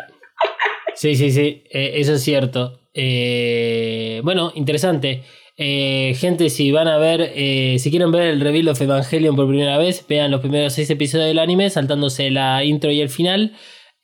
sí, 0.95 1.13
sí, 1.15 1.31
sí, 1.31 1.63
eh, 1.69 1.91
eso 1.97 2.13
es 2.13 2.23
cierto. 2.23 2.79
Eh, 2.93 4.21
bueno, 4.23 4.51
interesante. 4.55 5.23
Eh, 5.57 6.15
gente, 6.17 6.49
si 6.49 6.71
van 6.71 6.87
a 6.87 6.97
ver, 6.97 7.31
eh, 7.35 7.77
si 7.79 7.89
quieren 7.89 8.11
ver 8.11 8.23
el 8.23 8.41
reveal 8.41 8.69
of 8.69 8.81
Evangelion 8.81 9.35
por 9.35 9.47
primera 9.47 9.77
vez, 9.77 10.05
vean 10.07 10.31
los 10.31 10.41
primeros 10.41 10.73
seis 10.73 10.89
episodios 10.89 11.27
del 11.27 11.39
anime, 11.39 11.69
saltándose 11.69 12.31
la 12.31 12.63
intro 12.63 12.91
y 12.91 13.01
el 13.01 13.09
final. 13.09 13.55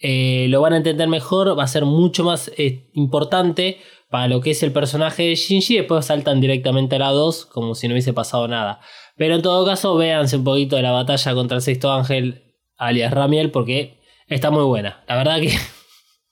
Lo 0.02 0.62
van 0.62 0.74
a 0.74 0.78
entender 0.78 1.08
mejor, 1.08 1.58
va 1.58 1.64
a 1.64 1.68
ser 1.68 1.86
mucho 1.86 2.24
más 2.24 2.52
importante 2.94 3.80
para 4.10 4.28
lo 4.28 4.42
que 4.42 4.52
es 4.52 4.64
el 4.64 4.72
personaje 4.72 5.24
de 5.24 5.36
Shinji. 5.36 5.78
Después 5.78 6.06
saltan 6.06 6.40
directamente 6.40 6.96
a 6.96 7.00
la 7.00 7.10
2, 7.10 7.46
como 7.48 7.76
si 7.76 7.88
no 7.88 7.94
hubiese 7.94 8.14
pasado 8.14 8.48
nada. 8.48 8.80
Pero 9.18 9.36
en 9.36 9.42
todo 9.42 9.66
caso, 9.66 9.96
véanse 9.98 10.38
un 10.38 10.46
poquito 10.46 10.78
de 10.78 10.84
la 10.84 10.92
batalla 10.92 11.34
contra 11.34 11.58
el 11.58 11.62
sexto 11.62 11.92
ángel, 11.92 12.56
alias 12.78 13.12
Ramiel, 13.12 13.52
porque 13.52 14.00
está 14.28 14.52
muy 14.52 14.64
buena. 14.64 15.04
La 15.08 15.18
verdad 15.18 15.42
que. 15.42 15.52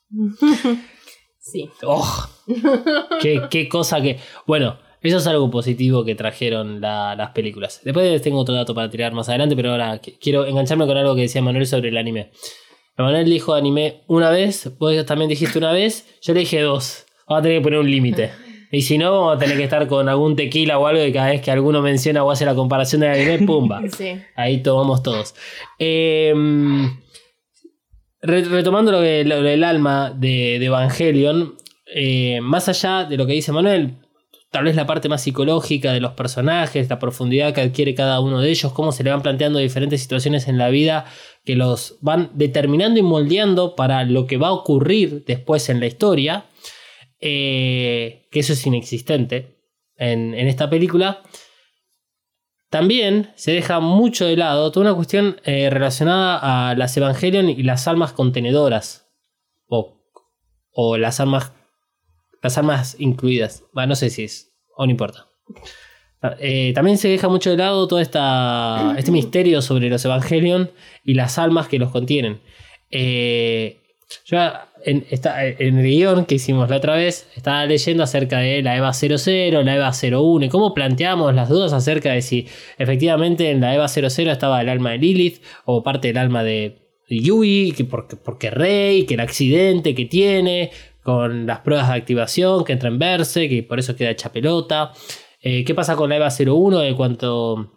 Sí. 1.52 1.70
¡Oh! 1.84 2.37
qué, 3.22 3.42
qué 3.50 3.68
cosa 3.70 4.02
que. 4.02 4.18
Bueno, 4.46 4.78
eso 5.02 5.18
es 5.18 5.28
algo 5.28 5.50
positivo 5.52 6.04
que 6.06 6.16
trajeron 6.16 6.82
la- 6.82 7.16
las 7.16 7.32
películas. 7.32 7.82
Después 7.84 8.22
tengo 8.22 8.40
otro 8.40 8.56
dato 8.56 8.74
para 8.74 8.90
tirar 8.90 9.14
más 9.14 9.30
adelante, 9.30 9.56
pero 9.56 9.72
ahora 9.72 10.02
qu- 10.02 10.18
quiero 10.20 10.46
engancharme 10.46 10.88
con 10.88 10.98
algo 10.98 11.16
que 11.16 11.22
decía 11.22 11.42
Manuel 11.42 11.68
sobre 11.68 11.90
el 11.90 11.98
anime. 11.98 12.32
Manuel 12.98 13.26
dijo 13.30 13.54
anime 13.54 14.02
una 14.08 14.30
vez, 14.32 14.72
vos 14.80 15.06
también 15.06 15.30
dijiste 15.30 15.60
una 15.60 15.72
vez, 15.72 16.08
yo 16.22 16.34
le 16.34 16.40
dije 16.42 16.62
dos. 16.62 17.06
Vamos 17.28 17.42
a 17.42 17.44
tener 17.44 17.60
que 17.60 17.64
poner 17.64 17.80
un 17.80 17.92
límite. 17.92 18.32
Y 18.72 18.82
si 18.82 18.98
no, 18.98 19.12
vamos 19.12 19.36
a 19.36 19.40
tener 19.40 19.56
que 19.56 19.64
estar 19.64 19.88
con 19.88 20.10
algún 20.10 20.36
tequila 20.36 20.78
o 20.80 20.88
algo 20.88 21.02
que 21.02 21.14
cada 21.14 21.30
vez 21.30 21.42
que 21.42 21.52
alguno 21.52 21.82
menciona 21.82 22.24
o 22.24 22.32
hace 22.32 22.44
la 22.46 22.56
comparación 22.56 23.02
del 23.02 23.12
anime, 23.12 23.46
¡pumba! 23.46 23.82
Sí. 23.98 24.20
Ahí 24.36 24.62
tomamos 24.64 25.04
todos. 25.04 25.36
Eh, 25.80 26.34
re- 28.22 28.44
retomando 28.46 28.92
lo, 28.92 29.02
que, 29.02 29.24
lo 29.26 29.42
del 29.42 29.64
alma 29.64 30.12
de, 30.16 30.58
de 30.60 30.66
Evangelion, 30.66 31.56
eh, 31.94 32.40
más 32.42 32.68
allá 32.70 33.06
de 33.06 33.18
lo 33.18 33.26
que 33.26 33.34
dice 33.34 33.52
Manuel, 33.52 33.96
tal 34.52 34.64
vez 34.64 34.76
la 34.76 34.86
parte 34.86 35.10
más 35.10 35.22
psicológica 35.24 35.92
de 35.92 36.00
los 36.00 36.14
personajes, 36.14 36.90
la 36.90 37.00
profundidad 37.00 37.54
que 37.54 37.62
adquiere 37.62 37.96
cada 37.96 38.20
uno 38.20 38.42
de 38.42 38.50
ellos, 38.50 38.72
cómo 38.74 38.92
se 38.92 39.04
le 39.04 39.12
van 39.12 39.22
planteando 39.22 39.60
diferentes 39.60 40.02
situaciones 40.02 40.48
en 40.48 40.58
la 40.58 40.70
vida 40.70 41.06
que 41.46 41.56
los 41.56 41.98
van 42.02 42.32
determinando 42.34 43.00
y 43.00 43.04
moldeando 43.04 43.76
para 43.76 44.04
lo 44.06 44.26
que 44.26 44.38
va 44.38 44.48
a 44.48 44.54
ocurrir 44.54 45.24
después 45.26 45.70
en 45.70 45.80
la 45.80 45.88
historia, 45.88 46.46
eh, 47.20 48.28
que 48.32 48.40
eso 48.40 48.54
es 48.54 48.66
inexistente 48.66 49.58
en, 49.98 50.34
en 50.34 50.48
esta 50.48 50.70
película. 50.70 51.24
también 52.70 53.32
se 53.36 53.52
deja 53.52 53.80
mucho 53.80 54.26
de 54.26 54.36
lado 54.38 54.72
toda 54.72 54.88
una 54.88 54.96
cuestión 54.96 55.40
eh, 55.46 55.70
relacionada 55.70 56.70
a 56.70 56.76
las 56.76 56.96
Evangelion 56.98 57.50
y 57.50 57.64
las 57.64 57.88
almas 57.88 58.14
contenedoras. 58.14 59.08
O, 59.68 59.98
o 60.72 60.98
las 60.98 61.20
almas. 61.20 61.54
Las 62.42 62.58
almas 62.58 62.96
incluidas. 63.00 63.64
Bueno, 63.74 63.90
no 63.90 63.96
sé 63.96 64.10
si 64.10 64.24
es. 64.24 64.52
O 64.76 64.86
no 64.86 64.92
importa. 64.92 65.28
Eh, 66.40 66.72
también 66.74 66.98
se 66.98 67.10
deja 67.10 67.28
mucho 67.30 67.52
de 67.52 67.58
lado 67.58 67.88
todo 67.88 68.00
esta, 68.00 68.96
este 68.98 69.12
misterio 69.12 69.62
sobre 69.62 69.90
los 69.90 70.04
Evangelion 70.04 70.72
y 71.04 71.14
las 71.14 71.38
almas 71.38 71.68
que 71.68 71.80
los 71.80 71.92
contienen. 71.92 72.42
Eh, 72.90 73.80
yo 74.26 74.38
en, 74.86 75.06
en 75.10 75.80
el 75.80 75.86
guion 75.86 76.26
que 76.26 76.36
hicimos 76.36 76.70
la 76.70 76.78
otra 76.78 76.96
vez 76.96 77.28
estaba 77.36 77.66
leyendo 77.66 78.04
acerca 78.04 78.40
de 78.40 78.62
la 78.62 78.78
EVA 78.78 78.94
00, 78.94 79.64
la 79.64 79.76
EVA 79.76 79.92
01 79.92 80.46
y 80.46 80.50
cómo 80.50 80.74
planteamos 80.74 81.36
las 81.36 81.50
dudas 81.50 81.74
acerca 81.74 82.14
de 82.14 82.22
si 82.22 82.48
efectivamente 82.78 83.52
en 83.52 83.62
la 83.62 83.76
EVA 83.76 83.88
00 83.88 84.32
estaba 84.32 84.62
el 84.62 84.70
alma 84.70 84.92
de 84.92 84.98
Lilith 85.00 85.44
o 85.66 85.84
parte 85.84 86.08
del 86.08 86.18
alma 86.18 86.44
de 86.44 86.88
Yui, 87.10 87.74
que 87.76 87.86
porque, 87.86 88.16
porque 88.18 88.50
Rey, 88.50 89.06
que 89.06 89.14
el 89.14 89.22
accidente 89.22 89.96
que 89.96 90.06
tiene 90.06 90.72
con 91.08 91.46
las 91.46 91.62
pruebas 91.62 91.88
de 91.88 91.94
activación 91.94 92.66
que 92.66 92.74
entra 92.74 92.90
en 92.90 93.00
verse, 93.00 93.48
que 93.48 93.64
por 93.64 93.80
eso 93.80 93.96
queda 93.96 94.10
hecha 94.10 94.30
pelota. 94.30 94.92
Eh, 95.40 95.64
¿Qué 95.64 95.74
pasa 95.74 95.96
con 95.96 96.10
la 96.10 96.18
EVA 96.18 96.28
01 96.28 96.80
de 96.80 96.94
cuanto 96.96 97.72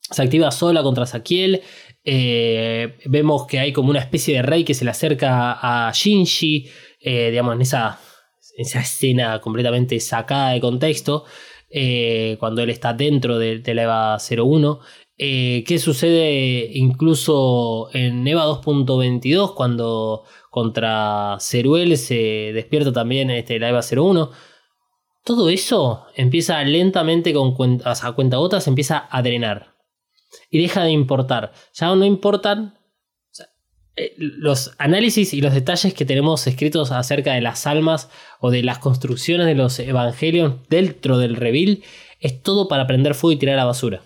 se 0.00 0.22
activa 0.22 0.52
sola 0.52 0.84
contra 0.84 1.04
Saquiel? 1.04 1.62
Eh, 2.04 2.96
vemos 3.06 3.48
que 3.48 3.58
hay 3.58 3.72
como 3.72 3.90
una 3.90 3.98
especie 3.98 4.36
de 4.36 4.42
rey 4.42 4.62
que 4.62 4.72
se 4.72 4.84
le 4.84 4.92
acerca 4.92 5.58
a 5.60 5.90
Shinji, 5.92 6.68
eh, 7.00 7.30
digamos, 7.30 7.56
en 7.56 7.62
esa, 7.62 7.98
esa 8.56 8.78
escena 8.78 9.40
completamente 9.40 9.98
sacada 9.98 10.52
de 10.52 10.60
contexto, 10.60 11.24
cuando 12.38 12.62
él 12.62 12.70
está 12.70 12.92
dentro 12.92 13.36
de, 13.36 13.58
de 13.58 13.74
la 13.74 13.82
EVA 13.82 14.18
01. 14.30 14.78
Eh, 15.18 15.64
¿Qué 15.66 15.78
sucede 15.78 16.68
incluso 16.74 17.88
en 17.94 18.26
EVA 18.28 18.44
2.22 18.44 19.54
cuando 19.54 20.24
contra 20.56 21.36
Ceruel 21.38 21.98
se 21.98 22.50
despierta 22.54 22.90
también 22.90 23.28
este, 23.28 23.58
la 23.58 23.68
EVA 23.68 23.82
01? 23.82 24.30
Todo 25.22 25.50
eso 25.50 26.06
empieza 26.14 26.64
lentamente 26.64 27.34
con 27.34 27.54
cuenta, 27.54 27.90
o 27.90 27.94
sea, 27.94 28.08
a 28.08 28.12
cuentagotas, 28.12 28.66
empieza 28.66 29.06
a 29.10 29.20
drenar 29.20 29.74
y 30.48 30.62
deja 30.62 30.82
de 30.82 30.92
importar. 30.92 31.52
Ya 31.74 31.94
no 31.94 32.06
importan 32.06 32.72
eh, 33.96 34.14
los 34.16 34.74
análisis 34.78 35.34
y 35.34 35.42
los 35.42 35.52
detalles 35.52 35.92
que 35.92 36.06
tenemos 36.06 36.46
escritos 36.46 36.90
acerca 36.90 37.34
de 37.34 37.42
las 37.42 37.66
almas 37.66 38.08
o 38.40 38.50
de 38.50 38.62
las 38.62 38.78
construcciones 38.78 39.44
de 39.44 39.56
los 39.56 39.78
evangelios 39.78 40.54
dentro 40.70 41.18
del 41.18 41.36
reveal. 41.36 41.82
Es 42.18 42.40
todo 42.40 42.66
para 42.66 42.86
prender 42.86 43.14
fuego 43.14 43.32
y 43.32 43.38
tirar 43.38 43.56
a 43.56 43.58
la 43.58 43.64
basura. 43.66 44.00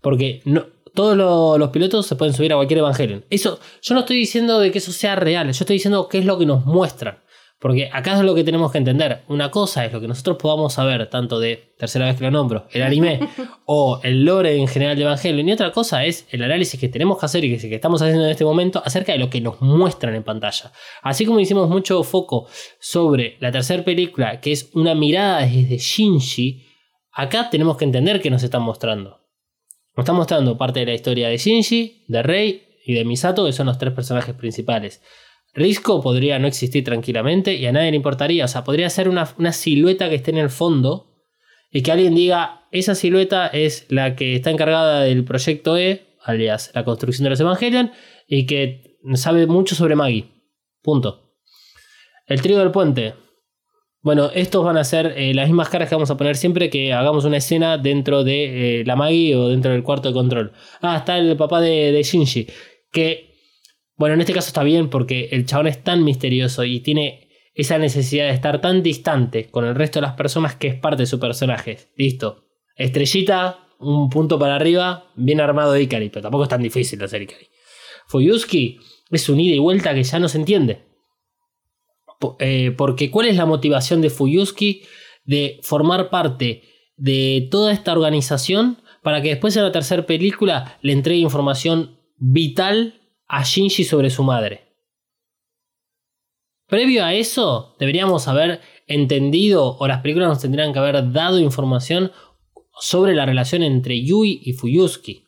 Porque 0.00 0.40
no, 0.46 0.64
todos 0.94 1.16
lo- 1.16 1.58
los 1.58 1.70
pilotos 1.70 2.06
se 2.06 2.16
pueden 2.16 2.34
subir 2.34 2.52
a 2.52 2.56
cualquier 2.56 2.78
evangelio. 2.78 3.22
Eso, 3.30 3.58
yo 3.82 3.94
no 3.94 4.00
estoy 4.00 4.16
diciendo 4.16 4.58
de 4.60 4.70
que 4.70 4.78
eso 4.78 4.92
sea 4.92 5.16
real, 5.16 5.46
yo 5.46 5.50
estoy 5.50 5.74
diciendo 5.76 6.08
qué 6.08 6.18
es 6.18 6.24
lo 6.24 6.38
que 6.38 6.46
nos 6.46 6.64
muestran. 6.66 7.18
Porque 7.58 7.88
acá 7.92 8.14
es 8.18 8.24
lo 8.24 8.34
que 8.34 8.42
tenemos 8.42 8.72
que 8.72 8.78
entender. 8.78 9.22
Una 9.28 9.52
cosa 9.52 9.84
es 9.84 9.92
lo 9.92 10.00
que 10.00 10.08
nosotros 10.08 10.36
podamos 10.36 10.72
saber, 10.72 11.08
tanto 11.08 11.38
de, 11.38 11.74
tercera 11.78 12.06
vez 12.06 12.16
que 12.16 12.24
lo 12.24 12.32
nombro, 12.32 12.66
el 12.72 12.82
anime 12.82 13.20
o 13.66 14.00
el 14.02 14.24
lore 14.24 14.56
en 14.56 14.66
general 14.66 14.96
de 14.96 15.02
Evangelion. 15.02 15.48
Y 15.48 15.52
otra 15.52 15.70
cosa 15.70 16.04
es 16.04 16.26
el 16.32 16.42
análisis 16.42 16.80
que 16.80 16.88
tenemos 16.88 17.20
que 17.20 17.26
hacer 17.26 17.44
y 17.44 17.56
que, 17.56 17.68
que 17.68 17.76
estamos 17.76 18.02
haciendo 18.02 18.24
en 18.24 18.32
este 18.32 18.44
momento 18.44 18.82
acerca 18.84 19.12
de 19.12 19.18
lo 19.18 19.30
que 19.30 19.40
nos 19.40 19.60
muestran 19.60 20.16
en 20.16 20.24
pantalla. 20.24 20.72
Así 21.02 21.24
como 21.24 21.38
hicimos 21.38 21.68
mucho 21.68 22.02
foco 22.02 22.48
sobre 22.80 23.36
la 23.38 23.52
tercera 23.52 23.84
película, 23.84 24.40
que 24.40 24.50
es 24.50 24.70
una 24.74 24.96
mirada 24.96 25.42
desde 25.42 25.78
Shinji, 25.78 26.64
acá 27.12 27.48
tenemos 27.48 27.76
que 27.76 27.84
entender 27.84 28.20
qué 28.20 28.28
nos 28.28 28.42
están 28.42 28.62
mostrando. 28.62 29.20
Nos 29.96 30.04
están 30.04 30.16
mostrando 30.16 30.56
parte 30.56 30.80
de 30.80 30.86
la 30.86 30.94
historia 30.94 31.28
de 31.28 31.36
Shinji, 31.36 32.04
de 32.08 32.22
Rei 32.22 32.62
y 32.86 32.94
de 32.94 33.04
Misato, 33.04 33.44
que 33.44 33.52
son 33.52 33.66
los 33.66 33.78
tres 33.78 33.92
personajes 33.92 34.34
principales. 34.34 35.02
Risco 35.54 36.00
podría 36.00 36.38
no 36.38 36.48
existir 36.48 36.82
tranquilamente 36.82 37.54
y 37.54 37.66
a 37.66 37.72
nadie 37.72 37.90
le 37.90 37.96
importaría. 37.96 38.46
O 38.46 38.48
sea, 38.48 38.64
podría 38.64 38.88
ser 38.88 39.08
una, 39.08 39.28
una 39.38 39.52
silueta 39.52 40.08
que 40.08 40.14
esté 40.14 40.30
en 40.30 40.38
el 40.38 40.50
fondo 40.50 41.12
y 41.70 41.82
que 41.82 41.92
alguien 41.92 42.14
diga, 42.14 42.68
esa 42.70 42.94
silueta 42.94 43.48
es 43.48 43.86
la 43.88 44.16
que 44.16 44.36
está 44.36 44.50
encargada 44.50 45.02
del 45.02 45.24
proyecto 45.24 45.76
E, 45.76 46.16
alias 46.22 46.70
la 46.74 46.84
construcción 46.84 47.24
de 47.24 47.30
los 47.30 47.40
Evangelion, 47.40 47.92
y 48.26 48.46
que 48.46 48.98
sabe 49.14 49.46
mucho 49.46 49.74
sobre 49.74 49.96
Maggie. 49.96 50.30
Punto. 50.82 51.36
El 52.26 52.40
trío 52.40 52.58
del 52.58 52.70
puente. 52.70 53.14
Bueno, 54.02 54.30
estos 54.34 54.64
van 54.64 54.76
a 54.76 54.84
ser 54.84 55.14
eh, 55.16 55.32
las 55.32 55.46
mismas 55.46 55.68
caras 55.68 55.88
que 55.88 55.94
vamos 55.94 56.10
a 56.10 56.16
poner 56.16 56.36
siempre 56.36 56.70
que 56.70 56.92
hagamos 56.92 57.24
una 57.24 57.36
escena 57.36 57.78
dentro 57.78 58.24
de 58.24 58.80
eh, 58.80 58.84
la 58.84 58.96
Maggie 58.96 59.36
o 59.36 59.48
dentro 59.48 59.70
del 59.70 59.84
cuarto 59.84 60.08
de 60.08 60.14
control. 60.14 60.52
Ah, 60.80 60.96
está 60.96 61.18
el 61.18 61.36
papá 61.36 61.60
de, 61.60 61.92
de 61.92 62.02
Shinji. 62.02 62.48
Que 62.90 63.32
bueno, 63.96 64.14
en 64.14 64.20
este 64.20 64.32
caso 64.32 64.48
está 64.48 64.64
bien 64.64 64.90
porque 64.90 65.28
el 65.30 65.46
chabón 65.46 65.68
es 65.68 65.84
tan 65.84 66.02
misterioso 66.02 66.64
y 66.64 66.80
tiene 66.80 67.28
esa 67.54 67.78
necesidad 67.78 68.26
de 68.26 68.34
estar 68.34 68.60
tan 68.60 68.82
distante 68.82 69.48
con 69.48 69.64
el 69.64 69.76
resto 69.76 70.00
de 70.00 70.06
las 70.06 70.14
personas 70.14 70.56
que 70.56 70.66
es 70.66 70.74
parte 70.74 71.02
de 71.02 71.06
su 71.06 71.20
personaje. 71.20 71.78
Listo. 71.96 72.46
Estrellita, 72.74 73.68
un 73.78 74.08
punto 74.08 74.38
para 74.38 74.56
arriba, 74.56 75.12
bien 75.14 75.40
armado 75.40 75.72
de 75.72 75.82
Ikari, 75.82 76.08
pero 76.08 76.22
tampoco 76.22 76.42
es 76.44 76.50
tan 76.50 76.62
difícil 76.62 77.00
hacer 77.02 77.22
Ikari. 77.22 77.46
Fuyuski 78.08 78.78
es 79.10 79.28
un 79.28 79.38
ida 79.38 79.54
y 79.54 79.58
vuelta 79.58 79.94
que 79.94 80.02
ya 80.02 80.18
no 80.18 80.28
se 80.28 80.38
entiende. 80.38 80.91
Eh, 82.38 82.72
porque 82.76 83.10
¿cuál 83.10 83.26
es 83.26 83.36
la 83.36 83.46
motivación 83.46 84.00
de 84.00 84.10
Fuyuski 84.10 84.82
de 85.24 85.60
formar 85.62 86.10
parte 86.10 86.62
de 86.96 87.48
toda 87.50 87.72
esta 87.72 87.92
organización 87.92 88.78
para 89.02 89.20
que 89.20 89.30
después 89.30 89.56
en 89.56 89.64
la 89.64 89.72
tercera 89.72 90.06
película 90.06 90.78
le 90.82 90.92
entregue 90.92 91.20
información 91.20 91.98
vital 92.16 93.00
a 93.26 93.42
Shinji 93.44 93.84
sobre 93.84 94.10
su 94.10 94.22
madre. 94.22 94.68
Previo 96.68 97.04
a 97.04 97.14
eso, 97.14 97.76
deberíamos 97.78 98.28
haber 98.28 98.60
entendido 98.86 99.76
o 99.78 99.88
las 99.88 100.00
películas 100.00 100.28
nos 100.28 100.40
tendrían 100.40 100.72
que 100.72 100.78
haber 100.78 101.12
dado 101.12 101.38
información 101.38 102.12
sobre 102.78 103.14
la 103.14 103.26
relación 103.26 103.62
entre 103.62 104.02
Yui 104.02 104.40
y 104.44 104.52
Fuyuski. 104.52 105.26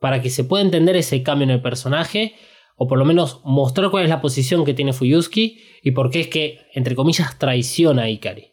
Para 0.00 0.22
que 0.22 0.30
se 0.30 0.44
pueda 0.44 0.62
entender 0.62 0.96
ese 0.96 1.22
cambio 1.22 1.44
en 1.44 1.50
el 1.50 1.62
personaje, 1.62 2.34
o 2.78 2.86
por 2.86 2.98
lo 2.98 3.04
menos 3.04 3.40
mostrar 3.44 3.90
cuál 3.90 4.04
es 4.04 4.08
la 4.08 4.20
posición 4.20 4.64
que 4.64 4.72
tiene 4.72 4.92
Fuyuski 4.92 5.60
y 5.82 5.90
por 5.90 6.10
qué 6.10 6.20
es 6.20 6.28
que, 6.28 6.60
entre 6.72 6.94
comillas, 6.94 7.38
traiciona 7.38 8.02
a 8.04 8.08
Ikari. 8.08 8.52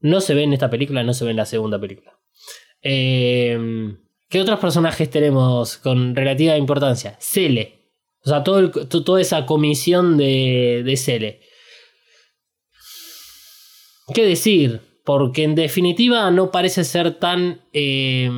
No 0.00 0.20
se 0.20 0.34
ve 0.34 0.42
en 0.42 0.52
esta 0.52 0.68
película, 0.68 1.04
no 1.04 1.14
se 1.14 1.24
ve 1.24 1.30
en 1.30 1.36
la 1.36 1.46
segunda 1.46 1.80
película. 1.80 2.18
Eh, 2.82 3.56
¿Qué 4.28 4.40
otros 4.40 4.58
personajes 4.58 5.08
tenemos 5.08 5.76
con 5.76 6.16
relativa 6.16 6.56
importancia? 6.56 7.16
Cele. 7.20 7.92
O 8.24 8.28
sea, 8.28 8.42
todo 8.42 8.70
toda 8.70 9.20
esa 9.20 9.46
comisión 9.46 10.16
de, 10.16 10.82
de 10.84 10.96
Cele. 10.96 11.40
¿Qué 14.12 14.26
decir? 14.26 14.80
Porque 15.04 15.44
en 15.44 15.54
definitiva 15.54 16.28
no 16.32 16.50
parece 16.50 16.82
ser 16.82 17.18
tan. 17.20 17.62
eh, 17.72 18.28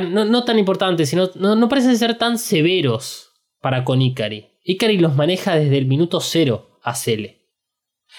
no, 0.00 0.44
tan 0.44 0.58
importante, 0.58 1.06
sino. 1.06 1.30
No, 1.34 1.56
no 1.56 1.68
parecen 1.68 1.96
ser 1.98 2.16
tan 2.18 2.38
severos 2.38 3.30
para 3.60 3.84
con 3.84 4.00
Ikari. 4.02 4.46
Ikari 4.64 4.98
los 4.98 5.14
maneja 5.14 5.56
desde 5.56 5.78
el 5.78 5.86
minuto 5.86 6.20
cero 6.20 6.78
a 6.82 6.94
Cele. 6.94 7.42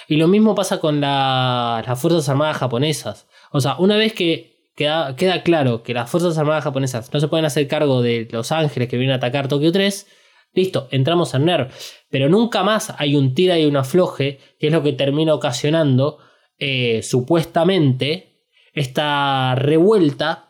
Y 0.07 0.17
lo 0.17 0.27
mismo 0.27 0.55
pasa 0.55 0.79
con 0.79 0.99
la- 1.01 1.83
las 1.85 1.99
Fuerzas 1.99 2.27
Armadas 2.29 2.57
japonesas. 2.57 3.27
O 3.51 3.61
sea, 3.61 3.75
una 3.77 3.95
vez 3.97 4.13
que 4.13 4.71
queda, 4.75 5.15
queda 5.15 5.41
claro 5.43 5.83
que 5.83 5.93
las 5.93 6.09
Fuerzas 6.09 6.37
Armadas 6.37 6.63
japonesas 6.65 7.11
no 7.13 7.19
se 7.19 7.27
pueden 7.29 7.45
hacer 7.45 7.67
cargo 7.67 8.01
de 8.01 8.27
Los 8.31 8.51
Ángeles 8.51 8.89
que 8.89 8.97
vienen 8.97 9.13
a 9.13 9.17
atacar 9.17 9.47
Tokio 9.47 9.71
3, 9.71 10.05
listo, 10.53 10.87
entramos 10.91 11.33
en 11.33 11.45
NERV. 11.45 11.69
Pero 12.09 12.27
nunca 12.29 12.63
más 12.63 12.93
hay 12.97 13.15
un 13.15 13.33
tira 13.33 13.57
y 13.57 13.65
un 13.65 13.77
afloje, 13.77 14.39
que 14.59 14.67
es 14.67 14.73
lo 14.73 14.83
que 14.83 14.93
termina 14.93 15.33
ocasionando, 15.33 16.17
eh, 16.59 17.01
supuestamente, 17.03 18.41
esta 18.73 19.55
revuelta 19.55 20.44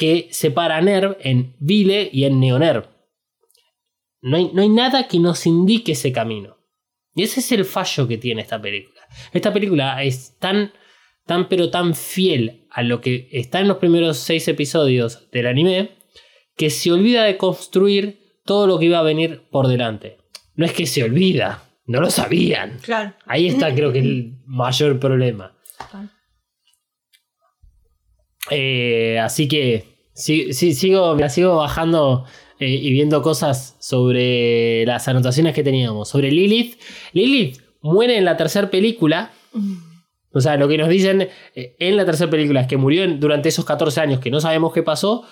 que 0.00 0.28
separa 0.30 0.78
a 0.78 0.80
NERV 0.80 1.18
en 1.20 1.54
Vile 1.58 2.08
y 2.10 2.24
en 2.24 2.40
Neonerv. 2.40 2.88
No 4.22 4.38
hay, 4.38 4.50
no 4.54 4.62
hay 4.62 4.70
nada 4.70 5.06
que 5.06 5.18
nos 5.18 5.44
indique 5.44 5.92
ese 5.92 6.10
camino. 6.10 6.56
Y 7.14 7.24
ese 7.24 7.40
es 7.40 7.52
el 7.52 7.66
fallo 7.66 8.08
que 8.08 8.16
tiene 8.16 8.40
esta 8.40 8.62
película. 8.62 9.02
Esta 9.30 9.52
película 9.52 10.02
es 10.02 10.38
tan, 10.38 10.72
tan 11.26 11.50
pero 11.50 11.68
tan 11.68 11.94
fiel 11.94 12.66
a 12.70 12.82
lo 12.82 13.02
que 13.02 13.28
está 13.30 13.60
en 13.60 13.68
los 13.68 13.76
primeros 13.76 14.16
seis 14.16 14.48
episodios 14.48 15.30
del 15.32 15.46
anime 15.46 15.90
que 16.56 16.70
se 16.70 16.90
olvida 16.90 17.24
de 17.24 17.36
construir 17.36 18.40
todo 18.46 18.66
lo 18.66 18.78
que 18.78 18.86
iba 18.86 19.00
a 19.00 19.02
venir 19.02 19.42
por 19.50 19.68
delante. 19.68 20.16
No 20.54 20.64
es 20.64 20.72
que 20.72 20.86
se 20.86 21.04
olvida, 21.04 21.62
no 21.84 22.00
lo 22.00 22.10
sabían. 22.10 22.78
Claro. 22.78 23.12
Ahí 23.26 23.48
está 23.48 23.74
creo 23.74 23.92
que 23.92 23.98
el 23.98 24.38
mayor 24.46 24.98
problema. 24.98 25.58
Eh, 28.50 29.18
así 29.18 29.46
que 29.46 29.89
sí, 30.20 30.52
sí, 30.52 30.74
sigo, 30.74 31.14
me 31.14 31.22
la 31.22 31.28
sigo 31.28 31.56
bajando 31.56 32.24
eh, 32.58 32.68
y 32.68 32.90
viendo 32.92 33.22
cosas 33.22 33.76
sobre 33.80 34.84
las 34.86 35.08
anotaciones 35.08 35.54
que 35.54 35.62
teníamos. 35.64 36.08
Sobre 36.08 36.30
Lilith. 36.30 36.78
Lilith 37.12 37.58
muere 37.82 38.16
en 38.18 38.24
la 38.24 38.36
tercera 38.36 38.70
película 38.70 39.32
O 40.32 40.40
sea, 40.40 40.56
lo 40.56 40.68
que 40.68 40.78
nos 40.78 40.88
dicen 40.88 41.28
eh, 41.56 41.74
en 41.80 41.96
la 41.96 42.04
tercera 42.04 42.30
película 42.30 42.60
es 42.60 42.66
que 42.68 42.76
murió 42.76 43.02
en- 43.04 43.18
durante 43.18 43.48
esos 43.48 43.64
14 43.64 44.00
años 44.00 44.20
que 44.20 44.30
no 44.30 44.40
sabemos 44.40 44.72
qué 44.72 44.82
pasó. 44.82 45.24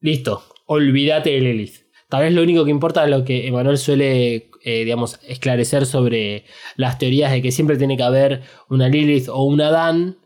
Listo, 0.00 0.42
olvídate 0.66 1.30
de 1.30 1.40
Lilith. 1.40 1.74
Tal 2.08 2.22
vez 2.22 2.32
lo 2.34 2.42
único 2.42 2.64
que 2.64 2.70
importa 2.70 3.04
es 3.04 3.10
lo 3.10 3.24
que 3.24 3.46
Emanuel 3.48 3.78
suele, 3.78 4.50
eh, 4.64 4.84
digamos, 4.84 5.18
esclarecer 5.26 5.86
sobre 5.86 6.44
las 6.76 6.98
teorías 6.98 7.32
de 7.32 7.40
que 7.42 7.50
siempre 7.52 7.76
tiene 7.78 7.96
que 7.96 8.02
haber 8.02 8.42
una 8.68 8.88
Lilith 8.88 9.28
o 9.28 9.42
un 9.44 9.60
Adán, 9.60 10.18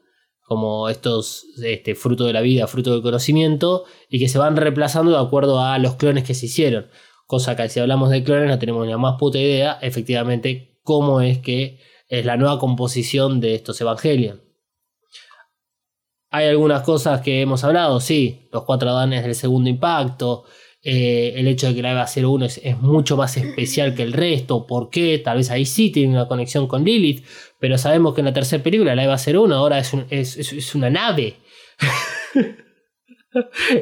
como 0.47 0.89
estos 0.89 1.45
este, 1.63 1.95
fruto 1.97 2.25
de 2.25 2.33
la 2.33 2.41
vida, 2.41 2.69
fruto 2.69 2.93
del 2.93 3.03
conocimiento, 3.03 3.85
y 4.09 4.21
que 4.21 4.29
se 4.29 4.39
van 4.39 4.57
reemplazando 4.57 5.11
de 5.11 5.19
acuerdo 5.19 5.61
a 5.61 5.79
los 5.79 5.97
clones 5.97 6.25
que 6.25 6.35
se 6.35 6.47
hicieron. 6.47 6.89
Cosa 7.27 7.57
que 7.57 7.69
si 7.69 7.81
hablamos 7.81 8.11
de 8.11 8.23
clones 8.23 8.49
no 8.49 8.59
tenemos 8.59 8.87
ni 8.87 8.93
la 8.93 8.99
más 8.99 9.17
puta 9.19 9.39
idea, 9.39 9.79
efectivamente, 9.83 10.79
cómo 10.85 11.21
es 11.21 11.39
que 11.39 11.81
es 12.09 12.25
la 12.25 12.37
nueva 12.37 12.61
composición 12.61 13.41
de 13.41 13.57
estos 13.57 13.81
Evangelion. 13.81 14.41
Hay 16.31 16.47
algunas 16.47 16.83
cosas 16.83 17.21
que 17.23 17.41
hemos 17.41 17.65
hablado, 17.65 17.99
sí, 17.99 18.49
los 18.53 18.63
cuatro 18.63 18.91
Adanes 18.91 19.25
del 19.25 19.35
segundo 19.35 19.69
impacto, 19.69 20.45
eh, 20.89 21.33
el 21.37 21.49
hecho 21.49 21.67
de 21.67 21.75
que 21.75 21.83
la 21.83 21.91
EVA 21.91 22.07
01 22.07 22.45
es, 22.47 22.61
es 22.63 22.79
mucho 22.81 23.17
más 23.17 23.37
especial 23.37 23.95
que 23.97 24.05
el 24.05 24.13
resto, 24.13 24.67
¿por 24.69 24.89
qué? 24.89 25.19
Tal 25.19 25.39
vez 25.39 25.51
ahí 25.51 25.67
sí 25.67 25.91
tiene 25.91 26.13
una 26.13 26.29
conexión 26.29 26.69
con 26.69 26.85
Lilith, 26.85 27.25
pero 27.59 27.77
sabemos 27.77 28.15
que 28.15 28.21
en 28.21 28.27
la 28.27 28.33
tercera 28.33 28.63
película 28.63 28.95
la 28.95 29.03
EVA 29.05 29.17
01 29.19 29.53
ahora 29.55 29.81
es, 29.81 29.93
es- 30.11 30.37
es- 30.53 30.75
una 30.77 30.89
nave. 30.89 31.35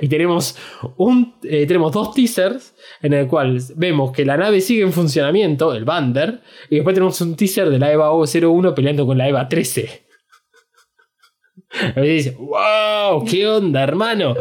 y 0.03 0.09
tenemos, 0.09 0.57
un, 0.97 1.35
eh, 1.45 1.67
tenemos 1.67 1.93
dos 1.93 2.13
teasers 2.15 2.75
en 3.03 3.13
el 3.13 3.27
cual 3.29 3.61
vemos 3.77 4.13
que 4.13 4.25
la 4.25 4.37
nave 4.37 4.61
sigue 4.61 4.83
en 4.83 4.93
funcionamiento, 4.93 5.75
el 5.75 5.85
Bander, 5.85 6.41
y 6.71 6.77
después 6.77 6.95
tenemos 6.95 7.21
un 7.21 7.37
teaser 7.37 7.71
de 7.71 7.79
la 7.79 7.93
EVA 7.93 8.11
01 8.13 8.75
peleando 8.75 9.07
con 9.07 9.19
la 9.19 9.29
EVA 9.29 9.49
13. 9.49 10.03
Y 11.97 12.01
dice, 12.01 12.37
wow, 12.39 13.25
¿qué 13.29 13.49
onda, 13.49 13.83
hermano? 13.83 14.37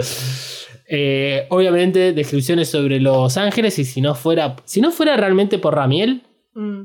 Eh, 0.96 1.48
obviamente, 1.50 2.14
descripciones 2.14 2.70
sobre 2.70 3.00
los 3.00 3.36
ángeles, 3.38 3.80
y 3.80 3.84
si 3.84 4.00
no 4.00 4.14
fuera, 4.14 4.58
si 4.66 4.80
no 4.80 4.92
fuera 4.92 5.18
realmente 5.18 5.58
por 5.58 5.74
Ramiel, 5.74 6.22
Mm. 6.54 6.84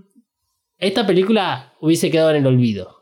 esta 0.78 1.06
película 1.06 1.74
hubiese 1.80 2.10
quedado 2.10 2.30
en 2.30 2.36
el 2.36 2.46
olvido. 2.46 2.96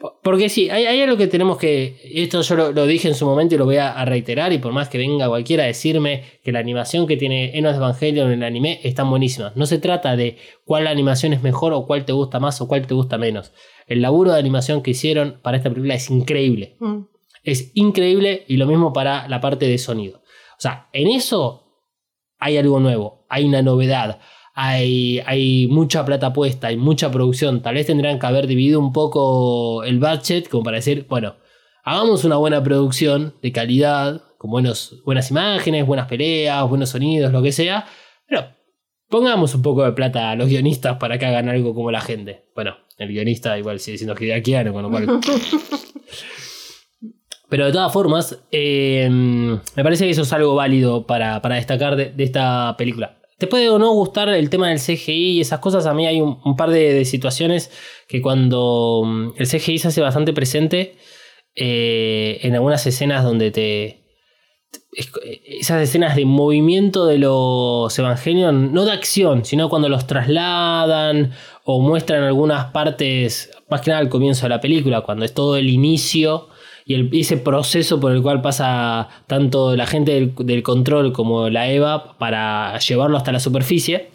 Po- 0.00 0.20
Porque 0.22 0.48
sí, 0.48 0.70
hay, 0.70 0.86
hay 0.86 1.02
algo 1.02 1.16
que 1.18 1.26
tenemos 1.26 1.58
que. 1.58 1.98
Esto 2.14 2.40
yo 2.40 2.54
lo, 2.56 2.72
lo 2.72 2.86
dije 2.86 3.08
en 3.08 3.14
su 3.14 3.26
momento 3.26 3.54
y 3.54 3.58
lo 3.58 3.64
voy 3.66 3.76
a, 3.76 3.92
a 3.92 4.04
reiterar. 4.06 4.52
Y 4.54 4.58
por 4.58 4.72
más 4.72 4.88
que 4.88 4.96
venga 4.96 5.28
cualquiera 5.28 5.64
a 5.64 5.66
decirme 5.66 6.24
que 6.42 6.52
la 6.52 6.60
animación 6.60 7.06
que 7.06 7.16
tiene 7.18 7.58
Enos 7.58 7.76
Evangelion 7.76 8.28
en 8.32 8.38
el 8.42 8.44
anime 8.44 8.80
es 8.84 8.94
tan 8.94 9.10
buenísima. 9.10 9.52
No 9.54 9.66
se 9.66 9.78
trata 9.78 10.16
de 10.16 10.38
cuál 10.64 10.86
animación 10.86 11.32
es 11.34 11.42
mejor 11.42 11.72
o 11.74 11.84
cuál 11.86 12.04
te 12.06 12.12
gusta 12.12 12.38
más 12.40 12.60
o 12.62 12.68
cuál 12.68 12.86
te 12.86 12.94
gusta 12.94 13.18
menos. 13.18 13.52
El 13.86 14.00
laburo 14.00 14.32
de 14.32 14.38
animación 14.38 14.82
que 14.82 14.92
hicieron 14.92 15.40
para 15.42 15.56
esta 15.58 15.68
película 15.68 15.94
es 15.94 16.08
increíble. 16.10 16.76
Mm. 16.80 17.00
Es 17.48 17.70
increíble 17.72 18.44
y 18.46 18.58
lo 18.58 18.66
mismo 18.66 18.92
para 18.92 19.26
la 19.26 19.40
parte 19.40 19.66
de 19.66 19.78
sonido. 19.78 20.18
O 20.18 20.60
sea, 20.60 20.88
en 20.92 21.08
eso 21.08 21.64
hay 22.38 22.58
algo 22.58 22.78
nuevo, 22.78 23.24
hay 23.30 23.46
una 23.46 23.62
novedad, 23.62 24.20
hay, 24.54 25.22
hay 25.24 25.66
mucha 25.68 26.04
plata 26.04 26.34
puesta, 26.34 26.66
hay 26.66 26.76
mucha 26.76 27.10
producción. 27.10 27.62
Tal 27.62 27.76
vez 27.76 27.86
tendrán 27.86 28.18
que 28.18 28.26
haber 28.26 28.46
dividido 28.48 28.78
un 28.80 28.92
poco 28.92 29.82
el 29.84 29.98
budget 29.98 30.50
como 30.50 30.62
para 30.62 30.76
decir, 30.76 31.06
bueno, 31.08 31.36
hagamos 31.84 32.24
una 32.24 32.36
buena 32.36 32.62
producción 32.62 33.34
de 33.40 33.50
calidad, 33.50 34.20
con 34.36 34.50
buenos, 34.50 35.00
buenas 35.06 35.30
imágenes, 35.30 35.86
buenas 35.86 36.06
peleas, 36.06 36.68
buenos 36.68 36.90
sonidos, 36.90 37.32
lo 37.32 37.40
que 37.42 37.52
sea. 37.52 37.86
Pero 38.26 38.46
pongamos 39.08 39.54
un 39.54 39.62
poco 39.62 39.84
de 39.84 39.92
plata 39.92 40.32
a 40.32 40.36
los 40.36 40.50
guionistas 40.50 40.98
para 40.98 41.18
que 41.18 41.24
hagan 41.24 41.48
algo 41.48 41.74
como 41.74 41.90
la 41.90 42.02
gente. 42.02 42.44
Bueno, 42.54 42.76
el 42.98 43.08
guionista 43.08 43.58
igual 43.58 43.80
sigue 43.80 43.96
siendo 43.96 44.14
Hideaki 44.20 44.54
Anno, 44.54 44.74
con 44.74 44.82
lo 44.82 44.90
cual 44.90 45.20
pero 47.48 47.66
de 47.66 47.72
todas 47.72 47.92
formas, 47.92 48.38
eh, 48.52 49.08
me 49.10 49.82
parece 49.82 50.04
que 50.04 50.10
eso 50.10 50.22
es 50.22 50.32
algo 50.32 50.54
válido 50.54 51.06
para, 51.06 51.40
para 51.40 51.54
destacar 51.56 51.96
de, 51.96 52.12
esta 52.22 52.74
película. 52.76 53.18
Te 53.38 53.46
puede 53.46 53.70
o 53.70 53.78
no 53.78 53.92
gustar 53.92 54.28
el 54.28 54.50
tema 54.50 54.68
del 54.68 54.80
CGI 54.80 55.36
y 55.36 55.40
esas 55.40 55.60
cosas. 55.60 55.86
A 55.86 55.94
mí 55.94 56.06
hay 56.06 56.20
un, 56.20 56.56
par 56.56 56.70
de, 56.70 57.04
situaciones 57.04 57.70
que 58.08 58.20
cuando 58.20 59.02
mm, 59.06 59.28
el 59.38 59.46
CGI 59.46 59.78
se 59.78 59.88
hace 59.88 60.00
bastante 60.00 60.32
presente 60.32 60.96
eh, 61.54 62.38
en 62.42 62.54
algunas 62.54 62.86
escenas 62.86 63.24
donde 63.24 63.50
te... 63.50 64.04
es- 64.92 65.10
Esas 65.44 65.80
escenas 65.82 66.16
de 66.16 66.24
movimiento 66.26 67.06
de 67.06 67.18
los 67.18 67.96
Evangelion, 67.98 68.74
no 68.74 68.84
de 68.84 68.92
acción, 68.92 69.44
sino 69.44 69.68
cuando 69.70 69.88
los 69.88 70.06
trasladan 70.06 71.32
o 71.64 71.80
muestran 71.80 72.24
algunas 72.24 72.72
partes, 72.72 73.50
más 73.70 73.80
que 73.80 73.90
nada 73.90 74.00
al 74.00 74.08
comienzo 74.08 74.42
de 74.46 74.50
la 74.50 74.60
película, 74.60 75.02
cuando 75.02 75.24
es 75.24 75.32
todo 75.32 75.56
el 75.56 75.70
inicio 75.70 76.48
y 76.88 77.20
ese 77.20 77.36
proceso 77.36 78.00
por 78.00 78.12
el 78.12 78.22
cual 78.22 78.40
pasa 78.40 79.08
tanto 79.26 79.76
la 79.76 79.86
gente 79.86 80.32
del, 80.34 80.62
control 80.62 81.12
como 81.12 81.50
la 81.50 81.70
EVA 81.70 82.16
para 82.16 82.78
llevarlo 82.78 83.18
hasta 83.18 83.30
la 83.30 83.40
superficie, 83.40 84.08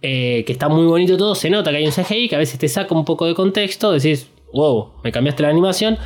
eh, 0.00 0.42
que 0.46 0.52
está 0.52 0.70
muy 0.70 0.86
bonito 0.86 1.18
todo, 1.18 1.34
se 1.34 1.50
nota 1.50 1.70
que 1.70 1.76
hay 1.76 1.84
un 1.84 1.92
CGI 1.92 2.30
que 2.30 2.36
a 2.36 2.38
veces 2.38 2.58
te 2.58 2.68
saca 2.68 2.94
un 2.94 3.04
poco 3.04 3.26
de 3.26 3.34
contexto, 3.34 3.92
decís, 3.92 4.30
wow, 4.54 4.92
me 5.04 5.12
cambiaste 5.12 5.42
la 5.42 5.50
animación, 5.50 5.98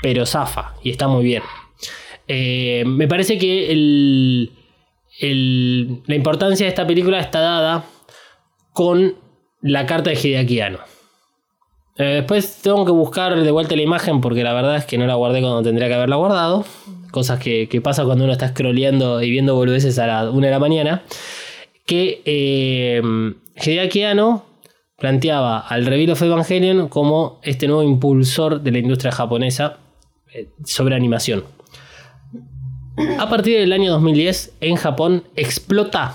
pero 0.00 0.24
zafa 0.26 0.76
y 0.84 0.90
está 0.90 1.08
muy 1.08 1.24
bien. 1.24 1.42
Eh, 2.28 2.84
me 2.86 3.08
parece 3.08 3.36
que 3.36 3.74
la 6.06 6.14
importancia 6.14 6.66
de 6.66 6.70
esta 6.70 6.86
película 6.86 7.18
está 7.18 7.40
dada 7.40 7.84
con 8.72 9.16
la 9.60 9.86
carta 9.86 10.10
de 10.10 10.16
Hideaki. 10.16 10.60
Eh, 11.98 12.04
después 12.04 12.60
tengo 12.62 12.84
que 12.84 12.92
buscar 12.92 13.42
de 13.42 13.50
vuelta 13.50 13.74
la 13.74 13.82
imagen 13.82 14.20
porque 14.20 14.44
la 14.44 14.52
verdad 14.52 14.76
es 14.76 14.84
que 14.84 14.96
no 14.98 15.06
la 15.06 15.14
guardé 15.14 15.40
cuando 15.40 15.62
tendría 15.62 15.88
que 15.88 15.94
haberla 15.94 16.16
guardado. 16.16 16.64
Cosas 17.10 17.40
que, 17.40 17.68
que 17.68 17.80
pasa 17.80 18.04
cuando 18.04 18.24
uno 18.24 18.32
está 18.32 18.48
scrolleando 18.48 19.20
y 19.22 19.30
viendo 19.30 19.54
boludeces 19.56 19.98
a 19.98 20.06
la 20.06 20.30
1 20.30 20.40
de 20.40 20.50
la 20.50 20.58
mañana. 20.58 21.02
Que 21.86 22.22
eh, 22.24 23.02
Hideaki 23.56 24.04
Anno 24.04 24.44
planteaba 24.96 25.58
al 25.58 25.86
Reveal 25.86 26.10
of 26.10 26.22
Evangelion 26.22 26.88
como 26.88 27.40
este 27.42 27.66
nuevo 27.66 27.82
impulsor 27.82 28.60
de 28.60 28.72
la 28.72 28.78
industria 28.78 29.12
japonesa 29.12 29.78
eh, 30.32 30.48
sobre 30.64 30.94
animación. 30.94 31.44
A 33.18 33.28
partir 33.28 33.58
del 33.58 33.72
año 33.72 33.92
2010, 33.92 34.54
en 34.60 34.76
Japón 34.76 35.24
explota 35.36 36.14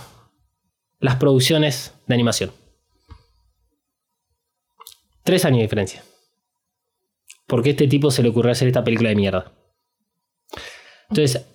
las 1.00 1.16
producciones 1.16 1.94
de 2.08 2.14
animación. 2.14 2.52
Tres 5.24 5.46
años 5.46 5.58
de 5.58 5.64
diferencia. 5.64 6.04
Porque 7.48 7.70
a 7.70 7.72
este 7.72 7.88
tipo 7.88 8.12
se 8.12 8.24
le 8.24 8.30
ocurrió 8.30 8.52
hacer 8.52 8.68
esta 8.68 8.84
película 8.84 9.10
de 9.10 9.16
mierda. 9.16 9.52
Entonces, 11.10 11.46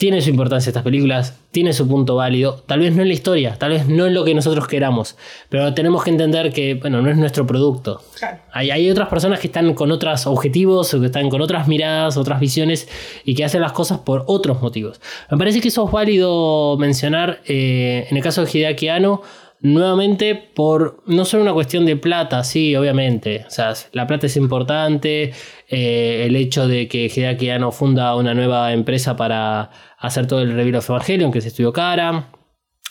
tiene 0.00 0.22
su 0.22 0.30
importancia 0.30 0.70
estas 0.70 0.82
películas, 0.82 1.38
tiene 1.50 1.74
su 1.74 1.86
punto 1.86 2.16
válido. 2.16 2.62
Tal 2.66 2.80
vez 2.80 2.94
no 2.96 3.02
en 3.02 3.08
la 3.08 3.12
historia, 3.12 3.56
tal 3.58 3.72
vez 3.72 3.86
no 3.86 4.06
en 4.06 4.14
lo 4.14 4.24
que 4.24 4.34
nosotros 4.34 4.66
queramos. 4.66 5.14
Pero 5.50 5.74
tenemos 5.74 6.02
que 6.02 6.08
entender 6.08 6.54
que, 6.54 6.72
bueno, 6.74 7.02
no 7.02 7.10
es 7.10 7.18
nuestro 7.18 7.46
producto. 7.46 8.02
Claro. 8.18 8.38
Hay, 8.50 8.70
hay 8.70 8.90
otras 8.90 9.08
personas 9.08 9.40
que 9.40 9.48
están 9.48 9.74
con 9.74 9.92
otros 9.92 10.26
objetivos 10.26 10.94
o 10.94 11.00
que 11.00 11.06
están 11.06 11.28
con 11.28 11.42
otras 11.42 11.68
miradas, 11.68 12.16
otras 12.16 12.40
visiones 12.40 12.88
y 13.26 13.34
que 13.34 13.44
hacen 13.44 13.60
las 13.60 13.72
cosas 13.72 13.98
por 13.98 14.24
otros 14.26 14.62
motivos. 14.62 15.02
Me 15.30 15.36
parece 15.36 15.60
que 15.60 15.68
eso 15.68 15.84
es 15.84 15.92
válido 15.92 16.78
mencionar 16.78 17.42
eh, 17.46 18.06
en 18.10 18.16
el 18.16 18.22
caso 18.22 18.42
de 18.42 18.50
Hideaki 18.50 18.88
Anno, 18.88 19.20
nuevamente 19.60 20.34
por 20.34 21.02
no 21.06 21.24
solo 21.24 21.42
una 21.42 21.52
cuestión 21.52 21.84
de 21.86 21.96
plata, 21.96 22.42
sí, 22.44 22.74
obviamente. 22.76 23.44
O 23.46 23.50
sea, 23.50 23.74
la 23.92 24.06
plata 24.06 24.26
es 24.26 24.36
importante, 24.36 25.32
eh, 25.68 26.24
el 26.26 26.36
hecho 26.36 26.66
de 26.66 26.88
que 26.88 27.06
Hideaki 27.06 27.50
Anno 27.50 27.72
funda 27.72 28.16
una 28.16 28.34
nueva 28.34 28.72
empresa 28.72 29.16
para 29.16 29.70
hacer 29.98 30.26
todo 30.26 30.40
el 30.40 30.52
Reveal 30.52 30.76
of 30.76 30.88
Evangelion, 30.88 31.30
que 31.30 31.38
es 31.40 31.46
Estudio 31.46 31.72
Cara, 31.72 32.32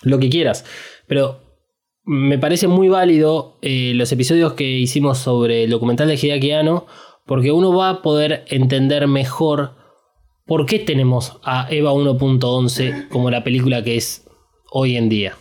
lo 0.03 0.20
que 0.20 0.30
quieras. 0.30 0.65
Pero 1.07 1.41
me 2.03 2.38
parece 2.38 2.67
muy 2.67 2.88
válido 2.88 3.57
eh, 3.61 3.93
los 3.95 4.11
episodios 4.11 4.53
que 4.53 4.63
hicimos 4.63 5.17
sobre 5.17 5.63
el 5.63 5.70
documental 5.72 6.07
de 6.07 6.15
Hideaki 6.15 6.51
Anno, 6.51 6.86
porque 7.26 7.51
uno 7.51 7.76
va 7.76 7.89
a 7.89 8.01
poder 8.01 8.45
entender 8.47 9.07
mejor 9.07 9.76
por 10.45 10.65
qué 10.65 10.80
tenemos 10.80 11.39
a 11.43 11.67
Eva 11.70 11.93
1.11 11.93 13.09
como 13.09 13.30
la 13.30 13.43
película 13.43 13.84
que 13.84 13.97
es 13.97 14.28
hoy 14.72 14.97
en 14.97 15.09
día. 15.09 15.36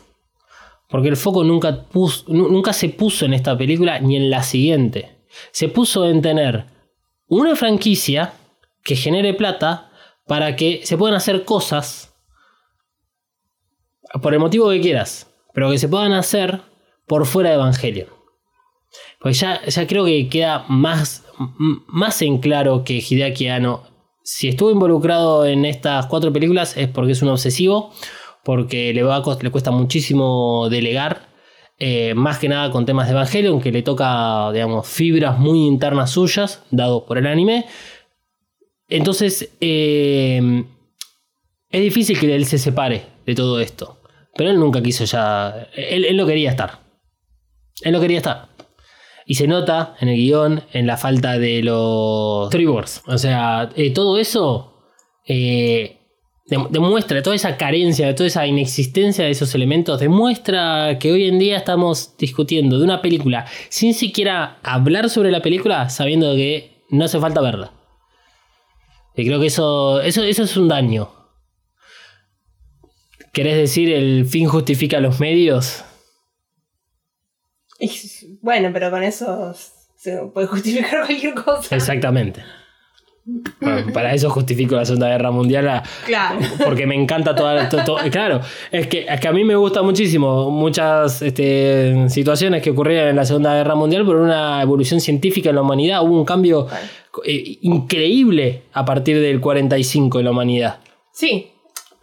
Porque 0.88 1.08
el 1.08 1.16
foco 1.16 1.44
nunca, 1.44 1.86
nunca 2.28 2.72
se 2.72 2.88
puso 2.88 3.26
en 3.26 3.34
esta 3.34 3.56
película 3.56 4.00
ni 4.00 4.16
en 4.16 4.30
la 4.30 4.42
siguiente. 4.42 5.18
Se 5.52 5.68
puso 5.68 6.08
en 6.08 6.22
tener 6.22 6.66
una 7.26 7.54
franquicia 7.56 8.32
que 8.82 8.96
genere 8.96 9.34
plata 9.34 9.90
para 10.26 10.56
que 10.56 10.80
se 10.84 10.96
puedan 10.96 11.16
hacer 11.16 11.44
cosas 11.44 12.14
por 14.22 14.32
el 14.32 14.40
motivo 14.40 14.70
que 14.70 14.80
quieras, 14.80 15.30
pero 15.52 15.70
que 15.70 15.78
se 15.78 15.88
puedan 15.88 16.12
hacer 16.12 16.62
por 17.06 17.26
fuera 17.26 17.50
de 17.50 17.56
Evangelion. 17.56 18.08
Pues 19.20 19.40
ya, 19.40 19.64
ya 19.66 19.86
creo 19.86 20.04
que 20.04 20.28
queda 20.28 20.64
más, 20.68 21.24
más 21.86 22.22
en 22.22 22.38
claro 22.38 22.84
que 22.84 23.02
Hideaki 23.06 23.48
Anno, 23.48 23.82
si 24.22 24.48
estuvo 24.48 24.70
involucrado 24.70 25.46
en 25.46 25.64
estas 25.64 26.06
cuatro 26.06 26.32
películas, 26.32 26.76
es 26.76 26.88
porque 26.88 27.12
es 27.12 27.22
un 27.22 27.28
obsesivo, 27.28 27.92
porque 28.44 28.92
le, 28.92 29.02
le 29.02 29.50
cuesta 29.50 29.70
muchísimo 29.70 30.68
delegar 30.70 31.28
eh, 31.80 32.12
más 32.14 32.38
que 32.38 32.48
nada 32.48 32.70
con 32.72 32.84
temas 32.86 33.06
de 33.06 33.12
Evangelion, 33.12 33.60
que 33.60 33.70
le 33.70 33.82
toca, 33.82 34.50
digamos, 34.52 34.88
fibras 34.88 35.38
muy 35.38 35.66
internas 35.66 36.10
suyas, 36.10 36.64
dado 36.70 37.06
por 37.06 37.18
el 37.18 37.26
anime. 37.26 37.66
Entonces, 38.88 39.50
eh, 39.60 40.64
es 41.70 41.80
difícil 41.80 42.18
que 42.18 42.34
él 42.34 42.46
se 42.46 42.58
separe 42.58 43.06
de 43.24 43.34
todo 43.34 43.60
esto. 43.60 43.98
Pero 44.34 44.50
él 44.50 44.58
nunca 44.58 44.82
quiso 44.82 45.04
ya. 45.04 45.68
Él, 45.74 46.04
él 46.04 46.16
no 46.16 46.26
quería 46.26 46.50
estar. 46.50 46.80
Él 47.82 47.92
no 47.92 48.00
quería 48.00 48.18
estar. 48.18 48.48
Y 49.24 49.34
se 49.34 49.46
nota 49.46 49.94
en 50.00 50.08
el 50.08 50.16
guion, 50.16 50.64
en 50.72 50.86
la 50.86 50.96
falta 50.96 51.38
de 51.38 51.62
los 51.62 52.48
storyboards. 52.48 53.02
O 53.06 53.18
sea, 53.18 53.70
eh, 53.76 53.92
todo 53.92 54.18
eso 54.18 54.74
demuestra, 56.48 57.22
toda 57.22 57.36
esa 57.36 57.56
carencia, 57.56 58.14
toda 58.14 58.26
esa 58.26 58.46
inexistencia 58.46 59.24
de 59.24 59.30
esos 59.30 59.54
elementos, 59.54 60.00
demuestra 60.00 60.98
que 60.98 61.12
hoy 61.12 61.28
en 61.28 61.38
día 61.38 61.58
estamos 61.58 62.16
discutiendo 62.16 62.78
de 62.78 62.84
una 62.84 63.02
película 63.02 63.46
sin 63.68 63.92
siquiera 63.92 64.58
hablar 64.62 65.10
sobre 65.10 65.30
la 65.30 65.42
película, 65.42 65.90
sabiendo 65.90 66.34
que 66.34 66.84
no 66.90 67.04
hace 67.04 67.20
falta 67.20 67.40
verla. 67.40 67.72
Y 69.14 69.26
creo 69.26 69.40
que 69.40 69.46
eso, 69.46 70.00
eso, 70.00 70.22
eso 70.22 70.44
es 70.44 70.56
un 70.56 70.68
daño. 70.68 71.10
¿Querés 73.32 73.56
decir 73.56 73.92
el 73.92 74.24
fin 74.26 74.48
justifica 74.48 75.00
los 75.00 75.20
medios? 75.20 75.84
Bueno, 78.40 78.70
pero 78.72 78.90
con 78.90 79.02
eso 79.02 79.54
se 79.96 80.16
puede 80.32 80.46
justificar 80.46 81.04
cualquier 81.04 81.34
cosa. 81.34 81.76
Exactamente. 81.76 82.42
Para 83.92 84.14
eso 84.14 84.30
justifico 84.30 84.74
la 84.76 84.84
Segunda 84.84 85.08
Guerra 85.08 85.30
Mundial, 85.30 85.68
a- 85.68 85.82
Claro. 86.06 86.38
porque 86.64 86.86
me 86.86 86.94
encanta 86.94 87.34
toda... 87.34 87.68
to- 87.68 87.84
to- 87.84 87.96
claro, 88.10 88.40
es 88.72 88.86
que, 88.86 89.06
es 89.08 89.20
que 89.20 89.28
a 89.28 89.32
mí 89.32 89.44
me 89.44 89.54
gusta 89.56 89.82
muchísimo 89.82 90.50
muchas 90.50 91.20
este, 91.22 92.08
situaciones 92.08 92.62
que 92.62 92.70
ocurrieron 92.70 93.08
en 93.10 93.16
la 93.16 93.24
Segunda 93.24 93.54
Guerra 93.54 93.74
Mundial 93.74 94.04
por 94.06 94.16
una 94.16 94.62
evolución 94.62 95.00
científica 95.00 95.50
en 95.50 95.56
la 95.56 95.62
humanidad. 95.62 96.02
Hubo 96.02 96.14
un 96.18 96.24
cambio 96.24 96.66
eh, 97.24 97.58
increíble 97.62 98.62
a 98.72 98.84
partir 98.84 99.20
del 99.20 99.40
45 99.40 100.18
en 100.20 100.24
la 100.24 100.30
humanidad. 100.30 100.78
Sí. 101.12 101.50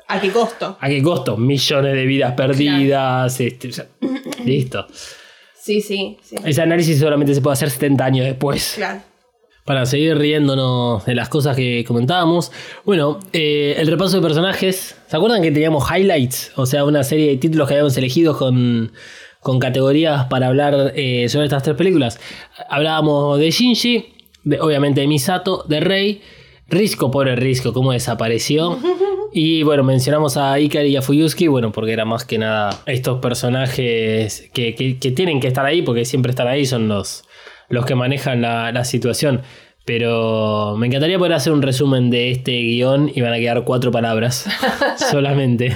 ¿A 0.07 0.21
qué 0.21 0.29
costo? 0.29 0.77
¿A 0.79 0.87
qué 0.87 1.01
costo? 1.01 1.35
Millones 1.37 1.93
de 1.95 2.05
vidas 2.05 2.33
perdidas. 2.33 3.39
este, 3.39 3.69
o 3.69 3.71
sea, 3.71 3.87
listo. 4.43 4.85
Sí, 5.59 5.81
sí, 5.81 6.17
sí. 6.21 6.35
Ese 6.45 6.61
análisis 6.61 6.99
solamente 6.99 7.33
se 7.33 7.41
puede 7.41 7.53
hacer 7.53 7.71
70 7.71 8.05
años 8.05 8.25
después. 8.27 8.73
Claro. 8.75 8.99
Para 9.65 9.87
seguir 9.87 10.15
riéndonos 10.17 11.05
de 11.05 11.15
las 11.15 11.27
cosas 11.27 11.55
que 11.55 11.83
comentábamos. 11.87 12.51
Bueno, 12.85 13.19
eh, 13.33 13.75
el 13.79 13.87
repaso 13.87 14.17
de 14.17 14.21
personajes. 14.21 14.95
¿Se 15.07 15.17
acuerdan 15.17 15.41
que 15.41 15.51
teníamos 15.51 15.85
highlights? 15.89 16.51
O 16.55 16.67
sea, 16.67 16.85
una 16.85 17.03
serie 17.03 17.29
de 17.29 17.37
títulos 17.37 17.67
que 17.67 17.73
habíamos 17.73 17.97
elegido 17.97 18.37
con, 18.37 18.91
con 19.39 19.57
categorías 19.57 20.25
para 20.25 20.47
hablar 20.47 20.93
eh, 20.95 21.27
sobre 21.29 21.45
estas 21.45 21.63
tres 21.63 21.75
películas. 21.75 22.19
Hablábamos 22.69 23.39
de 23.39 23.49
Shinji, 23.49 24.13
de- 24.43 24.59
obviamente 24.61 25.01
de 25.01 25.07
Misato, 25.07 25.65
de 25.67 25.79
Rei. 25.79 26.21
Risco, 26.67 27.09
pobre 27.11 27.35
Risco, 27.35 27.73
cómo 27.73 27.91
desapareció. 27.91 28.77
Y 29.37 29.63
bueno, 29.63 29.83
mencionamos 29.83 30.37
a 30.37 30.57
Ikari 30.61 30.87
y 30.91 30.95
a 30.95 31.01
Fuyuski, 31.01 31.47
bueno, 31.47 31.73
porque 31.73 31.91
era 31.91 32.05
más 32.05 32.23
que 32.23 32.37
nada 32.37 32.69
estos 32.85 33.19
personajes 33.19 34.49
que, 34.53 34.73
que- 34.75 34.97
que 34.97 35.11
tienen 35.11 35.41
que 35.41 35.47
estar 35.49 35.65
ahí, 35.65 35.81
porque 35.81 36.05
siempre 36.05 36.29
están 36.29 36.47
ahí, 36.47 36.65
son 36.65 36.87
los, 36.87 37.24
los 37.69 37.85
que 37.85 37.95
manejan 37.95 38.41
la, 38.41 38.71
la 38.71 38.85
situación. 38.85 39.41
Pero 39.85 40.75
me 40.77 40.87
encantaría 40.87 41.17
poder 41.19 41.33
hacer 41.33 41.53
un 41.53 41.61
resumen 41.61 42.09
de 42.09 42.31
este 42.31 42.51
guion 42.51 43.11
y 43.13 43.21
van 43.21 43.33
a 43.33 43.37
quedar 43.37 43.63
cuatro 43.63 43.91
palabras 43.91 44.47
solamente. 45.11 45.75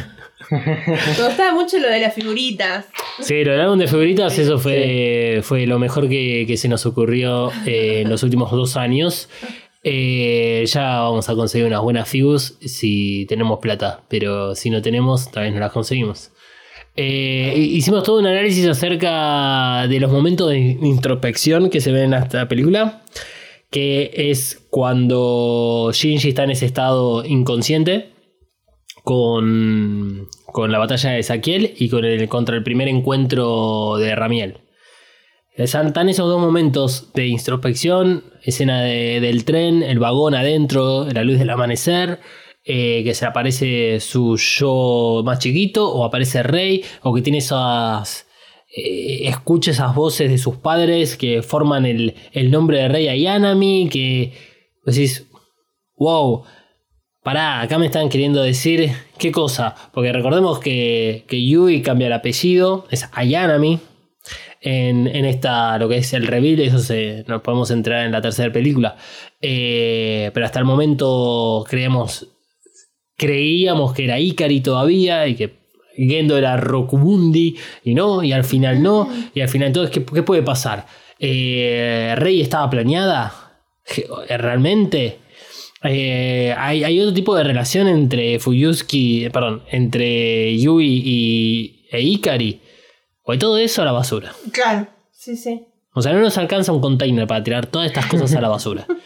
Me 0.50 1.24
gustaba 1.28 1.54
mucho 1.54 1.78
lo 1.78 1.90
de 1.90 2.00
las 2.00 2.14
figuritas. 2.14 2.86
Sí, 3.20 3.44
lo 3.44 3.52
del 3.52 3.62
álbum 3.62 3.78
de 3.78 3.88
figuritas, 3.88 4.38
eso 4.40 4.58
fue, 4.58 5.42
fue 5.44 5.68
lo 5.68 5.78
mejor 5.78 6.10
que, 6.10 6.46
que 6.48 6.58
se 6.58 6.68
nos 6.68 6.86
ocurrió 6.88 7.52
eh, 7.68 8.02
en 8.02 8.10
los 8.10 8.24
últimos 8.24 8.52
dos 8.52 8.76
años. 8.76 9.30
Eh, 9.84 10.66
ya 10.68 11.02
vamos 11.02 11.30
a 11.30 11.36
conseguir 11.36 11.68
unas 11.68 11.82
buenas 11.82 12.10
figus 12.10 12.58
si 12.62 13.26
tenemos 13.28 13.60
plata, 13.60 14.02
pero 14.10 14.56
si 14.56 14.70
no 14.70 14.82
tenemos, 14.82 15.32
tal 15.32 15.44
vez 15.44 15.54
no 15.54 15.60
las 15.60 15.72
conseguimos. 15.72 16.32
Eh, 17.02 17.54
hicimos 17.58 18.04
todo 18.04 18.20
un 18.20 18.28
análisis 18.28 18.68
acerca 18.68 19.88
de 19.88 20.02
los 20.02 20.12
momentos 20.12 20.50
de 20.50 20.58
introspección 20.82 21.70
que 21.70 21.80
se 21.80 21.94
ven 21.94 22.14
en 22.14 22.22
esta 22.22 22.50
película, 22.50 23.04
que 23.72 24.12
es 24.14 24.68
cuando 24.70 25.92
Shinji 25.94 26.28
está 26.30 26.44
en 26.44 26.52
ese 26.52 26.66
estado 26.66 27.24
inconsciente 27.24 28.10
con, 29.06 30.28
con 30.52 30.74
la 30.74 30.78
batalla 30.80 31.12
de 31.12 31.24
Saquiel 31.24 31.74
y 31.78 31.88
con 31.88 32.04
el, 32.04 32.28
contra 32.28 32.58
el 32.58 32.64
primer 32.64 32.90
encuentro 32.90 33.96
de 33.96 34.14
Ramiel. 34.16 34.58
Están 35.56 36.10
esos 36.10 36.28
dos 36.28 36.42
momentos 36.42 37.14
de 37.14 37.28
introspección, 37.28 38.24
escena 38.44 38.82
de- 38.82 39.22
del 39.22 39.46
tren, 39.46 39.84
el 39.84 40.00
vagón 40.00 40.36
adentro, 40.36 41.06
la 41.14 41.24
luz 41.24 41.40
del 41.40 41.50
amanecer, 41.50 42.20
eh, 42.72 43.02
que 43.04 43.14
se 43.14 43.26
aparece 43.26 44.00
su 44.00 44.38
yo 44.38 45.24
más 45.26 45.40
chiquito, 45.40 45.82
o 45.92 46.04
aparece 46.04 46.44
Rey, 46.44 46.84
o 47.02 47.14
que 47.14 47.22
tiene 47.22 47.40
esas... 47.40 48.28
eh, 48.76 49.28
escucha 49.28 49.72
esas 49.72 49.96
voces 49.96 50.30
de 50.30 50.38
sus 50.38 50.58
padres 50.58 51.18
que 51.18 51.42
forman 51.42 51.86
el, 51.86 52.14
el 52.32 52.52
nombre 52.52 52.78
de 52.78 52.88
Rey 52.88 53.08
Ayanami, 53.08 53.90
que 53.90 54.34
decís, 54.86 55.26
wow, 55.98 56.44
Pará, 57.22 57.60
acá 57.62 57.78
me 57.78 57.88
están 57.88 58.08
queriendo 58.08 58.42
decir 58.42 58.92
qué 59.18 59.32
cosa. 59.32 59.76
Porque 59.94 60.14
recordemos 60.14 60.60
que, 60.60 61.26
que 61.28 61.46
Yui 61.46 61.82
cambia 61.82 62.08
el 62.08 62.14
apellido, 62.14 62.86
es 62.92 63.10
Ayanami. 63.12 63.80
En, 64.62 65.08
en 65.08 65.26
esta, 65.26 65.78
lo 65.78 65.88
que 65.88 65.98
es 65.98 66.14
el 66.14 66.28
reveal, 66.28 66.60
eso 66.60 66.80
se, 66.80 67.24
nos 67.28 67.42
podemos 67.42 67.72
entrar 67.72 68.06
en 68.06 68.12
la 68.12 68.22
tercera 68.22 68.52
película. 68.52 68.96
Eh, 69.42 70.32
pero 70.34 70.46
hasta 70.46 70.60
el 70.60 70.66
momento 70.66 71.66
creemos, 71.70 72.28
creíamos 73.20 73.94
que 73.94 74.06
era 74.06 74.20
Ikari 74.20 74.62
todavía 74.62 75.28
y 75.28 75.36
que 75.36 75.60
Gendo 75.96 76.38
era 76.38 76.56
Rokubundi 76.58 77.58
y 77.84 77.94
no, 77.94 78.24
y 78.24 78.32
al 78.32 78.46
final 78.46 78.82
no. 78.82 79.10
Y 79.36 79.42
al 79.42 79.50
final 79.50 79.68
entonces, 79.68 79.92
¿qué, 79.94 80.04
qué 80.04 80.24
puede 80.24 80.42
pasar? 80.42 80.88
Eh, 81.20 82.16
¿Rey 82.18 82.42
estaba 82.42 82.70
planeada? 82.70 83.34
¿Realmente? 84.30 85.20
Eh, 85.84 86.54
hay, 86.58 86.84
hay 86.84 87.00
otro 87.00 87.14
tipo 87.14 87.36
de 87.36 87.44
relación 87.44 87.88
entre 87.88 88.40
Fuyuski, 88.40 89.30
perdón, 89.32 89.64
entre 89.72 90.58
Yui 90.58 91.02
y, 91.06 91.86
e 91.92 92.02
Ikari. 92.02 92.62
O 93.24 93.38
todo 93.38 93.58
eso 93.58 93.82
a 93.82 93.86
la 93.86 93.92
basura. 93.92 94.34
Claro. 94.52 94.88
Sí, 95.12 95.36
sí. 95.36 95.66
O 95.94 96.02
sea, 96.02 96.14
no 96.14 96.20
nos 96.20 96.38
alcanza 96.38 96.72
un 96.72 96.82
container 96.82 97.28
para 97.28 97.44
tirar 97.44 97.68
todas 97.68 97.88
estas 97.88 98.06
cosas 98.08 98.34
a 98.34 98.42
la 98.42 98.50
basura. 98.50 98.88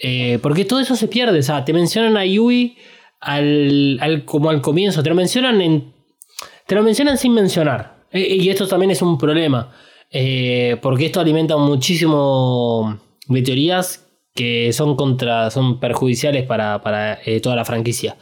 Eh, 0.00 0.38
porque 0.42 0.64
todo 0.64 0.78
eso 0.78 0.94
se 0.94 1.08
pierde. 1.08 1.40
O 1.40 1.42
sea, 1.42 1.64
te 1.64 1.72
mencionan 1.72 2.16
a 2.16 2.24
Yui 2.24 2.76
al, 3.20 3.98
al- 4.00 4.24
como 4.24 4.50
al 4.50 4.60
comienzo. 4.60 5.02
Te 5.02 5.08
lo 5.08 5.14
mencionan 5.14 5.60
en. 5.60 5.92
Te 6.66 6.74
lo 6.74 6.82
mencionan 6.82 7.16
sin 7.18 7.32
mencionar. 7.34 8.04
Eh, 8.12 8.36
y 8.40 8.48
esto 8.48 8.66
también 8.68 8.90
es 8.90 9.02
un 9.02 9.18
problema. 9.18 9.72
Eh, 10.10 10.76
porque 10.80 11.06
esto 11.06 11.20
alimenta 11.20 11.56
muchísimo 11.56 12.98
de 13.28 13.42
teorías 13.42 14.06
que 14.34 14.72
son 14.72 14.96
contra. 14.96 15.50
son 15.50 15.80
perjudiciales 15.80 16.44
para, 16.46 16.80
para, 16.82 17.18
eh, 17.24 17.40
toda 17.40 17.56
la 17.56 17.64
franquicia. 17.64 18.16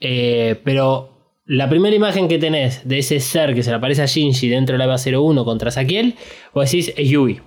Eh, 0.00 0.60
pero 0.64 1.40
la 1.46 1.68
primera 1.68 1.94
imagen 1.96 2.28
que 2.28 2.38
tenés 2.38 2.86
de 2.86 2.98
ese 2.98 3.20
ser 3.20 3.54
que 3.54 3.62
se 3.62 3.70
le 3.70 3.76
aparece 3.76 4.02
a 4.02 4.06
Shinji 4.06 4.48
dentro 4.48 4.74
de 4.74 4.78
la 4.78 4.84
EVA 4.84 4.96
01 4.96 5.44
contra 5.44 5.70
Sakiel, 5.70 6.14
vos 6.54 6.70
decís 6.70 6.92
es 6.96 7.08
Yui. 7.08 7.40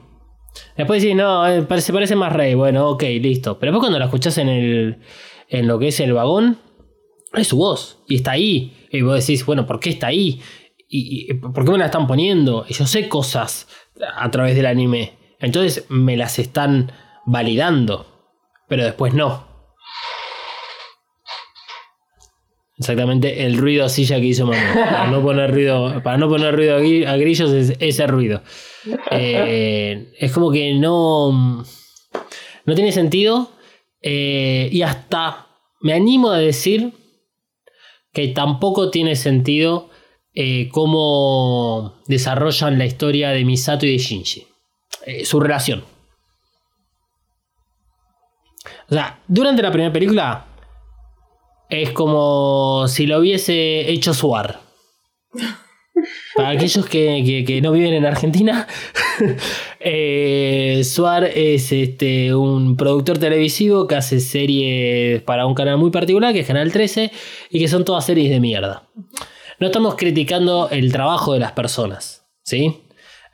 Después 0.75 1.01
decís, 1.01 1.15
no, 1.15 1.43
parece, 1.67 1.93
parece 1.93 2.15
más 2.15 2.33
Rey. 2.33 2.55
Bueno, 2.55 2.89
ok, 2.89 3.03
listo. 3.21 3.57
Pero 3.59 3.71
después 3.71 3.81
cuando 3.83 3.99
la 3.99 4.05
escuchás 4.05 4.37
en, 4.37 4.49
el, 4.49 4.97
en 5.49 5.67
lo 5.67 5.79
que 5.79 5.87
es 5.89 5.99
el 6.01 6.13
vagón, 6.13 6.57
es 7.33 7.47
su 7.47 7.57
voz. 7.57 7.99
Y 8.07 8.15
está 8.15 8.31
ahí. 8.31 8.73
Y 8.91 9.01
vos 9.01 9.19
decís, 9.25 9.45
bueno, 9.45 9.65
¿por 9.65 9.79
qué 9.79 9.89
está 9.89 10.07
ahí? 10.07 10.41
¿Y, 10.87 11.31
y 11.31 11.33
por 11.35 11.63
qué 11.65 11.71
me 11.71 11.77
la 11.77 11.85
están 11.85 12.07
poniendo? 12.07 12.65
Y 12.67 12.73
yo 12.73 12.85
sé 12.85 13.07
cosas 13.07 13.67
a 14.15 14.29
través 14.31 14.55
del 14.55 14.65
anime. 14.65 15.13
Entonces 15.39 15.85
me 15.89 16.17
las 16.17 16.39
están 16.39 16.91
validando. 17.25 18.05
Pero 18.67 18.83
después 18.83 19.13
no. 19.13 19.49
Exactamente 22.77 23.45
el 23.45 23.57
ruido 23.57 23.87
silla 23.89 24.19
que 24.19 24.25
hizo 24.25 24.45
Manu. 24.47 24.73
Para 24.73 25.07
no 25.11 25.21
poner 25.21 25.51
ruido, 25.51 26.01
para 26.03 26.17
no 26.17 26.27
poner 26.27 26.55
ruido 26.55 26.77
a 26.77 27.15
grillos 27.17 27.51
es 27.51 27.73
ese 27.79 28.07
ruido. 28.07 28.41
Eh, 29.11 30.11
es 30.19 30.31
como 30.31 30.51
que 30.51 30.73
no. 30.73 31.63
No 32.65 32.75
tiene 32.75 32.91
sentido. 32.91 33.51
eh, 34.01 34.67
y 34.71 34.81
hasta 34.81 35.47
me 35.81 35.93
animo 35.93 36.31
a 36.31 36.37
decir 36.39 36.93
que 38.13 38.27
tampoco 38.29 38.89
tiene 38.89 39.15
sentido 39.15 39.89
eh, 40.33 40.69
cómo 40.69 42.01
desarrollan 42.07 42.77
la 42.77 42.85
historia 42.85 43.29
de 43.31 43.45
Misato 43.45 43.85
y 43.85 43.91
de 43.91 43.97
Shinji. 43.97 44.47
Eh, 45.05 45.25
su 45.25 45.39
relación. 45.39 45.83
O 48.89 48.93
sea, 48.93 49.19
durante 49.27 49.61
la 49.61 49.71
primera 49.71 49.91
película 49.91 50.45
es 51.69 51.91
como 51.91 52.87
si 52.87 53.07
lo 53.07 53.19
hubiese 53.19 53.89
hecho 53.89 54.13
Suar. 54.13 54.59
Para 56.35 56.49
aquellos 56.49 56.85
que, 56.85 57.23
que- 57.25 57.43
que 57.45 57.61
no 57.61 57.71
viven 57.71 57.93
en 57.93 58.05
Argentina, 58.05 58.67
eh, 59.79 60.81
Suar 60.83 61.25
es 61.25 61.71
este, 61.71 62.33
un 62.35 62.77
productor 62.77 63.17
televisivo 63.17 63.87
que 63.87 63.95
hace 63.95 64.19
series 64.19 65.21
para 65.23 65.45
un 65.45 65.53
canal 65.55 65.77
muy 65.77 65.91
particular, 65.91 66.33
que 66.33 66.39
es 66.41 66.47
Canal 66.47 66.71
13, 66.71 67.11
y 67.49 67.59
que 67.59 67.67
son 67.67 67.85
todas 67.85 68.05
series 68.05 68.29
de 68.29 68.39
mierda. 68.39 68.87
No 69.59 69.67
estamos 69.67 69.95
criticando 69.95 70.69
el 70.69 70.91
trabajo 70.91 71.33
de 71.33 71.39
las 71.39 71.51
personas, 71.51 72.25
¿sí? 72.43 72.81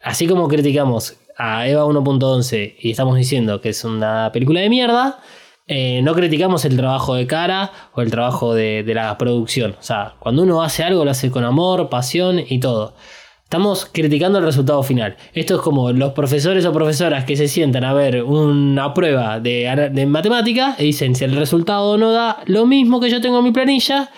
Así 0.04 0.28
como 0.28 0.48
criticamos 0.48 1.16
a 1.38 1.68
Eva 1.68 1.86
1.11 1.86 2.76
y 2.80 2.92
estamos 2.92 3.16
diciendo 3.18 3.62
que 3.62 3.70
es 3.70 3.84
una 3.84 4.32
película 4.34 4.60
de 4.62 4.70
mierda, 4.70 5.20
eh, 5.68 6.02
no 6.02 6.14
criticamos 6.16 6.64
el 6.66 6.78
trabajo 6.78 7.16
de 7.16 7.28
cara 7.28 7.72
o 7.94 8.02
el 8.02 8.10
trabajo 8.10 8.54
de, 8.56 8.84
la 8.88 9.18
producción. 9.18 9.76
O 9.80 9.84
sea, 9.84 10.16
cuando 10.20 10.44
uno 10.44 10.62
hace 10.64 10.84
algo 10.84 11.04
lo 11.06 11.12
hace 11.12 11.30
con 11.30 11.44
amor, 11.44 11.90
pasión 11.90 12.42
y 12.48 12.60
todo. 12.60 12.94
Estamos 13.44 13.88
criticando 13.92 14.40
el 14.40 14.46
resultado 14.46 14.84
final. 14.84 15.16
Esto 15.34 15.56
es 15.56 15.62
como 15.62 15.92
los 15.94 16.12
profesores 16.14 16.66
o 16.66 16.74
profesoras 16.74 17.24
que 17.24 17.38
se 17.38 17.48
sientan 17.48 17.86
a 17.86 17.94
ver 17.94 18.24
una 18.24 18.94
prueba 18.94 19.40
de, 19.40 19.70
ana- 19.70 19.88
de 19.88 20.06
matemática 20.06 20.76
y 20.80 20.84
dicen 20.84 21.16
si 21.16 21.24
el 21.24 21.36
resultado 21.36 21.98
no 21.98 22.12
da 22.12 22.42
lo 22.46 22.66
mismo 22.66 23.00
que 23.00 23.10
yo 23.10 23.22
tengo 23.22 23.38
en 23.40 23.46
mi 23.46 23.52
planilla, 23.52 24.10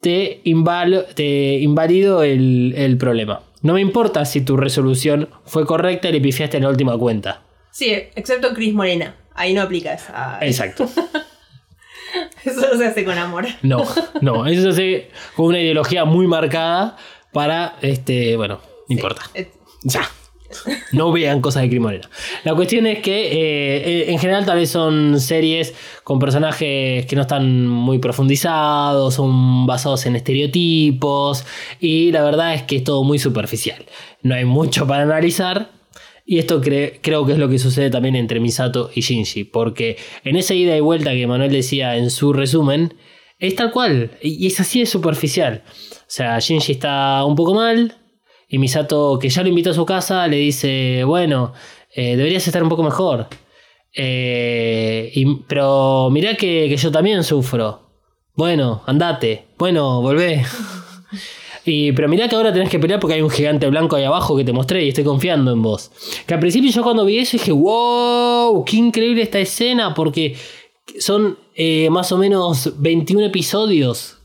te 0.00 0.40
invalido 0.44 2.22
el, 2.22 2.74
el 2.76 2.96
problema. 2.98 3.42
No 3.62 3.74
me 3.74 3.80
importa 3.80 4.24
si 4.24 4.42
tu 4.42 4.56
resolución 4.56 5.28
fue 5.44 5.64
correcta 5.66 6.08
y 6.08 6.12
le 6.12 6.20
pifiaste 6.20 6.56
en 6.58 6.64
la 6.64 6.68
última 6.68 6.98
cuenta. 6.98 7.42
Sí, 7.70 7.90
excepto 8.14 8.52
Cris 8.54 8.74
Morena. 8.74 9.14
Ahí 9.34 9.52
no 9.54 9.62
aplica 9.62 9.92
esa. 9.94 10.38
Exacto. 10.40 10.88
Eso 12.44 12.60
no 12.60 12.78
se 12.78 12.86
hace 12.86 13.04
con 13.04 13.18
amor. 13.18 13.46
No, 13.62 13.84
no, 14.20 14.46
eso 14.46 14.62
se 14.62 14.68
hace 14.68 15.10
con 15.34 15.46
una 15.46 15.60
ideología 15.60 16.04
muy 16.04 16.26
marcada 16.26 16.96
para, 17.32 17.76
este, 17.82 18.36
bueno, 18.36 18.60
no 18.88 18.94
importa. 18.94 19.22
Eh, 19.34 19.50
Ya. 19.82 20.02
No 20.92 21.10
vean 21.10 21.40
cosas 21.40 21.62
de 21.64 21.68
criminalidad. 21.68 22.08
La 22.44 22.54
cuestión 22.54 22.86
es 22.86 23.00
que 23.00 23.26
eh, 23.32 24.10
en 24.12 24.20
general 24.20 24.46
tal 24.46 24.58
vez 24.58 24.70
son 24.70 25.18
series 25.18 25.74
con 26.04 26.20
personajes 26.20 27.06
que 27.06 27.16
no 27.16 27.22
están 27.22 27.66
muy 27.66 27.98
profundizados, 27.98 29.14
son 29.14 29.66
basados 29.66 30.06
en 30.06 30.14
estereotipos 30.14 31.44
y 31.80 32.12
la 32.12 32.22
verdad 32.22 32.54
es 32.54 32.62
que 32.62 32.76
es 32.76 32.84
todo 32.84 33.02
muy 33.02 33.18
superficial. 33.18 33.84
No 34.22 34.36
hay 34.36 34.44
mucho 34.44 34.86
para 34.86 35.02
analizar 35.02 35.70
y 36.24 36.38
esto 36.38 36.60
cre- 36.62 36.98
creo 37.02 37.24
que 37.26 37.32
es 37.32 37.38
lo 37.38 37.48
que 37.48 37.58
sucede 37.58 37.90
también 37.90 38.16
entre 38.16 38.40
Misato 38.40 38.90
y 38.94 39.00
Shinji, 39.02 39.44
porque 39.44 39.96
en 40.24 40.36
esa 40.36 40.54
ida 40.54 40.76
y 40.76 40.80
vuelta 40.80 41.12
que 41.12 41.26
Manuel 41.26 41.52
decía 41.52 41.96
en 41.96 42.10
su 42.10 42.32
resumen, 42.32 42.94
es 43.38 43.54
tal 43.56 43.70
cual 43.72 44.12
y 44.22 44.46
es 44.46 44.58
así 44.60 44.80
de 44.80 44.86
superficial. 44.86 45.62
O 45.66 46.04
sea, 46.06 46.38
Shinji 46.38 46.72
está 46.72 47.24
un 47.24 47.34
poco 47.36 47.54
mal, 47.54 47.96
y 48.48 48.58
Misato, 48.58 49.18
que 49.20 49.28
ya 49.28 49.42
lo 49.42 49.48
invitó 49.48 49.70
a 49.70 49.74
su 49.74 49.84
casa, 49.84 50.26
le 50.28 50.36
dice, 50.36 51.02
bueno, 51.04 51.52
eh, 51.94 52.16
deberías 52.16 52.46
estar 52.46 52.62
un 52.62 52.68
poco 52.68 52.82
mejor. 52.84 53.26
Eh, 53.96 55.12
pero 55.48 56.08
mirá 56.10 56.34
que, 56.36 56.66
que 56.68 56.76
yo 56.76 56.90
también 56.92 57.22
sufro. 57.24 57.90
Bueno, 58.36 58.82
andate. 58.86 59.44
Bueno, 59.58 60.00
volvé. 60.02 60.44
Y, 61.66 61.92
pero 61.92 62.08
mirá 62.08 62.28
que 62.28 62.36
ahora 62.36 62.52
tenés 62.52 62.68
que 62.68 62.78
pelear 62.78 63.00
porque 63.00 63.14
hay 63.14 63.22
un 63.22 63.30
gigante 63.30 63.66
blanco 63.68 63.96
ahí 63.96 64.04
abajo 64.04 64.36
que 64.36 64.44
te 64.44 64.52
mostré 64.52 64.84
y 64.84 64.88
estoy 64.88 65.04
confiando 65.04 65.52
en 65.52 65.62
vos. 65.62 65.90
Que 66.26 66.34
al 66.34 66.40
principio 66.40 66.70
yo 66.70 66.82
cuando 66.82 67.04
vi 67.04 67.18
eso 67.18 67.36
dije, 67.36 67.52
wow, 67.52 68.64
qué 68.64 68.76
increíble 68.76 69.22
esta 69.22 69.38
escena 69.38 69.94
porque 69.94 70.36
son 70.98 71.38
eh, 71.54 71.88
más 71.90 72.12
o 72.12 72.18
menos 72.18 72.74
21 72.78 73.26
episodios 73.26 74.18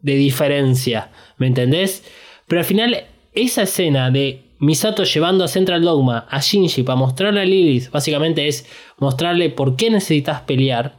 de 0.00 0.14
diferencia, 0.14 1.10
¿me 1.36 1.46
entendés? 1.46 2.02
Pero 2.46 2.60
al 2.60 2.64
final 2.64 3.04
esa 3.32 3.62
escena 3.62 4.10
de 4.10 4.42
Misato 4.58 5.04
llevando 5.04 5.44
a 5.44 5.48
Central 5.48 5.82
Dogma 5.82 6.26
a 6.30 6.40
Shinji 6.40 6.82
para 6.82 6.96
mostrarle 6.96 7.40
a 7.40 7.44
Lilith, 7.44 7.90
básicamente 7.90 8.48
es 8.48 8.66
mostrarle 8.98 9.50
por 9.50 9.76
qué 9.76 9.90
necesitas 9.90 10.40
pelear, 10.42 10.96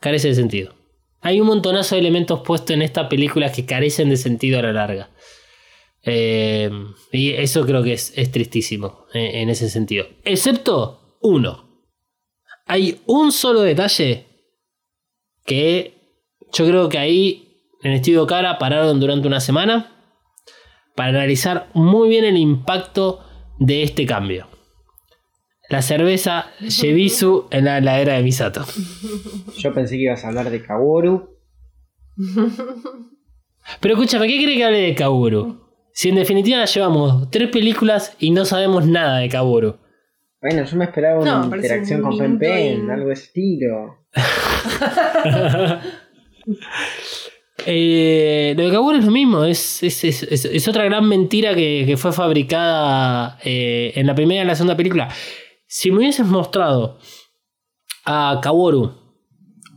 carece 0.00 0.28
de 0.28 0.34
sentido. 0.34 0.77
Hay 1.20 1.40
un 1.40 1.46
montonazo 1.46 1.94
de 1.94 2.00
elementos 2.00 2.40
puestos 2.40 2.70
en 2.70 2.82
esta 2.82 3.08
película 3.08 3.50
que 3.50 3.66
carecen 3.66 4.08
de 4.08 4.16
sentido 4.16 4.58
a 4.58 4.62
la 4.62 4.72
larga. 4.72 5.10
Eh, 6.02 6.70
y 7.12 7.32
eso 7.32 7.66
creo 7.66 7.82
que 7.82 7.92
es, 7.94 8.12
tristísimo 8.32 9.06
eh, 9.12 9.42
en 9.42 9.48
ese 9.50 9.68
sentido. 9.68 10.06
Excepto 10.24 11.18
uno. 11.20 11.84
Hay 12.66 13.00
un 13.06 13.32
solo 13.32 13.62
detalle 13.62 14.26
que 15.44 15.98
yo 16.52 16.66
creo 16.66 16.88
que 16.88 16.98
ahí 16.98 17.48
en 17.82 17.92
Estudio 17.92 18.26
Cara 18.26 18.58
pararon 18.58 19.00
durante 19.00 19.26
una 19.26 19.40
semana 19.40 19.94
para 20.94 21.10
analizar 21.10 21.70
muy 21.74 22.08
bien 22.08 22.24
el 22.24 22.36
impacto 22.36 23.20
de 23.58 23.82
este 23.82 24.06
cambio. 24.06 24.48
La 25.68 25.82
cerveza 25.82 26.46
Yebisu 26.60 27.46
en 27.50 27.66
la 27.66 27.78
heladera 27.78 28.14
de 28.14 28.22
Misato. 28.22 28.64
Yo 29.58 29.74
pensé 29.74 29.96
que 29.96 30.02
ibas 30.04 30.24
a 30.24 30.28
hablar 30.28 30.50
de 30.50 30.62
Kaworu. 30.62 31.36
Pero 33.80 33.94
escúchame, 33.94 34.26
¿qué 34.28 34.42
cree 34.42 34.56
que 34.56 34.64
hable 34.64 34.80
de 34.80 34.94
Kaburu? 34.94 35.68
Si 35.92 36.08
en 36.08 36.14
definitiva 36.14 36.64
llevamos 36.64 37.30
tres 37.30 37.48
películas 37.50 38.16
y 38.18 38.30
no 38.30 38.44
sabemos 38.46 38.86
nada 38.86 39.18
de 39.18 39.28
Kaburu. 39.28 39.76
Bueno, 40.40 40.64
yo 40.64 40.76
me 40.76 40.84
esperaba 40.84 41.20
una 41.20 41.56
interacción 41.56 42.02
un 42.04 42.10
con 42.10 42.18
Pen 42.18 42.38
Pen, 42.38 42.90
algo 42.90 43.08
de 43.08 43.12
estilo. 43.14 43.98
Eh, 47.66 48.54
lo 48.56 48.64
de 48.64 48.70
Kaburu 48.70 48.96
es 48.98 49.04
lo 49.04 49.10
mismo, 49.10 49.44
es, 49.44 49.82
es, 49.82 50.04
es- 50.04 50.22
es- 50.22 50.44
es 50.44 50.68
otra 50.68 50.84
gran 50.84 51.06
mentira 51.06 51.54
que, 51.54 51.82
que 51.86 51.96
fue 51.96 52.12
fabricada 52.12 53.36
eh, 53.44 53.92
en 53.96 54.06
la 54.06 54.14
primera 54.14 54.38
y 54.38 54.42
en 54.42 54.46
la 54.48 54.54
segunda 54.54 54.76
película. 54.76 55.08
Si 55.70 55.90
me 55.90 55.98
hubieses 55.98 56.26
mostrado 56.26 56.98
a 58.06 58.40
Kaworu 58.42 58.94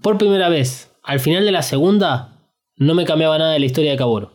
por 0.02 0.18
primera 0.18 0.48
vez 0.48 0.90
al 1.04 1.20
final 1.20 1.44
de 1.44 1.52
la 1.52 1.64
segunda, 1.64 2.50
no 2.78 2.96
me 2.96 3.04
cambiaba 3.04 3.38
nada 3.38 3.52
de 3.52 3.60
la 3.60 3.66
historia 3.66 3.92
de 3.92 3.98
Kaworu. 3.98 4.30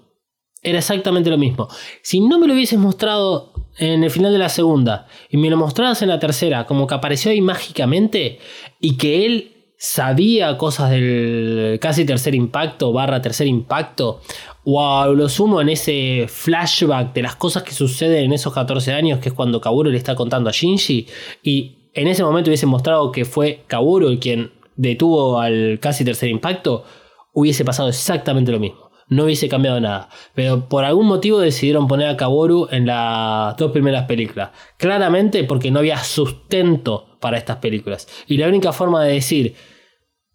Era 0.63 0.79
exactamente 0.79 1.31
lo 1.31 1.39
mismo. 1.39 1.67
Si 2.03 2.21
no 2.21 2.39
me 2.39 2.47
lo 2.47 2.53
hubieses 2.53 2.79
mostrado 2.79 3.55
en 3.79 4.05
el 4.05 4.11
final 4.11 4.33
de 4.33 4.39
la 4.39 4.51
segunda 4.51 5.07
y 5.31 5.39
me 5.39 5.49
lo 5.49 5.57
mostrabas 5.57 6.03
en 6.03 6.11
la 6.11 6.19
tercera, 6.19 6.67
como 6.67 6.87
que 6.87 6.95
apareció 6.95 7.31
ahí 7.31 7.41
mágicamente 7.41 8.39
y 8.79 8.99
que 8.99 9.25
él 9.25 9.56
sabía 9.77 10.57
cosas 10.57 10.91
del 10.91 11.79
casi 11.81 12.05
tercer 12.05 12.35
impacto, 12.35 12.93
barra 12.93 13.21
tercer 13.21 13.47
impacto, 13.47 14.21
o 14.65 14.83
a 14.83 15.07
lo 15.09 15.29
sumo 15.29 15.61
en 15.61 15.69
ese 15.69 16.27
flashback 16.29 17.13
de 17.13 17.23
las 17.23 17.37
cosas 17.37 17.63
que 17.63 17.73
suceden 17.73 18.25
en 18.25 18.33
esos 18.33 18.53
14 18.53 18.93
años, 18.93 19.21
que 19.21 19.29
es 19.29 19.35
cuando 19.35 19.61
Kaburo 19.61 19.91
le 19.91 19.99
está 19.99 20.15
contando 20.15 20.49
a 20.51 20.53
Shinji, 20.53 21.07
y 21.43 21.77
en 21.95 22.09
ese 22.09 22.25
momento 22.25 22.51
hubiese 22.51 22.67
mostrado 22.67 23.13
que 23.13 23.25
fue 23.25 23.63
Kaburo 23.67 24.09
quien 24.19 24.53
detuvo 24.77 25.41
al 25.41 25.79
casi 25.81 26.05
tercer 26.05 26.29
impacto, 26.29 26.85
hubiese 27.33 27.65
pasado 27.65 27.89
exactamente 27.89 28.53
lo 28.53 28.61
mismo. 28.61 28.86
No 29.09 29.25
hubiese 29.25 29.49
cambiado 29.49 29.81
nada. 29.81 30.09
Pero 30.35 30.69
por 30.69 30.85
algún 30.85 31.07
motivo 31.07 31.39
decidieron 31.39 31.87
poner 31.87 32.09
a 32.09 32.17
Kaworu 32.17 32.69
en 32.71 32.87
las 32.87 33.57
dos 33.57 33.71
primeras 33.71 34.07
películas. 34.07 34.51
Claramente 34.79 35.45
porque 35.45 35.71
no 35.71 35.79
había 35.79 35.99
sustento 35.99 37.17
para 37.21 37.39
estas 37.39 37.59
películas. 37.59 38.09
Y 38.27 38.37
la 38.37 38.49
única 38.49 38.73
forma 38.73 39.05
de 39.05 39.15
decir, 39.15 39.55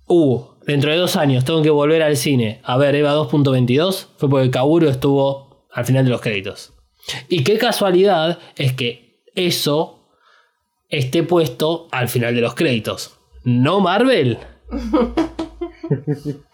uh, 0.07 0.41
dentro 0.65 0.91
de 0.91 0.97
dos 0.97 1.15
años 1.17 1.43
tengo 1.43 1.61
que 1.61 1.69
volver 1.69 2.01
al 2.01 2.15
cine 2.15 2.61
a 2.63 2.77
ver 2.77 2.95
Eva 2.95 3.15
2.22 3.15 4.07
fue 4.17 4.29
porque 4.29 4.51
Kaworu 4.51 4.87
estuvo 4.87 5.67
al 5.71 5.85
final 5.85 6.05
de 6.05 6.11
los 6.11 6.21
créditos. 6.21 6.73
Y 7.27 7.43
qué 7.43 7.57
casualidad 7.57 8.39
es 8.55 8.73
que 8.73 9.23
eso 9.35 10.07
esté 10.89 11.23
puesto 11.23 11.87
al 11.91 12.07
final 12.07 12.35
de 12.35 12.41
los 12.41 12.53
créditos. 12.53 13.17
¿No 13.43 13.79
Marvel? 13.79 14.37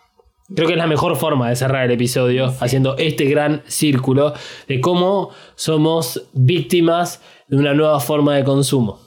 Creo 0.55 0.67
que 0.67 0.73
es 0.73 0.79
la 0.79 0.87
mejor 0.87 1.17
forma 1.17 1.49
de 1.49 1.55
cerrar 1.57 1.85
el 1.85 1.91
episodio, 1.91 2.53
haciendo 2.61 2.95
este 2.97 3.25
gran 3.25 3.63
círculo 3.67 4.33
de 4.67 4.79
cómo 4.79 5.31
somos 5.55 6.29
víctimas 6.33 7.21
de 7.47 7.57
una 7.57 7.73
nueva 7.73 7.99
forma 7.99 8.35
de 8.35 8.45
consumo. 8.45 8.99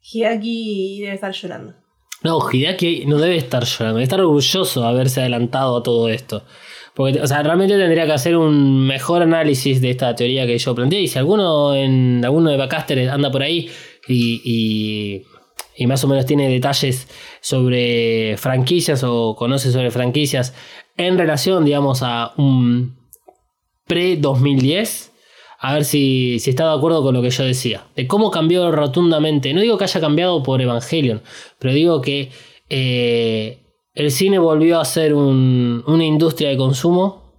Hideaki 0.00 1.00
debe 1.00 1.14
estar 1.14 1.32
llorando. 1.32 1.74
No, 2.22 2.40
Hideaki 2.50 3.04
no 3.06 3.18
debe 3.18 3.36
estar 3.36 3.64
llorando, 3.64 3.96
debe 3.96 4.04
estar 4.04 4.20
orgulloso 4.20 4.80
de 4.80 4.88
haberse 4.88 5.20
adelantado 5.20 5.76
a 5.76 5.82
todo 5.82 6.08
esto. 6.08 6.44
Porque, 6.94 7.20
o 7.20 7.26
sea, 7.26 7.42
realmente 7.42 7.76
tendría 7.76 8.06
que 8.06 8.12
hacer 8.12 8.36
un 8.36 8.86
mejor 8.86 9.22
análisis 9.22 9.80
de 9.80 9.90
esta 9.90 10.14
teoría 10.14 10.46
que 10.46 10.58
yo 10.58 10.74
planteé. 10.74 11.02
Y 11.02 11.08
si 11.08 11.18
alguno 11.18 11.74
en 11.74 12.24
alguno 12.24 12.50
de 12.50 12.56
Bacaster 12.56 13.08
anda 13.08 13.30
por 13.30 13.42
ahí 13.42 13.70
y, 14.08 14.42
y, 14.44 15.22
y 15.80 15.86
más 15.86 16.04
o 16.04 16.08
menos 16.08 16.26
tiene 16.26 16.46
detalles 16.50 17.08
sobre 17.40 18.36
franquicias 18.36 19.02
o 19.02 19.34
conoce 19.34 19.72
sobre 19.72 19.90
franquicias 19.90 20.52
en 20.98 21.16
relación, 21.16 21.64
digamos, 21.64 22.02
a 22.02 22.34
un 22.36 22.98
pre-2010, 23.86 25.10
a 25.58 25.74
ver 25.74 25.84
si, 25.86 26.38
si 26.38 26.50
está 26.50 26.68
de 26.70 26.76
acuerdo 26.76 27.02
con 27.02 27.14
lo 27.14 27.22
que 27.22 27.30
yo 27.30 27.44
decía. 27.44 27.84
De 27.96 28.06
cómo 28.06 28.30
cambió 28.30 28.70
rotundamente. 28.70 29.52
No 29.54 29.60
digo 29.62 29.78
que 29.78 29.84
haya 29.84 30.00
cambiado 30.00 30.42
por 30.42 30.60
Evangelion, 30.60 31.22
pero 31.58 31.72
digo 31.72 32.00
que 32.00 32.30
eh, 32.68 33.58
el 33.94 34.10
cine 34.10 34.38
volvió 34.38 34.80
a 34.80 34.84
ser 34.84 35.14
un- 35.14 35.82
una 35.86 36.04
industria 36.04 36.50
de 36.50 36.56
consumo, 36.56 37.32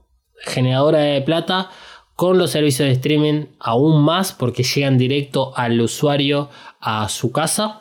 generadora 0.46 1.00
de 1.00 1.22
plata, 1.22 1.70
con 2.16 2.38
los 2.38 2.52
servicios 2.52 2.88
de 2.88 2.94
streaming 2.94 3.46
aún 3.60 4.04
más 4.04 4.34
porque 4.34 4.64
llegan 4.64 4.98
directo 4.98 5.54
al 5.56 5.80
usuario 5.80 6.50
a 6.80 7.08
su 7.10 7.32
casa. 7.32 7.81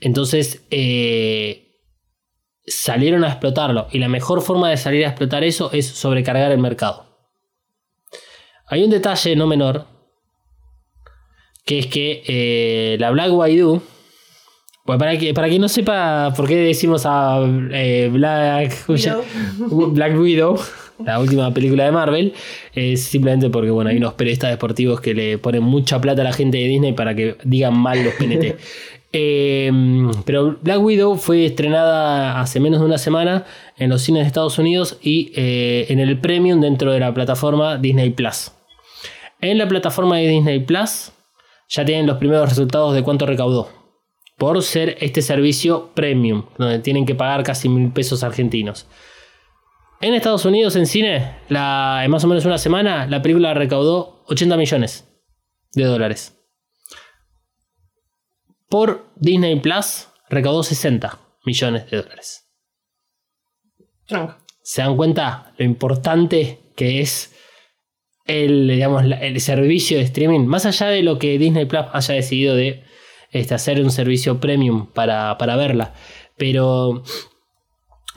Entonces 0.00 0.64
eh, 0.70 1.78
salieron 2.66 3.24
a 3.24 3.28
explotarlo 3.28 3.88
y 3.90 3.98
la 3.98 4.08
mejor 4.08 4.42
forma 4.42 4.70
de 4.70 4.76
salir 4.76 5.04
a 5.04 5.08
explotar 5.08 5.44
eso 5.44 5.70
es 5.72 5.86
sobrecargar 5.86 6.52
el 6.52 6.58
mercado. 6.58 7.06
Hay 8.66 8.82
un 8.82 8.90
detalle 8.90 9.36
no 9.36 9.46
menor 9.46 9.86
que 11.64 11.78
es 11.78 11.86
que 11.86 12.22
eh, 12.26 12.96
la 12.98 13.10
Black 13.10 13.32
Widow 13.32 13.82
pues 14.84 14.98
para 14.98 15.16
que 15.16 15.32
para 15.32 15.48
quien 15.48 15.62
no 15.62 15.68
sepa 15.68 16.34
por 16.36 16.46
qué 16.46 16.56
decimos 16.56 17.04
a 17.06 17.40
eh, 17.72 18.10
Black 18.12 18.84
Widow. 18.86 19.24
Black 19.92 20.18
Widow, 20.18 20.60
la 21.02 21.20
última 21.20 21.54
película 21.54 21.86
de 21.86 21.90
Marvel, 21.90 22.34
es 22.74 23.02
simplemente 23.02 23.48
porque 23.48 23.70
bueno, 23.70 23.88
hay 23.88 23.96
unos 23.96 24.12
periodistas 24.12 24.50
deportivos 24.50 25.00
que 25.00 25.14
le 25.14 25.38
ponen 25.38 25.62
mucha 25.62 25.98
plata 26.02 26.20
a 26.20 26.24
la 26.24 26.34
gente 26.34 26.58
de 26.58 26.64
Disney 26.64 26.92
para 26.92 27.14
que 27.14 27.36
digan 27.44 27.74
mal 27.74 28.04
los 28.04 28.12
PNT. 28.14 28.56
Eh, 29.16 29.70
pero 30.24 30.58
Black 30.60 30.82
Widow 30.82 31.14
fue 31.14 31.46
estrenada 31.46 32.40
hace 32.40 32.58
menos 32.58 32.80
de 32.80 32.86
una 32.86 32.98
semana 32.98 33.44
en 33.76 33.88
los 33.88 34.02
cines 34.02 34.24
de 34.24 34.26
Estados 34.26 34.58
Unidos 34.58 34.98
y 35.00 35.30
eh, 35.36 35.86
en 35.88 36.00
el 36.00 36.20
premium 36.20 36.60
dentro 36.60 36.90
de 36.90 36.98
la 36.98 37.14
plataforma 37.14 37.76
Disney 37.78 38.10
Plus. 38.10 38.50
En 39.40 39.56
la 39.58 39.68
plataforma 39.68 40.16
de 40.16 40.26
Disney 40.26 40.58
Plus 40.58 41.12
ya 41.68 41.84
tienen 41.84 42.08
los 42.08 42.18
primeros 42.18 42.48
resultados 42.48 42.92
de 42.92 43.04
cuánto 43.04 43.24
recaudó 43.24 43.68
por 44.36 44.60
ser 44.64 44.96
este 45.00 45.22
servicio 45.22 45.90
premium, 45.94 46.46
donde 46.58 46.80
tienen 46.80 47.06
que 47.06 47.14
pagar 47.14 47.44
casi 47.44 47.68
mil 47.68 47.92
pesos 47.92 48.24
argentinos. 48.24 48.88
En 50.00 50.12
Estados 50.12 50.44
Unidos, 50.44 50.74
en 50.74 50.86
cine, 50.86 51.36
la, 51.48 52.02
en 52.04 52.10
más 52.10 52.24
o 52.24 52.26
menos 52.26 52.44
una 52.44 52.58
semana, 52.58 53.06
la 53.06 53.22
película 53.22 53.54
recaudó 53.54 54.24
80 54.26 54.56
millones 54.56 55.08
de 55.72 55.84
dólares. 55.84 56.43
Por 58.74 59.06
Disney 59.14 59.54
Plus, 59.60 60.08
recaudó 60.28 60.64
60 60.64 61.20
millones 61.46 61.88
de 61.88 62.02
dólares. 62.02 62.50
¿Se 64.64 64.82
dan 64.82 64.96
cuenta 64.96 65.52
lo 65.56 65.64
importante 65.64 66.58
que 66.74 67.00
es 67.00 67.36
el, 68.26 68.66
digamos, 68.66 69.04
el 69.04 69.40
servicio 69.40 69.98
de 69.98 70.02
streaming? 70.02 70.40
Más 70.46 70.66
allá 70.66 70.88
de 70.88 71.04
lo 71.04 71.20
que 71.20 71.38
Disney 71.38 71.66
Plus 71.66 71.84
haya 71.92 72.14
decidido 72.14 72.56
de 72.56 72.82
este, 73.30 73.54
hacer 73.54 73.80
un 73.80 73.92
servicio 73.92 74.40
premium 74.40 74.88
para, 74.88 75.38
para 75.38 75.54
verla. 75.54 75.94
Pero 76.36 77.04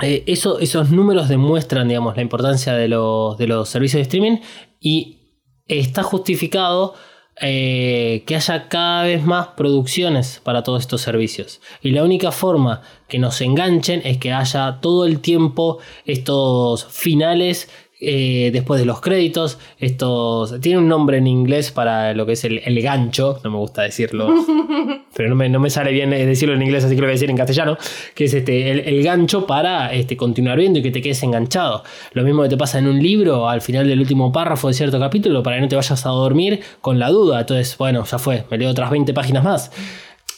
eh, 0.02 0.24
eso, 0.26 0.58
esos 0.58 0.90
números 0.90 1.30
demuestran, 1.30 1.88
digamos, 1.88 2.16
la 2.16 2.24
importancia 2.24 2.74
de 2.74 2.88
los, 2.88 3.38
de 3.38 3.46
los 3.46 3.70
servicios 3.70 4.00
de 4.00 4.02
streaming 4.02 4.38
y 4.80 5.20
está 5.68 6.02
justificado 6.02 6.96
eh, 7.40 8.24
que 8.26 8.36
haya 8.36 8.68
cada 8.68 9.04
vez 9.04 9.24
más 9.24 9.50
producciones 9.50 10.42
para 10.44 10.64
todos 10.64 10.82
estos 10.82 11.02
servicios. 11.02 11.62
Y 11.82 11.92
la 11.92 12.04
única 12.04 12.32
forma 12.32 12.82
que 13.08 13.20
nos 13.20 13.42
enganchen 13.42 14.02
es 14.06 14.18
que 14.18 14.34
haya 14.34 14.80
todo 14.82 15.06
el 15.06 15.20
tiempo 15.20 15.78
estos 16.06 16.86
finales 16.86 17.70
eh, 18.00 18.52
después 18.54 18.80
de 18.80 18.86
los 18.86 19.02
créditos. 19.02 19.58
Estos. 19.80 20.60
Tiene 20.62 20.80
un 20.80 20.88
nombre 20.88 21.18
en 21.18 21.28
inglés 21.28 21.72
para 21.72 22.14
lo 22.14 22.26
que 22.26 22.34
es 22.34 22.44
el, 22.44 22.62
el 22.64 22.82
gancho. 22.82 23.40
No 23.44 23.52
me 23.52 23.58
gusta 23.58 23.84
decirlo. 23.84 24.30
pero 25.16 25.30
no 25.30 25.36
me, 25.36 25.50
no 25.50 25.60
me 25.60 25.70
sale 25.70 25.92
bien 25.92 26.14
eh, 26.14 26.26
decirlo 26.26 26.56
en 26.56 26.62
inglés, 26.62 26.84
así 26.84 26.96
que 26.96 27.02
lo 27.02 27.08
voy 27.08 27.12
a 27.12 27.16
decir 27.16 27.30
en 27.30 27.38
castellano. 27.38 27.78
Que 28.14 28.26
es 28.26 28.34
este, 28.34 28.72
el, 28.72 28.80
el 28.82 29.04
gancho 29.04 29.48
para 29.48 29.94
este, 29.94 30.16
continuar 30.16 30.58
viendo 30.58 30.80
y 30.80 30.84
que 30.84 30.92
te 30.92 31.02
quedes 31.02 31.22
enganchado. 31.24 31.84
Lo 32.14 32.24
mismo 32.24 32.44
que 32.44 32.50
te 32.50 32.58
pasa 32.58 32.80
en 32.80 32.88
un 32.88 33.02
libro 33.02 33.50
al 33.50 33.62
final 33.62 33.88
del 33.88 34.00
último 34.00 34.32
párrafo 34.32 34.68
de 34.68 34.74
cierto 34.74 35.00
capítulo 35.00 35.42
para 35.42 35.58
que 35.58 35.64
no 35.64 35.68
te 35.68 35.76
vayas 35.76 36.06
a 36.06 36.10
dormir 36.10 36.62
con 36.82 37.00
la 37.00 37.10
duda. 37.10 37.40
Entonces, 37.40 37.78
bueno, 37.78 38.04
ya 38.06 38.20
fue, 38.20 38.46
me 38.52 38.58
leo 38.58 38.70
otras 38.70 38.92
20 38.92 39.14
páginas 39.14 39.44
más. 39.44 39.72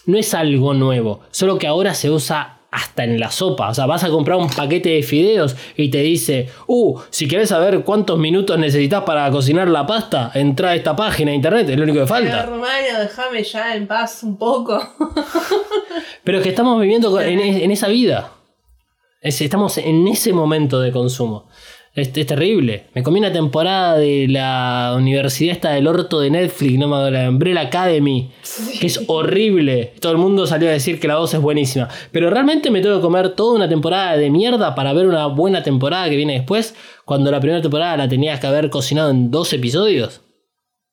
No 0.05 0.17
es 0.17 0.33
algo 0.33 0.73
nuevo, 0.73 1.19
solo 1.29 1.59
que 1.59 1.67
ahora 1.67 1.93
se 1.93 2.09
usa 2.09 2.58
hasta 2.71 3.03
en 3.03 3.19
la 3.19 3.31
sopa. 3.31 3.69
O 3.69 3.73
sea, 3.73 3.85
vas 3.87 4.03
a 4.03 4.09
comprar 4.09 4.37
un 4.37 4.49
paquete 4.49 4.89
de 4.89 5.03
fideos 5.03 5.55
y 5.75 5.89
te 5.89 5.99
dice, 5.99 6.49
uh, 6.67 6.99
si 7.09 7.27
querés 7.27 7.49
saber 7.49 7.81
cuántos 7.83 8.19
minutos 8.19 8.57
necesitas 8.59 9.03
para 9.03 9.29
cocinar 9.31 9.67
la 9.67 9.87
pasta, 9.87 10.31
entra 10.35 10.69
a 10.69 10.75
esta 10.75 10.95
página 10.95 11.31
de 11.31 11.35
internet, 11.37 11.69
es 11.69 11.77
lo 11.77 11.83
único 11.83 11.99
que 11.99 12.07
falta. 12.07 12.29
Pero, 12.43 12.53
hermano, 12.55 12.99
déjame 12.99 13.43
ya 13.43 13.75
en 13.75 13.87
paz 13.87 14.21
un 14.23 14.37
poco. 14.37 14.79
Pero 16.23 16.37
es 16.37 16.43
que 16.43 16.49
estamos 16.49 16.79
viviendo 16.79 17.19
en, 17.21 17.39
en 17.39 17.71
esa 17.71 17.87
vida. 17.87 18.31
Es- 19.21 19.41
estamos 19.41 19.77
en 19.77 20.07
ese 20.07 20.31
momento 20.31 20.79
de 20.79 20.91
consumo. 20.91 21.48
Es, 21.99 22.15
es 22.15 22.25
terrible. 22.27 22.85
Me 22.93 23.03
comí 23.03 23.19
una 23.19 23.31
temporada 23.31 23.97
de 23.97 24.27
la 24.29 24.93
universidad 24.95 25.53
esta 25.53 25.71
del 25.71 25.87
orto 25.87 26.19
de 26.21 26.29
Netflix, 26.29 26.79
no 26.79 26.87
me 26.87 27.11
la 27.11 27.29
Umbrella 27.29 27.61
Academy, 27.61 28.31
que 28.79 28.87
es 28.87 29.03
horrible. 29.07 29.93
Todo 29.99 30.13
el 30.13 30.17
mundo 30.17 30.47
salió 30.47 30.69
a 30.69 30.71
decir 30.71 30.99
que 30.99 31.07
la 31.07 31.15
2 31.15 31.33
es 31.33 31.41
buenísima. 31.41 31.89
Pero 32.11 32.29
realmente 32.29 32.71
me 32.71 32.81
tengo 32.81 32.95
que 32.95 33.01
comer 33.01 33.35
toda 33.35 33.55
una 33.55 33.67
temporada 33.67 34.15
de 34.15 34.29
mierda 34.29 34.75
para 34.75 34.93
ver 34.93 35.07
una 35.07 35.25
buena 35.27 35.61
temporada 35.61 36.09
que 36.09 36.15
viene 36.15 36.33
después, 36.33 36.73
cuando 37.03 37.31
la 37.31 37.39
primera 37.39 37.61
temporada 37.61 37.97
la 37.97 38.07
tenías 38.07 38.39
que 38.39 38.47
haber 38.47 38.69
cocinado 38.69 39.09
en 39.09 39.29
dos 39.29 39.51
episodios. 39.51 40.21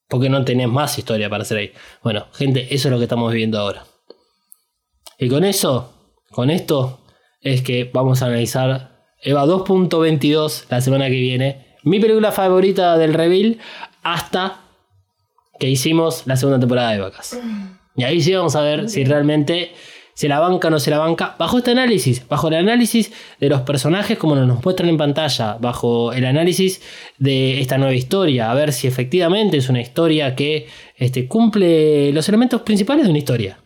Porque 0.08 0.28
no 0.28 0.44
tenés 0.44 0.68
más 0.68 0.98
historia 0.98 1.30
para 1.30 1.42
hacer 1.42 1.58
ahí. 1.58 1.72
Bueno, 2.02 2.26
gente, 2.32 2.66
eso 2.74 2.88
es 2.88 2.92
lo 2.92 2.98
que 2.98 3.04
estamos 3.04 3.32
viviendo 3.32 3.58
ahora. 3.58 3.84
Y 5.18 5.28
con 5.28 5.44
eso, 5.44 5.92
con 6.30 6.50
esto, 6.50 7.00
es 7.40 7.62
que 7.62 7.90
vamos 7.92 8.22
a 8.22 8.26
analizar 8.26 8.95
Eva 9.22 9.44
2.22 9.44 10.64
la 10.68 10.80
semana 10.80 11.06
que 11.06 11.20
viene. 11.20 11.66
Mi 11.82 12.00
película 12.00 12.32
favorita 12.32 12.98
del 12.98 13.14
Reveal 13.14 13.58
hasta 14.02 14.60
que 15.58 15.68
hicimos 15.68 16.22
la 16.26 16.36
segunda 16.36 16.60
temporada 16.60 16.92
de 16.92 17.00
Vacas. 17.00 17.38
Y 17.96 18.04
ahí 18.04 18.20
sí 18.20 18.34
vamos 18.34 18.56
a 18.56 18.60
ver 18.60 18.88
si 18.90 19.04
realmente 19.04 19.72
se 20.12 20.28
la 20.28 20.40
banca 20.40 20.68
o 20.68 20.70
no 20.70 20.78
se 20.78 20.90
la 20.90 20.98
banca. 20.98 21.34
Bajo 21.38 21.58
este 21.58 21.70
análisis, 21.70 22.26
bajo 22.28 22.48
el 22.48 22.54
análisis 22.54 23.12
de 23.40 23.48
los 23.48 23.62
personajes 23.62 24.18
como 24.18 24.34
nos 24.34 24.64
muestran 24.64 24.88
en 24.88 24.96
pantalla, 24.96 25.56
bajo 25.60 26.12
el 26.12 26.24
análisis 26.24 26.82
de 27.18 27.60
esta 27.60 27.78
nueva 27.78 27.94
historia, 27.94 28.50
a 28.50 28.54
ver 28.54 28.72
si 28.72 28.86
efectivamente 28.86 29.56
es 29.56 29.68
una 29.68 29.80
historia 29.80 30.34
que 30.34 30.68
este, 30.96 31.26
cumple 31.26 32.12
los 32.12 32.28
elementos 32.28 32.62
principales 32.62 33.04
de 33.04 33.10
una 33.10 33.18
historia 33.18 33.58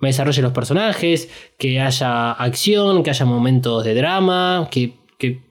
me 0.00 0.08
desarrolle 0.08 0.42
los 0.42 0.52
personajes, 0.52 1.28
que 1.58 1.80
haya 1.80 2.32
acción, 2.32 3.02
que 3.02 3.10
haya 3.10 3.24
momentos 3.26 3.84
de 3.84 3.94
drama, 3.94 4.68
que, 4.70 4.94
que, 5.18 5.42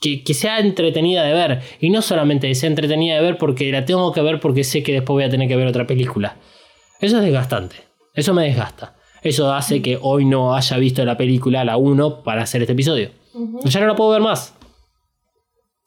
que- 0.00 0.22
que 0.22 0.34
sea 0.34 0.60
entretenida 0.60 1.24
de 1.24 1.32
ver. 1.34 1.60
Y 1.80 1.90
no 1.90 2.00
solamente 2.02 2.54
sea 2.54 2.68
entretenida 2.68 3.16
de 3.16 3.22
ver 3.22 3.36
porque 3.38 3.70
la 3.72 3.84
tengo 3.84 4.12
que 4.12 4.22
ver 4.22 4.38
porque 4.40 4.64
sé 4.64 4.82
que 4.82 4.92
después 4.92 5.14
voy 5.14 5.24
a 5.24 5.28
tener 5.30 5.48
que 5.48 5.56
ver 5.56 5.66
otra 5.66 5.86
película. 5.86 6.36
Eso 7.00 7.16
es 7.18 7.22
desgastante. 7.24 7.76
Eso 8.14 8.32
me 8.34 8.44
desgasta. 8.44 8.96
Eso 9.22 9.52
hace 9.52 9.82
que 9.82 9.98
hoy 10.00 10.24
no 10.24 10.54
haya 10.54 10.76
visto 10.78 11.04
la 11.04 11.16
película, 11.16 11.64
la 11.64 11.76
1, 11.76 12.22
para 12.22 12.42
hacer 12.42 12.62
este 12.62 12.72
episodio. 12.72 13.10
Ya 13.64 13.80
no 13.80 13.86
la 13.88 13.94
puedo 13.96 14.10
ver 14.10 14.22
más. 14.22 14.54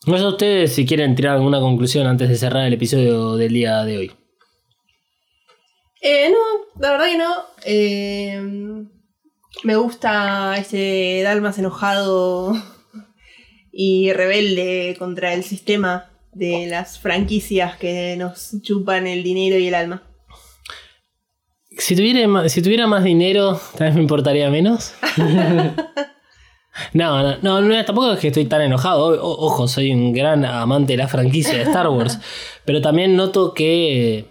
No 0.06 0.18
sé 0.18 0.26
ustedes 0.28 0.74
si 0.76 0.86
quieren 0.86 1.16
tirar 1.16 1.36
alguna 1.38 1.60
conclusión 1.60 2.06
antes 2.08 2.28
de 2.30 2.36
cerrar 2.36 2.66
el 2.68 2.74
episodio 2.74 3.36
del 3.38 3.54
día 3.54 3.84
de 3.86 3.98
hoy. 3.98 4.12
Eh, 6.06 6.30
no, 6.30 6.82
la 6.82 6.92
verdad 6.92 7.06
que 7.08 7.18
no. 7.18 7.34
Eh, 7.66 8.42
me 9.64 9.76
gusta 9.78 10.58
ese 10.58 11.22
Dalmas 11.24 11.58
enojado 11.58 12.54
y 13.72 14.12
rebelde 14.12 14.96
contra 15.00 15.34
el 15.34 15.44
sistema 15.46 16.10
de 16.34 16.68
las 16.68 17.00
franquicias 17.00 17.78
que 17.78 18.16
nos 18.18 18.52
chupan 18.62 19.08
el 19.08 19.24
dinero 19.24 19.58
y 19.58 19.68
el 19.68 19.76
alma. 19.76 20.04
Si 21.78 21.96
tuviera, 21.96 22.50
si 22.50 22.62
tuviera 22.62 22.86
más 22.86 23.04
dinero, 23.04 23.60
tal 23.78 23.88
vez 23.88 23.96
me 23.96 24.02
importaría 24.02 24.50
menos. 24.50 24.94
no, 26.94 27.24
no, 27.24 27.38
no, 27.42 27.62
no, 27.62 27.86
tampoco 27.86 28.12
es 28.14 28.20
que 28.20 28.28
estoy 28.28 28.46
tan 28.46 28.62
enojado. 28.62 29.06
O- 29.24 29.46
ojo, 29.46 29.68
soy 29.68 29.92
un 29.92 30.12
gran 30.12 30.44
amante 30.44 30.94
de 30.94 30.98
la 30.98 31.08
franquicia 31.08 31.54
de 31.54 31.64
Star 31.64 31.88
Wars. 31.88 32.20
pero 32.66 32.82
también 32.82 33.16
noto 33.16 33.54
que 33.54 34.26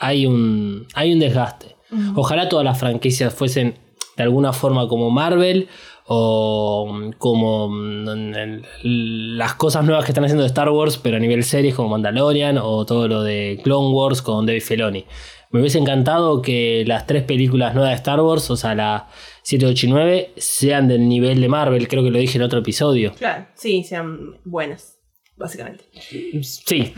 hay 0.00 0.26
un, 0.26 0.88
hay 0.94 1.12
un 1.12 1.20
desgaste. 1.20 1.76
Ojalá 2.14 2.48
todas 2.48 2.64
las 2.64 2.78
franquicias 2.78 3.34
fuesen 3.34 3.74
de 4.16 4.22
alguna 4.22 4.52
forma 4.52 4.88
como 4.88 5.10
Marvel 5.10 5.68
o 6.06 7.10
como 7.18 7.68
mm, 7.68 8.62
las 8.82 9.54
cosas 9.54 9.84
nuevas 9.84 10.04
que 10.04 10.12
están 10.12 10.24
haciendo 10.24 10.42
de 10.42 10.48
Star 10.48 10.70
Wars, 10.70 10.98
pero 10.98 11.16
a 11.16 11.20
nivel 11.20 11.44
series 11.44 11.74
como 11.74 11.90
Mandalorian 11.90 12.58
o 12.58 12.86
todo 12.86 13.08
lo 13.08 13.22
de 13.22 13.60
Clone 13.62 13.94
Wars 13.94 14.22
con 14.22 14.46
David 14.46 14.62
Filoni. 14.62 15.04
Me 15.50 15.60
hubiese 15.60 15.78
encantado 15.78 16.42
que 16.42 16.84
las 16.86 17.06
tres 17.06 17.24
películas 17.24 17.74
nuevas 17.74 17.90
de 17.90 17.96
Star 17.96 18.20
Wars, 18.20 18.50
o 18.50 18.56
sea, 18.56 18.74
la 18.74 19.08
7, 19.42 19.66
8 19.66 19.86
y 19.86 19.90
9, 19.90 20.32
sean 20.36 20.86
del 20.86 21.08
nivel 21.08 21.40
de 21.40 21.48
Marvel, 21.48 21.88
creo 21.88 22.04
que 22.04 22.10
lo 22.10 22.18
dije 22.18 22.38
en 22.38 22.44
otro 22.44 22.60
episodio. 22.60 23.12
Claro, 23.14 23.48
sí, 23.54 23.82
sean 23.82 24.38
buenas, 24.44 25.00
básicamente. 25.36 25.84
Sí, 25.92 26.40
sí, 26.42 26.94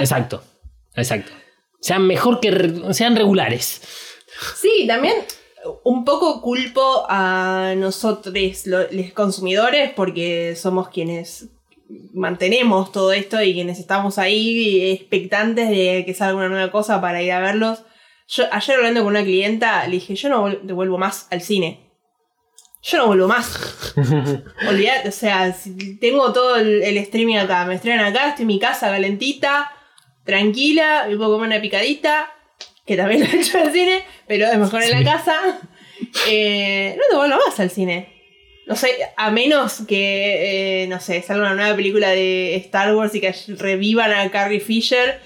exacto. 0.00 0.42
Exacto. 0.96 1.30
Sean 1.80 2.06
mejor 2.06 2.40
que. 2.40 2.82
sean 2.92 3.16
regulares. 3.16 3.80
Sí, 4.56 4.84
también 4.86 5.14
un 5.84 6.04
poco 6.04 6.40
culpo 6.40 7.04
a 7.08 7.74
nosotros, 7.76 8.34
lo- 8.66 8.90
los 8.90 9.12
consumidores, 9.12 9.90
porque 9.94 10.54
somos 10.56 10.88
quienes 10.88 11.48
mantenemos 12.12 12.92
todo 12.92 13.12
esto 13.12 13.42
y 13.42 13.54
quienes 13.54 13.78
estamos 13.78 14.18
ahí 14.18 14.90
expectantes 14.92 15.68
de 15.70 16.04
que 16.06 16.14
salga 16.14 16.36
una 16.36 16.48
nueva 16.48 16.70
cosa 16.70 17.00
para 17.00 17.22
ir 17.22 17.32
a 17.32 17.40
verlos. 17.40 17.82
Yo 18.28 18.44
ayer 18.52 18.76
hablando 18.76 19.00
con 19.00 19.08
una 19.10 19.24
clienta 19.24 19.84
le 19.86 19.92
dije, 19.94 20.14
yo 20.14 20.28
no 20.28 20.48
devuelvo 20.62 20.98
más 20.98 21.26
al 21.30 21.40
cine. 21.40 21.80
Yo 22.82 22.98
no 22.98 23.06
vuelvo 23.08 23.26
más. 23.26 23.92
Olvidate, 24.68 25.08
o 25.08 25.12
sea, 25.12 25.54
tengo 26.00 26.32
todo 26.32 26.56
el, 26.56 26.82
el 26.82 26.96
streaming 26.98 27.36
acá, 27.36 27.64
me 27.64 27.74
estrenan 27.74 28.04
acá, 28.06 28.28
estoy 28.28 28.42
en 28.44 28.46
mi 28.48 28.58
casa 28.58 28.88
calentita, 28.88 29.70
tranquila, 30.28 31.06
me 31.08 31.16
puedo 31.16 31.32
comer 31.32 31.48
una 31.48 31.60
picadita, 31.60 32.30
que 32.84 32.98
también 32.98 33.20
lo 33.24 33.26
he 33.26 33.40
hecho 33.40 33.58
en 33.58 33.66
el 33.66 33.72
cine, 33.72 34.04
pero 34.26 34.46
es 34.46 34.58
mejor 34.58 34.82
en 34.82 34.90
la 34.90 35.12
casa. 35.12 35.58
Eh, 36.28 36.94
no 36.96 37.02
te 37.08 37.16
vuelvo 37.16 37.38
más 37.44 37.58
al 37.58 37.70
cine. 37.70 38.14
No 38.66 38.76
sé, 38.76 38.90
a 39.16 39.30
menos 39.30 39.84
que, 39.88 40.82
eh, 40.82 40.86
no 40.86 41.00
sé, 41.00 41.22
salga 41.22 41.46
una 41.46 41.54
nueva 41.54 41.74
película 41.74 42.10
de 42.10 42.56
Star 42.56 42.94
Wars 42.94 43.14
y 43.14 43.20
que 43.22 43.34
revivan 43.56 44.12
a 44.12 44.30
Carrie 44.30 44.60
Fisher 44.60 45.18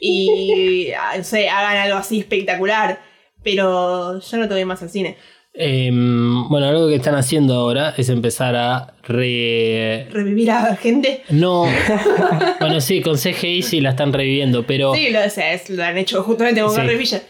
y, 0.00 0.90
ah, 0.98 1.14
no 1.16 1.22
sé, 1.22 1.48
hagan 1.48 1.76
algo 1.76 1.98
así 1.98 2.18
espectacular. 2.18 3.00
Pero 3.44 4.20
yo 4.20 4.36
no 4.36 4.48
te 4.48 4.54
voy 4.54 4.64
más 4.64 4.82
al 4.82 4.90
cine. 4.90 5.16
Em, 5.52 6.48
bueno, 6.48 6.68
algo 6.68 6.86
que 6.88 6.94
están 6.94 7.16
haciendo 7.16 7.54
ahora 7.54 7.92
es 7.96 8.08
empezar 8.08 8.54
a 8.54 8.94
re... 9.02 10.06
Revivir 10.10 10.50
a 10.52 10.76
gente. 10.76 11.22
No. 11.30 11.66
bueno, 12.60 12.80
sí, 12.80 13.02
con 13.02 13.16
CGI 13.16 13.62
sí 13.62 13.80
la 13.80 13.90
están 13.90 14.12
reviviendo, 14.12 14.64
pero 14.64 14.94
Sí, 14.94 15.10
lo, 15.10 15.18
es- 15.20 15.68
lo 15.70 15.82
han 15.84 15.98
hecho 15.98 16.22
justamente 16.22 16.60
con 16.62 16.74
Sí. 16.74 16.80
Fisher. 16.96 17.22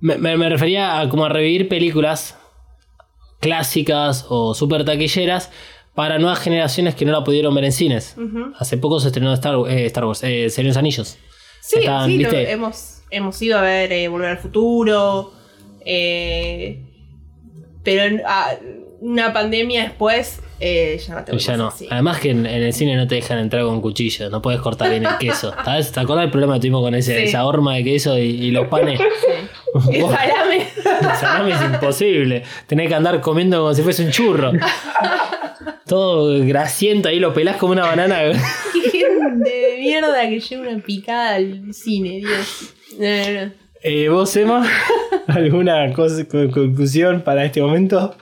me, 0.00 0.16
me- 0.18 0.36
me 0.36 0.48
refería 0.50 1.00
a 1.00 1.08
como 1.08 1.24
a 1.24 1.28
revivir 1.30 1.66
películas 1.68 2.36
clásicas 3.40 4.26
o 4.28 4.54
super 4.54 4.84
taquilleras 4.84 5.50
para 5.94 6.18
nuevas 6.18 6.40
generaciones 6.40 6.94
que 6.94 7.04
no 7.06 7.12
la 7.12 7.24
pudieron 7.24 7.54
ver 7.54 7.64
en 7.64 7.72
cines. 7.72 8.16
Hace 8.58 8.76
poco 8.76 9.00
se 9.00 9.08
estrenó 9.08 9.32
Star, 9.32 9.56
eh, 9.68 9.86
Star 9.86 10.04
Wars, 10.04 10.22
eh, 10.24 10.50
los 10.58 10.76
Anillos. 10.76 11.16
Sí, 11.62 11.78
Están, 11.80 12.06
sí, 12.10 12.18
lo- 12.18 12.30
hemos, 12.32 13.02
hemos 13.10 13.40
ido 13.42 13.58
a 13.58 13.62
ver 13.62 13.92
eh, 13.92 14.08
Volver 14.08 14.28
al 14.30 14.38
Futuro. 14.38 15.32
eh, 15.84 16.84
pero 17.82 18.22
ah, 18.26 18.52
una 19.00 19.32
pandemia 19.32 19.84
después 19.84 20.40
eh, 20.60 21.00
ya 21.06 21.14
no 21.14 21.24
te 21.24 21.32
ya 21.32 21.36
vuelves 21.36 21.58
no. 21.58 21.68
así. 21.68 21.88
Además 21.90 22.20
que 22.20 22.30
en, 22.30 22.44
en 22.44 22.62
el 22.62 22.72
cine 22.74 22.96
no 22.96 23.06
te 23.06 23.14
dejan 23.14 23.38
entrar 23.38 23.64
con 23.64 23.80
cuchillo, 23.80 24.28
no 24.28 24.42
puedes 24.42 24.60
cortar 24.60 24.90
bien 24.90 25.06
el 25.06 25.16
queso. 25.18 25.54
¿Sabes? 25.64 25.90
¿Te 25.90 26.00
acuerdas 26.00 26.24
del 26.24 26.30
problema 26.30 26.54
que 26.54 26.60
tuvimos 26.60 26.82
con 26.82 26.94
ese, 26.94 27.16
Sí. 27.16 27.22
esa 27.28 27.46
horma 27.46 27.76
de 27.76 27.84
queso 27.84 28.18
y, 28.18 28.22
y 28.22 28.50
los 28.50 28.68
panes? 28.68 28.98
Sí. 29.00 29.06
El 29.92 30.02
salame. 30.02 30.66
El 30.76 31.16
salame 31.20 31.52
es 31.52 31.62
imposible. 31.62 32.42
Tenés 32.66 32.88
que 32.88 32.94
andar 32.94 33.20
comiendo 33.20 33.58
como 33.60 33.72
si 33.72 33.82
fuese 33.82 34.04
un 34.04 34.10
churro. 34.10 34.50
Todo 35.86 36.44
grasiento 36.46 37.08
ahí, 37.08 37.18
lo 37.18 37.32
pelás 37.32 37.56
como 37.56 37.72
una 37.72 37.86
banana. 37.86 38.18
Qué 38.72 38.90
gente 38.90 39.48
de 39.50 39.76
mierda 39.80 40.28
que 40.28 40.40
lleva 40.40 40.68
una 40.68 40.82
picada 40.82 41.34
al 41.36 41.72
cine, 41.72 42.18
Dios. 42.18 42.74
No, 42.98 43.06
no, 43.06 43.46
no. 43.46 43.52
Eh, 43.82 44.08
¿Vos, 44.08 44.36
Emma? 44.36 44.66
¿Alguna 45.26 45.92
cosa, 45.94 46.26
conclusión 46.28 47.22
para 47.22 47.44
este 47.44 47.62
momento? 47.62 48.14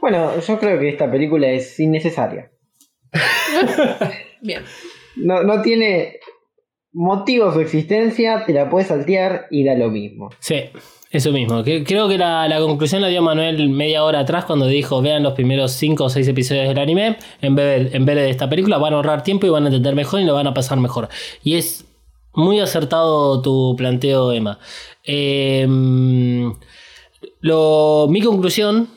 Bueno, 0.00 0.40
yo 0.40 0.58
creo 0.58 0.78
que 0.78 0.88
esta 0.88 1.10
película 1.10 1.48
es 1.48 1.78
innecesaria. 1.78 2.50
Bien. 4.40 4.62
No, 5.16 5.42
no 5.42 5.60
tiene 5.60 6.18
motivo 6.92 7.52
su 7.52 7.60
existencia, 7.60 8.44
te 8.46 8.54
la 8.54 8.70
puedes 8.70 8.88
saltear 8.88 9.46
y 9.50 9.64
da 9.64 9.74
lo 9.74 9.90
mismo. 9.90 10.30
Sí, 10.38 10.64
eso 11.10 11.30
mismo. 11.30 11.62
Creo 11.62 12.08
que 12.08 12.16
la, 12.16 12.48
la 12.48 12.58
conclusión 12.60 13.02
la 13.02 13.08
dio 13.08 13.20
Manuel 13.20 13.68
media 13.68 14.04
hora 14.04 14.20
atrás 14.20 14.46
cuando 14.46 14.66
dijo 14.66 15.02
vean 15.02 15.22
los 15.22 15.34
primeros 15.34 15.72
5 15.72 16.04
o 16.04 16.08
6 16.08 16.28
episodios 16.28 16.68
del 16.68 16.78
anime 16.78 17.18
en 17.42 17.54
vez, 17.54 17.90
de, 17.90 17.96
en 17.96 18.06
vez 18.06 18.16
de 18.16 18.30
esta 18.30 18.48
película, 18.48 18.78
van 18.78 18.94
a 18.94 18.96
ahorrar 18.96 19.22
tiempo 19.22 19.46
y 19.46 19.50
van 19.50 19.64
a 19.64 19.66
entender 19.66 19.94
mejor 19.94 20.20
y 20.20 20.24
lo 20.24 20.34
van 20.34 20.46
a 20.46 20.54
pasar 20.54 20.78
mejor. 20.78 21.08
Y 21.42 21.56
es 21.56 21.84
muy 22.34 22.60
acertado 22.60 23.42
tu 23.42 23.74
planteo, 23.76 24.32
Emma. 24.32 24.58
Eh, 25.04 25.66
lo, 27.40 28.06
mi 28.08 28.20
conclusión, 28.20 28.88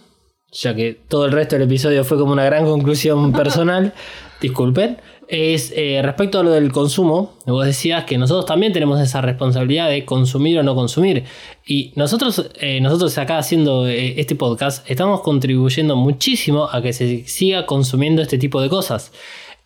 ya 0.52 0.76
que 0.76 0.94
todo 0.94 1.26
el 1.26 1.32
resto 1.32 1.56
del 1.56 1.64
episodio 1.64 2.04
fue 2.04 2.18
como 2.18 2.32
una 2.32 2.46
gran 2.46 2.66
conclusión 2.66 3.32
personal, 3.34 3.94
disculpen, 4.42 4.98
es 5.28 5.74
eh, 5.76 6.02
respecto 6.04 6.40
a 6.40 6.44
lo 6.44 6.52
del 6.52 6.72
consumo, 6.72 7.34
vos 7.46 7.66
decías 7.66 8.04
que 8.04 8.18
nosotros 8.18 8.46
también 8.46 8.74
tenemos 8.74 9.00
esa 9.02 9.22
responsabilidad 9.22 9.90
de 9.90 10.06
consumir 10.06 10.60
o 10.60 10.64
no 10.64 10.76
consumir. 10.76 11.24
Y 11.66 11.92
nosotros, 11.96 12.52
eh, 12.60 12.80
nosotros 12.80 13.18
acá 13.18 13.40
haciendo 13.40 13.88
eh, 13.88 14.20
este 14.20 14.36
podcast, 14.36 14.90
estamos 14.90 15.22
contribuyendo 15.22 15.96
muchísimo 15.96 16.70
a 16.72 16.82
que 16.82 16.94
se 16.94 17.28
siga 17.28 17.66
consumiendo 17.66 18.22
este 18.22 18.38
tipo 18.38 18.62
de 18.62 18.70
cosas. 18.70 19.12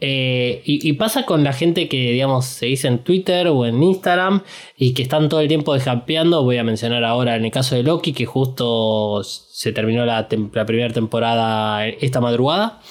Eh, 0.02 0.62
y, 0.66 0.94
pasa 0.94 1.26
con 1.26 1.44
la 1.44 1.52
gente 1.52 1.90
que, 1.90 2.12
digamos, 2.12 2.46
se 2.46 2.68
dice 2.68 2.88
en 2.88 3.00
Twitter 3.00 3.48
o 3.48 3.66
en 3.66 3.84
Instagram 3.84 4.44
y 4.78 4.94
que 4.94 5.02
están 5.02 5.28
todo 5.28 5.42
el 5.42 5.48
tiempo 5.48 5.74
descampeando. 5.74 6.44
Voy 6.44 6.58
a 6.58 6.64
mencionar 6.64 7.04
ahora 7.04 7.36
en 7.36 7.46
el 7.46 7.52
caso 7.52 7.76
de 7.76 7.84
Loki, 7.84 8.14
que 8.14 8.26
justo 8.26 9.22
se 9.24 9.74
terminó 9.74 10.06
la 10.06 10.28
primera 10.28 10.94
temporada 10.94 11.86
esta 11.88 12.22
madrugada. 12.22 12.82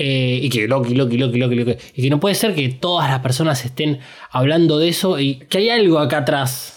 Eh, 0.00 0.38
y 0.42 0.48
que 0.48 0.68
Loki, 0.68 0.94
Loki, 0.94 1.18
Loki, 1.18 1.38
Loki, 1.38 1.54
Loki. 1.56 1.76
Y 1.94 2.02
que 2.02 2.10
no 2.10 2.20
puede 2.20 2.36
ser 2.36 2.54
que 2.54 2.68
todas 2.68 3.10
las 3.10 3.20
personas 3.20 3.64
estén 3.64 3.98
hablando 4.30 4.78
de 4.78 4.88
eso 4.88 5.18
y 5.18 5.40
que 5.48 5.58
hay 5.58 5.70
algo 5.70 5.98
acá 5.98 6.18
atrás 6.18 6.74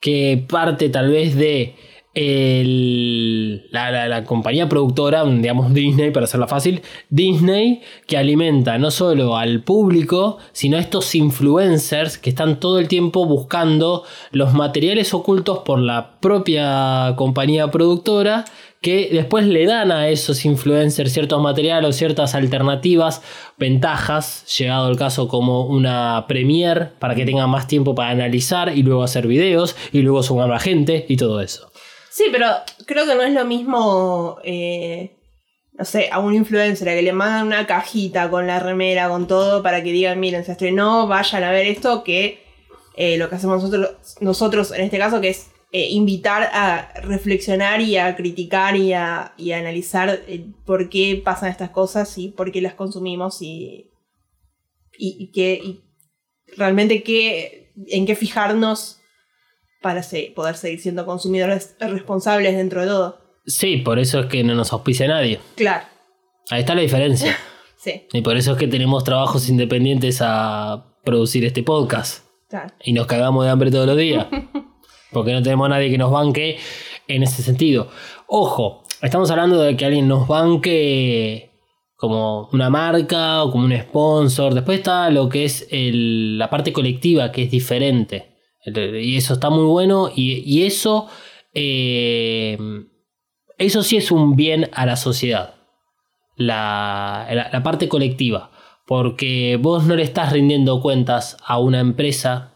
que 0.00 0.44
parte 0.48 0.88
tal 0.88 1.10
vez 1.10 1.36
de 1.36 1.74
el- 2.14 3.66
la, 3.70 3.90
la- 3.90 4.08
la 4.08 4.24
compañía 4.24 4.68
productora, 4.68 5.24
digamos 5.24 5.72
Disney, 5.74 6.10
para 6.10 6.24
hacerla 6.24 6.46
fácil, 6.46 6.82
Disney, 7.10 7.80
que 8.06 8.16
alimenta 8.16 8.78
no 8.78 8.90
solo 8.90 9.36
al 9.36 9.62
público, 9.62 10.38
sino 10.52 10.76
a 10.76 10.80
estos 10.80 11.14
influencers 11.14 12.18
que 12.18 12.30
están 12.30 12.60
todo 12.60 12.78
el 12.78 12.88
tiempo 12.88 13.24
buscando 13.26 14.04
los 14.30 14.52
materiales 14.54 15.14
ocultos 15.14 15.58
por 15.60 15.78
la 15.78 16.12
propia 16.20 17.14
compañía 17.16 17.70
productora 17.70 18.44
que 18.80 19.10
después 19.12 19.46
le 19.46 19.64
dan 19.64 19.92
a 19.92 20.08
esos 20.08 20.44
influencers 20.44 21.12
ciertos 21.12 21.40
materiales 21.40 21.88
o 21.88 21.92
ciertas 21.92 22.34
alternativas, 22.34 23.22
ventajas, 23.56 24.44
llegado 24.58 24.90
el 24.90 24.96
caso 24.96 25.28
como 25.28 25.66
una 25.66 26.24
premiere 26.26 26.86
para 26.98 27.14
que 27.14 27.24
tengan 27.24 27.48
más 27.48 27.68
tiempo 27.68 27.94
para 27.94 28.10
analizar 28.10 28.76
y 28.76 28.82
luego 28.82 29.04
hacer 29.04 29.28
videos 29.28 29.76
y 29.92 30.00
luego 30.02 30.24
sumar 30.24 30.50
a 30.52 30.58
gente 30.58 31.06
y 31.08 31.16
todo 31.16 31.40
eso. 31.40 31.70
Sí, 32.12 32.24
pero 32.30 32.46
creo 32.84 33.06
que 33.06 33.14
no 33.14 33.22
es 33.22 33.32
lo 33.32 33.46
mismo, 33.46 34.36
eh, 34.44 35.16
no 35.72 35.86
sé, 35.86 36.10
a 36.12 36.18
un 36.18 36.34
influencer 36.34 36.86
a 36.90 36.94
que 36.94 37.00
le 37.00 37.14
mandan 37.14 37.46
una 37.46 37.66
cajita 37.66 38.28
con 38.28 38.46
la 38.46 38.60
remera, 38.60 39.08
con 39.08 39.26
todo, 39.26 39.62
para 39.62 39.82
que 39.82 39.92
digan, 39.92 40.20
miren, 40.20 40.44
se 40.44 40.52
estrenó, 40.52 41.06
vayan 41.06 41.42
a 41.42 41.50
ver 41.50 41.66
esto, 41.66 42.04
que 42.04 42.42
eh, 42.98 43.16
lo 43.16 43.30
que 43.30 43.36
hacemos 43.36 43.62
nosotros, 43.62 44.18
nosotros 44.20 44.72
en 44.72 44.82
este 44.82 44.98
caso, 44.98 45.22
que 45.22 45.30
es 45.30 45.52
eh, 45.72 45.88
invitar 45.88 46.50
a 46.52 46.92
reflexionar 47.00 47.80
y 47.80 47.96
a 47.96 48.14
criticar 48.14 48.76
y 48.76 48.92
a, 48.92 49.32
y 49.38 49.52
a 49.52 49.58
analizar 49.60 50.20
por 50.66 50.90
qué 50.90 51.18
pasan 51.24 51.48
estas 51.48 51.70
cosas 51.70 52.18
y 52.18 52.28
por 52.28 52.52
qué 52.52 52.60
las 52.60 52.74
consumimos 52.74 53.40
y, 53.40 53.90
y, 54.98 55.30
y 55.34 55.80
realmente 56.58 57.02
qué, 57.02 57.72
en 57.88 58.04
qué 58.04 58.14
fijarnos 58.16 58.98
para 59.82 60.02
poder 60.34 60.54
seguir 60.56 60.80
siendo 60.80 61.04
consumidores 61.04 61.76
responsables 61.80 62.56
dentro 62.56 62.80
de 62.80 62.86
todo. 62.86 63.18
Sí, 63.44 63.78
por 63.78 63.98
eso 63.98 64.20
es 64.20 64.26
que 64.26 64.44
no 64.44 64.54
nos 64.54 64.72
auspicia 64.72 65.08
nadie. 65.08 65.40
Claro, 65.56 65.84
Ahí 66.50 66.60
está 66.60 66.74
la 66.74 66.82
diferencia. 66.82 67.36
sí, 67.76 68.06
y 68.12 68.20
por 68.22 68.36
eso 68.36 68.52
es 68.52 68.58
que 68.58 68.68
tenemos 68.68 69.04
trabajos 69.04 69.48
independientes 69.48 70.18
a 70.22 70.86
producir 71.04 71.44
este 71.44 71.62
podcast. 71.62 72.24
claro. 72.48 72.72
y 72.84 72.92
nos 72.92 73.06
cagamos 73.06 73.44
de 73.44 73.50
hambre 73.50 73.70
todos 73.70 73.86
los 73.86 73.96
días. 73.96 74.26
Porque 75.12 75.32
no 75.32 75.42
tenemos 75.42 75.66
a 75.66 75.70
nadie 75.70 75.90
que 75.90 75.98
nos 75.98 76.10
banque 76.10 76.56
en 77.08 77.22
ese 77.22 77.42
sentido. 77.42 77.88
Ojo, 78.28 78.82
estamos 79.02 79.30
hablando 79.30 79.60
de 79.60 79.76
que 79.76 79.84
alguien 79.84 80.08
nos 80.08 80.26
banque 80.26 81.50
como 81.96 82.48
una 82.52 82.70
marca 82.70 83.42
o 83.44 83.50
como 83.52 83.64
un 83.66 83.78
sponsor. 83.78 84.54
Después 84.54 84.78
está 84.78 85.10
lo 85.10 85.28
que 85.28 85.44
es 85.44 85.66
el- 85.70 86.38
la 86.38 86.48
parte 86.48 86.72
colectiva, 86.72 87.30
que 87.30 87.42
es 87.42 87.50
diferente. 87.50 88.31
Y 88.64 89.16
eso 89.16 89.34
está 89.34 89.50
muy 89.50 89.64
bueno. 89.64 90.10
Y, 90.14 90.42
y 90.46 90.64
eso, 90.66 91.08
eh, 91.54 92.58
eso 93.58 93.82
sí 93.82 93.96
es 93.96 94.10
un 94.10 94.36
bien 94.36 94.68
a 94.72 94.86
la 94.86 94.96
sociedad. 94.96 95.54
La, 96.36 97.26
la- 97.30 97.50
la 97.52 97.62
parte 97.62 97.88
colectiva. 97.88 98.50
Porque 98.86 99.58
vos 99.60 99.84
no 99.84 99.94
le 99.94 100.02
estás 100.02 100.32
rindiendo 100.32 100.80
cuentas 100.80 101.36
a 101.44 101.58
una 101.58 101.80
empresa 101.80 102.52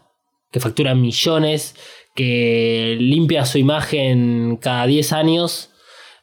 que 0.51 0.59
factura 0.59 0.93
millones, 0.93 1.75
que 2.15 2.97
limpia 2.99 3.45
su 3.45 3.57
imagen 3.57 4.57
cada 4.61 4.85
10 4.87 5.13
años, 5.13 5.71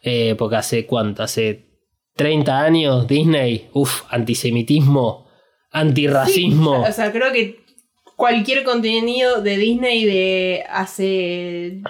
eh, 0.03 0.35
porque 0.37 0.57
hace 0.57 0.87
cuánto, 0.87 1.23
hace 1.23 1.69
30 2.17 2.61
años 2.61 3.07
Disney, 3.07 3.69
uff, 3.73 4.03
antisemitismo, 4.11 5.27
antirracismo. 5.71 6.83
O 6.83 6.93
sea, 6.93 7.11
creo 7.11 7.33
que 7.33 7.64
cualquier 8.17 8.65
contenido 8.65 9.41
de 9.43 9.57
Disney 9.57 10.05
de 10.05 10.65
hace 10.69 11.81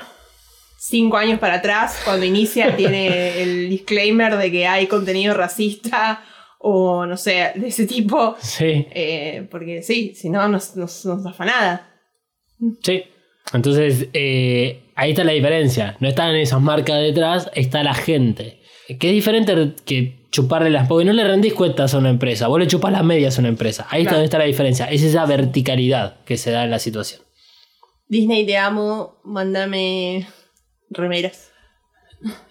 cinco 0.79 1.17
años 1.17 1.39
para 1.39 1.55
atrás, 1.57 2.01
cuando 2.05 2.25
inicia, 2.27 2.77
tiene 2.77 3.43
el 3.43 3.69
disclaimer 3.71 4.37
de 4.37 4.51
que 4.51 4.67
hay 4.67 4.87
contenido 4.87 5.35
racista 5.35 6.23
o 6.59 7.05
no 7.07 7.17
sé, 7.17 7.53
de 7.55 7.69
ese 7.69 7.87
tipo. 7.87 8.37
Sí, 8.41 8.87
Eh, 8.91 9.47
porque 9.51 9.83
sí, 9.83 10.15
si 10.15 10.31
no, 10.31 10.49
nos, 10.49 10.77
nos, 10.77 11.05
nos 11.05 11.27
afanada. 11.27 11.91
sí. 12.83 13.05
Entonces, 13.53 14.09
eh, 14.15 14.85
ahí 14.95 15.11
está 15.11 15.23
la 15.23 15.33
diferencia. 15.33 15.97
No 16.01 16.09
están 16.09 16.35
esas 16.35 16.63
marcas 16.63 17.03
detrás, 17.03 17.51
está 17.55 17.83
la 17.83 17.93
gente. 17.93 18.63
Que 18.87 19.09
es 19.09 19.15
diferente 19.15 19.75
que 19.87 20.27
chuparle 20.31 20.69
las... 20.71 20.87
Porque 20.89 21.05
no 21.05 21.13
le 21.13 21.25
rendís 21.25 21.55
cuentas 21.55 21.95
a 21.95 21.99
una 21.99 22.11
empresa, 22.11 22.49
vos 22.49 22.59
le 22.61 22.67
chupas 22.67 22.93
las 22.93 23.05
medias 23.05 23.37
a 23.39 23.41
una 23.41 23.49
empresa. 23.49 23.87
Ahí 23.91 24.03
está 24.03 24.11
Claro. 24.11 24.17
donde 24.17 24.25
está 24.27 24.39
la 24.39 24.45
diferencia. 24.45 24.87
Es 24.87 25.03
esa 25.03 25.25
verticalidad 25.27 26.17
que 26.25 26.37
se 26.37 26.51
da 26.51 26.65
en 26.65 26.71
la 26.71 26.79
situación. 26.79 27.23
Disney, 28.09 28.45
te 28.45 28.59
amo, 28.59 29.17
mándame 29.25 30.27
remeras. 30.91 31.51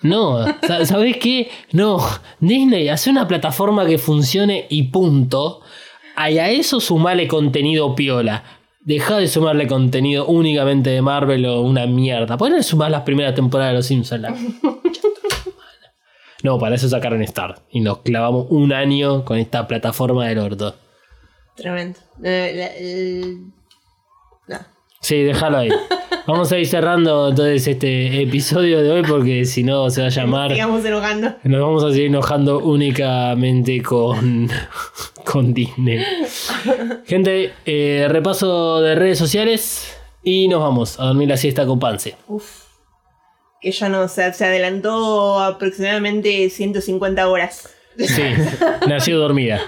No, 0.02 0.46
sa- 0.68 0.86
¿sabés 0.86 1.18
qué? 1.18 1.50
No, 1.72 2.00
Disney, 2.40 2.90
hace 2.90 3.10
una 3.10 3.28
plataforma 3.28 3.86
que 3.86 3.98
funcione 3.98 4.66
y 4.70 4.84
punto. 4.84 5.62
Y 6.18 6.38
a 6.38 6.50
eso 6.50 6.80
sumale 6.80 7.28
contenido 7.28 7.96
piola. 7.96 8.44
Deja 8.82 9.18
de 9.18 9.28
sumarle 9.28 9.66
contenido 9.68 10.26
únicamente 10.28 10.90
de 10.90 11.02
Marvel 11.02 11.46
o 11.46 11.62
una 11.62 11.86
mierda. 11.88 12.38
¿Por 12.38 12.50
qué 12.50 12.58
no 12.58 12.64
sumar 12.64 12.92
las 12.92 13.02
primeras 13.04 13.34
temporadas 13.34 13.72
de 13.72 13.78
Los 13.78 13.86
Simpsons? 13.88 14.22
La 14.22 14.30
concha 14.34 15.02
de 15.02 15.10
tu 15.10 15.28
hermana. 15.28 15.58
No, 16.44 16.60
para 16.60 16.76
eso 16.76 16.90
sacaron 16.90 17.22
Star. 17.24 17.56
Y 17.72 17.80
nos 17.80 18.00
clavamos 18.00 18.48
un 18.50 18.74
año 18.74 19.24
con 19.24 19.38
esta 19.38 19.66
plataforma 19.66 20.28
del 20.28 20.40
orto. 20.40 20.76
Tremendo. 21.56 22.00
Eh, 22.22 23.38
la-. 24.48 24.68
Sí, 25.00 25.24
déjalo 25.24 25.58
ahí. 25.58 25.70
Vamos 26.28 26.52
a 26.54 26.58
ir 26.58 26.66
cerrando 26.68 27.30
entonces 27.30 27.68
este 27.68 28.22
episodio 28.22 28.82
de 28.82 28.92
hoy 28.92 29.02
porque 29.04 29.44
si 29.44 29.64
no 29.64 29.90
se 29.90 30.02
va 30.02 30.08
a 30.08 30.10
llamar... 30.10 30.52
Sigamos 30.52 30.86
enojando. 30.86 31.36
Nos 31.44 31.62
vamos 31.62 31.84
a 31.84 31.92
seguir 31.92 32.06
enojando 32.06 32.60
únicamente 32.60 33.82
con, 33.82 34.50
con 35.26 35.54
Disney. 35.54 36.02
Gente, 37.06 37.52
eh, 37.66 38.08
repaso 38.10 38.80
de 38.80 38.96
redes 38.96 39.18
sociales 39.18 39.98
y 40.24 40.48
nos 40.48 40.62
vamos 40.62 40.98
a 40.98 41.08
dormir 41.08 41.28
la 41.28 41.36
siesta 41.36 41.66
con 41.66 41.78
Pance. 41.78 42.16
Uf. 42.30 42.63
Que 43.64 43.72
ya 43.72 43.88
no, 43.88 44.10
se, 44.10 44.34
se 44.34 44.46
adelantó 44.46 45.40
aproximadamente 45.40 46.50
150 46.50 47.30
horas. 47.30 47.74
Sí, 47.98 48.24
nació 48.88 49.18
dormida. 49.18 49.62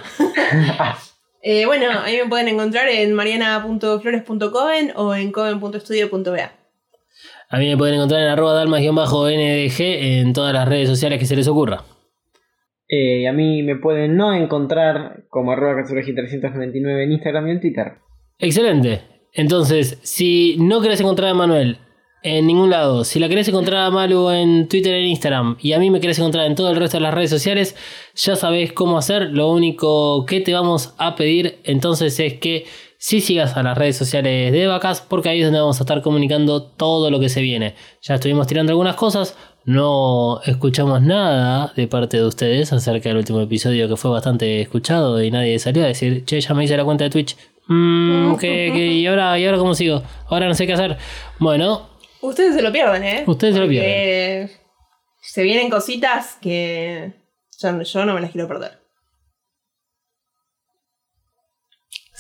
Eh, 1.41 1.65
bueno, 1.65 1.85
ahí 2.03 2.17
me 2.17 2.27
pueden 2.27 2.49
encontrar 2.49 2.89
en 2.89 3.13
mariana.flores.coven 3.13 4.91
o 4.95 5.15
en 5.15 5.31
coven.studio.ba. 5.31 6.51
A 7.49 7.57
mí 7.57 7.69
me 7.69 7.77
pueden 7.77 7.95
encontrar 7.95 8.21
en 8.21 8.27
arroba 8.27 8.53
dalmas-ndg 8.53 9.79
en 9.79 10.33
todas 10.33 10.53
las 10.53 10.67
redes 10.67 10.89
sociales 10.89 11.19
que 11.19 11.25
se 11.25 11.37
les 11.37 11.47
ocurra. 11.47 11.83
Eh, 12.89 13.29
a 13.29 13.31
mí 13.31 13.63
me 13.63 13.77
pueden 13.77 14.17
no 14.17 14.33
encontrar 14.33 15.23
como 15.29 15.53
arroba 15.53 15.81
katsuragi399 15.81 17.03
en 17.03 17.11
Instagram 17.13 17.47
y 17.47 17.51
en 17.51 17.61
Twitter. 17.61 17.93
Excelente. 18.39 19.01
Entonces, 19.31 19.99
si 20.03 20.57
no 20.59 20.81
querés 20.81 20.99
encontrar 20.99 21.29
a 21.29 21.33
Manuel 21.33 21.77
en 22.27 22.47
ningún 22.47 22.69
lado, 22.71 23.03
si 23.03 23.19
la 23.19 23.29
querés 23.29 23.47
encontrar 23.47 23.85
a 23.85 23.91
Malu 23.91 24.29
en 24.31 24.67
Twitter 24.67 24.93
e 24.95 25.07
Instagram 25.07 25.57
y 25.61 25.73
a 25.73 25.79
mí 25.79 25.91
me 25.91 25.99
querés 25.99 26.17
encontrar 26.19 26.45
en 26.47 26.55
todo 26.55 26.69
el 26.71 26.75
resto 26.75 26.97
de 26.97 27.01
las 27.01 27.13
redes 27.13 27.29
sociales, 27.29 27.75
ya 28.15 28.35
sabés 28.35 28.73
cómo 28.73 28.97
hacer. 28.97 29.29
Lo 29.31 29.49
único 29.51 30.25
que 30.25 30.41
te 30.41 30.53
vamos 30.53 30.93
a 30.97 31.15
pedir 31.15 31.59
entonces 31.63 32.19
es 32.19 32.33
que 32.35 32.65
si 32.97 33.21
sigas 33.21 33.55
a 33.57 33.61
las 33.63 33.77
redes 33.77 33.97
sociales 33.97 34.51
de 34.51 34.65
Vacas, 34.67 35.01
porque 35.01 35.29
ahí 35.29 35.39
es 35.39 35.45
donde 35.45 35.59
vamos 35.59 35.79
a 35.79 35.83
estar 35.83 36.01
comunicando 36.01 36.63
todo 36.63 37.11
lo 37.11 37.19
que 37.19 37.29
se 37.29 37.41
viene. 37.41 37.75
Ya 38.01 38.15
estuvimos 38.15 38.47
tirando 38.47 38.71
algunas 38.71 38.95
cosas, 38.95 39.37
no 39.65 40.41
escuchamos 40.45 41.01
nada 41.01 41.73
de 41.75 41.87
parte 41.87 42.17
de 42.17 42.25
ustedes 42.25 42.71
acerca 42.73 43.09
del 43.09 43.17
último 43.19 43.41
episodio 43.41 43.87
que 43.87 43.95
fue 43.97 44.09
bastante 44.11 44.61
escuchado 44.61 45.21
y 45.23 45.29
nadie 45.29 45.59
salió 45.59 45.83
a 45.83 45.87
decir, 45.87 46.23
che, 46.25 46.39
ya 46.41 46.53
me 46.55 46.63
hice 46.63 46.77
la 46.77 46.85
cuenta 46.85 47.03
de 47.03 47.09
Twitch. 47.11 47.35
Mm, 47.67 48.35
¿qué- 48.39 48.71
qué? 48.73 48.87
¿Y, 48.93 49.05
ahora, 49.07 49.37
¿Y 49.37 49.45
ahora 49.45 49.57
cómo 49.57 49.75
sigo? 49.75 50.01
Ahora 50.27 50.47
no 50.47 50.53
sé 50.55 50.65
qué 50.67 50.73
hacer. 50.73 50.97
Bueno, 51.39 51.89
Ustedes 52.25 52.55
se 52.55 52.61
lo 52.61 52.71
pierden, 52.71 53.03
¿eh? 53.03 53.23
Ustedes 53.27 53.53
se 53.53 53.59
lo 53.59 53.67
Porque 53.67 54.49
Se 55.21 55.43
vienen 55.43 55.69
cositas 55.69 56.37
que 56.41 57.13
yo, 57.59 57.81
yo 57.81 58.05
no 58.05 58.13
me 58.13 58.21
las 58.21 58.31
quiero 58.31 58.47
perder. 58.47 58.85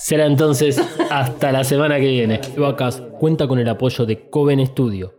será 0.05 0.27
entonces 0.27 0.79
hasta 1.09 1.51
la 1.51 1.63
semana 1.63 1.95
que 1.95 2.07
viene. 2.07 2.39
Vacas 2.57 3.01
cuenta 3.19 3.47
con 3.47 3.57
el 3.57 3.67
apoyo 3.67 4.05
de 4.05 4.29
Coven 4.29 4.63
Studio. 4.67 5.15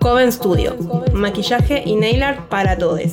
Coven 0.00 0.32
Studio. 0.32 0.76
Maquillaje 1.12 1.84
y 1.86 1.94
nail 1.94 2.24
art 2.24 2.48
para 2.48 2.76
todos. 2.76 3.12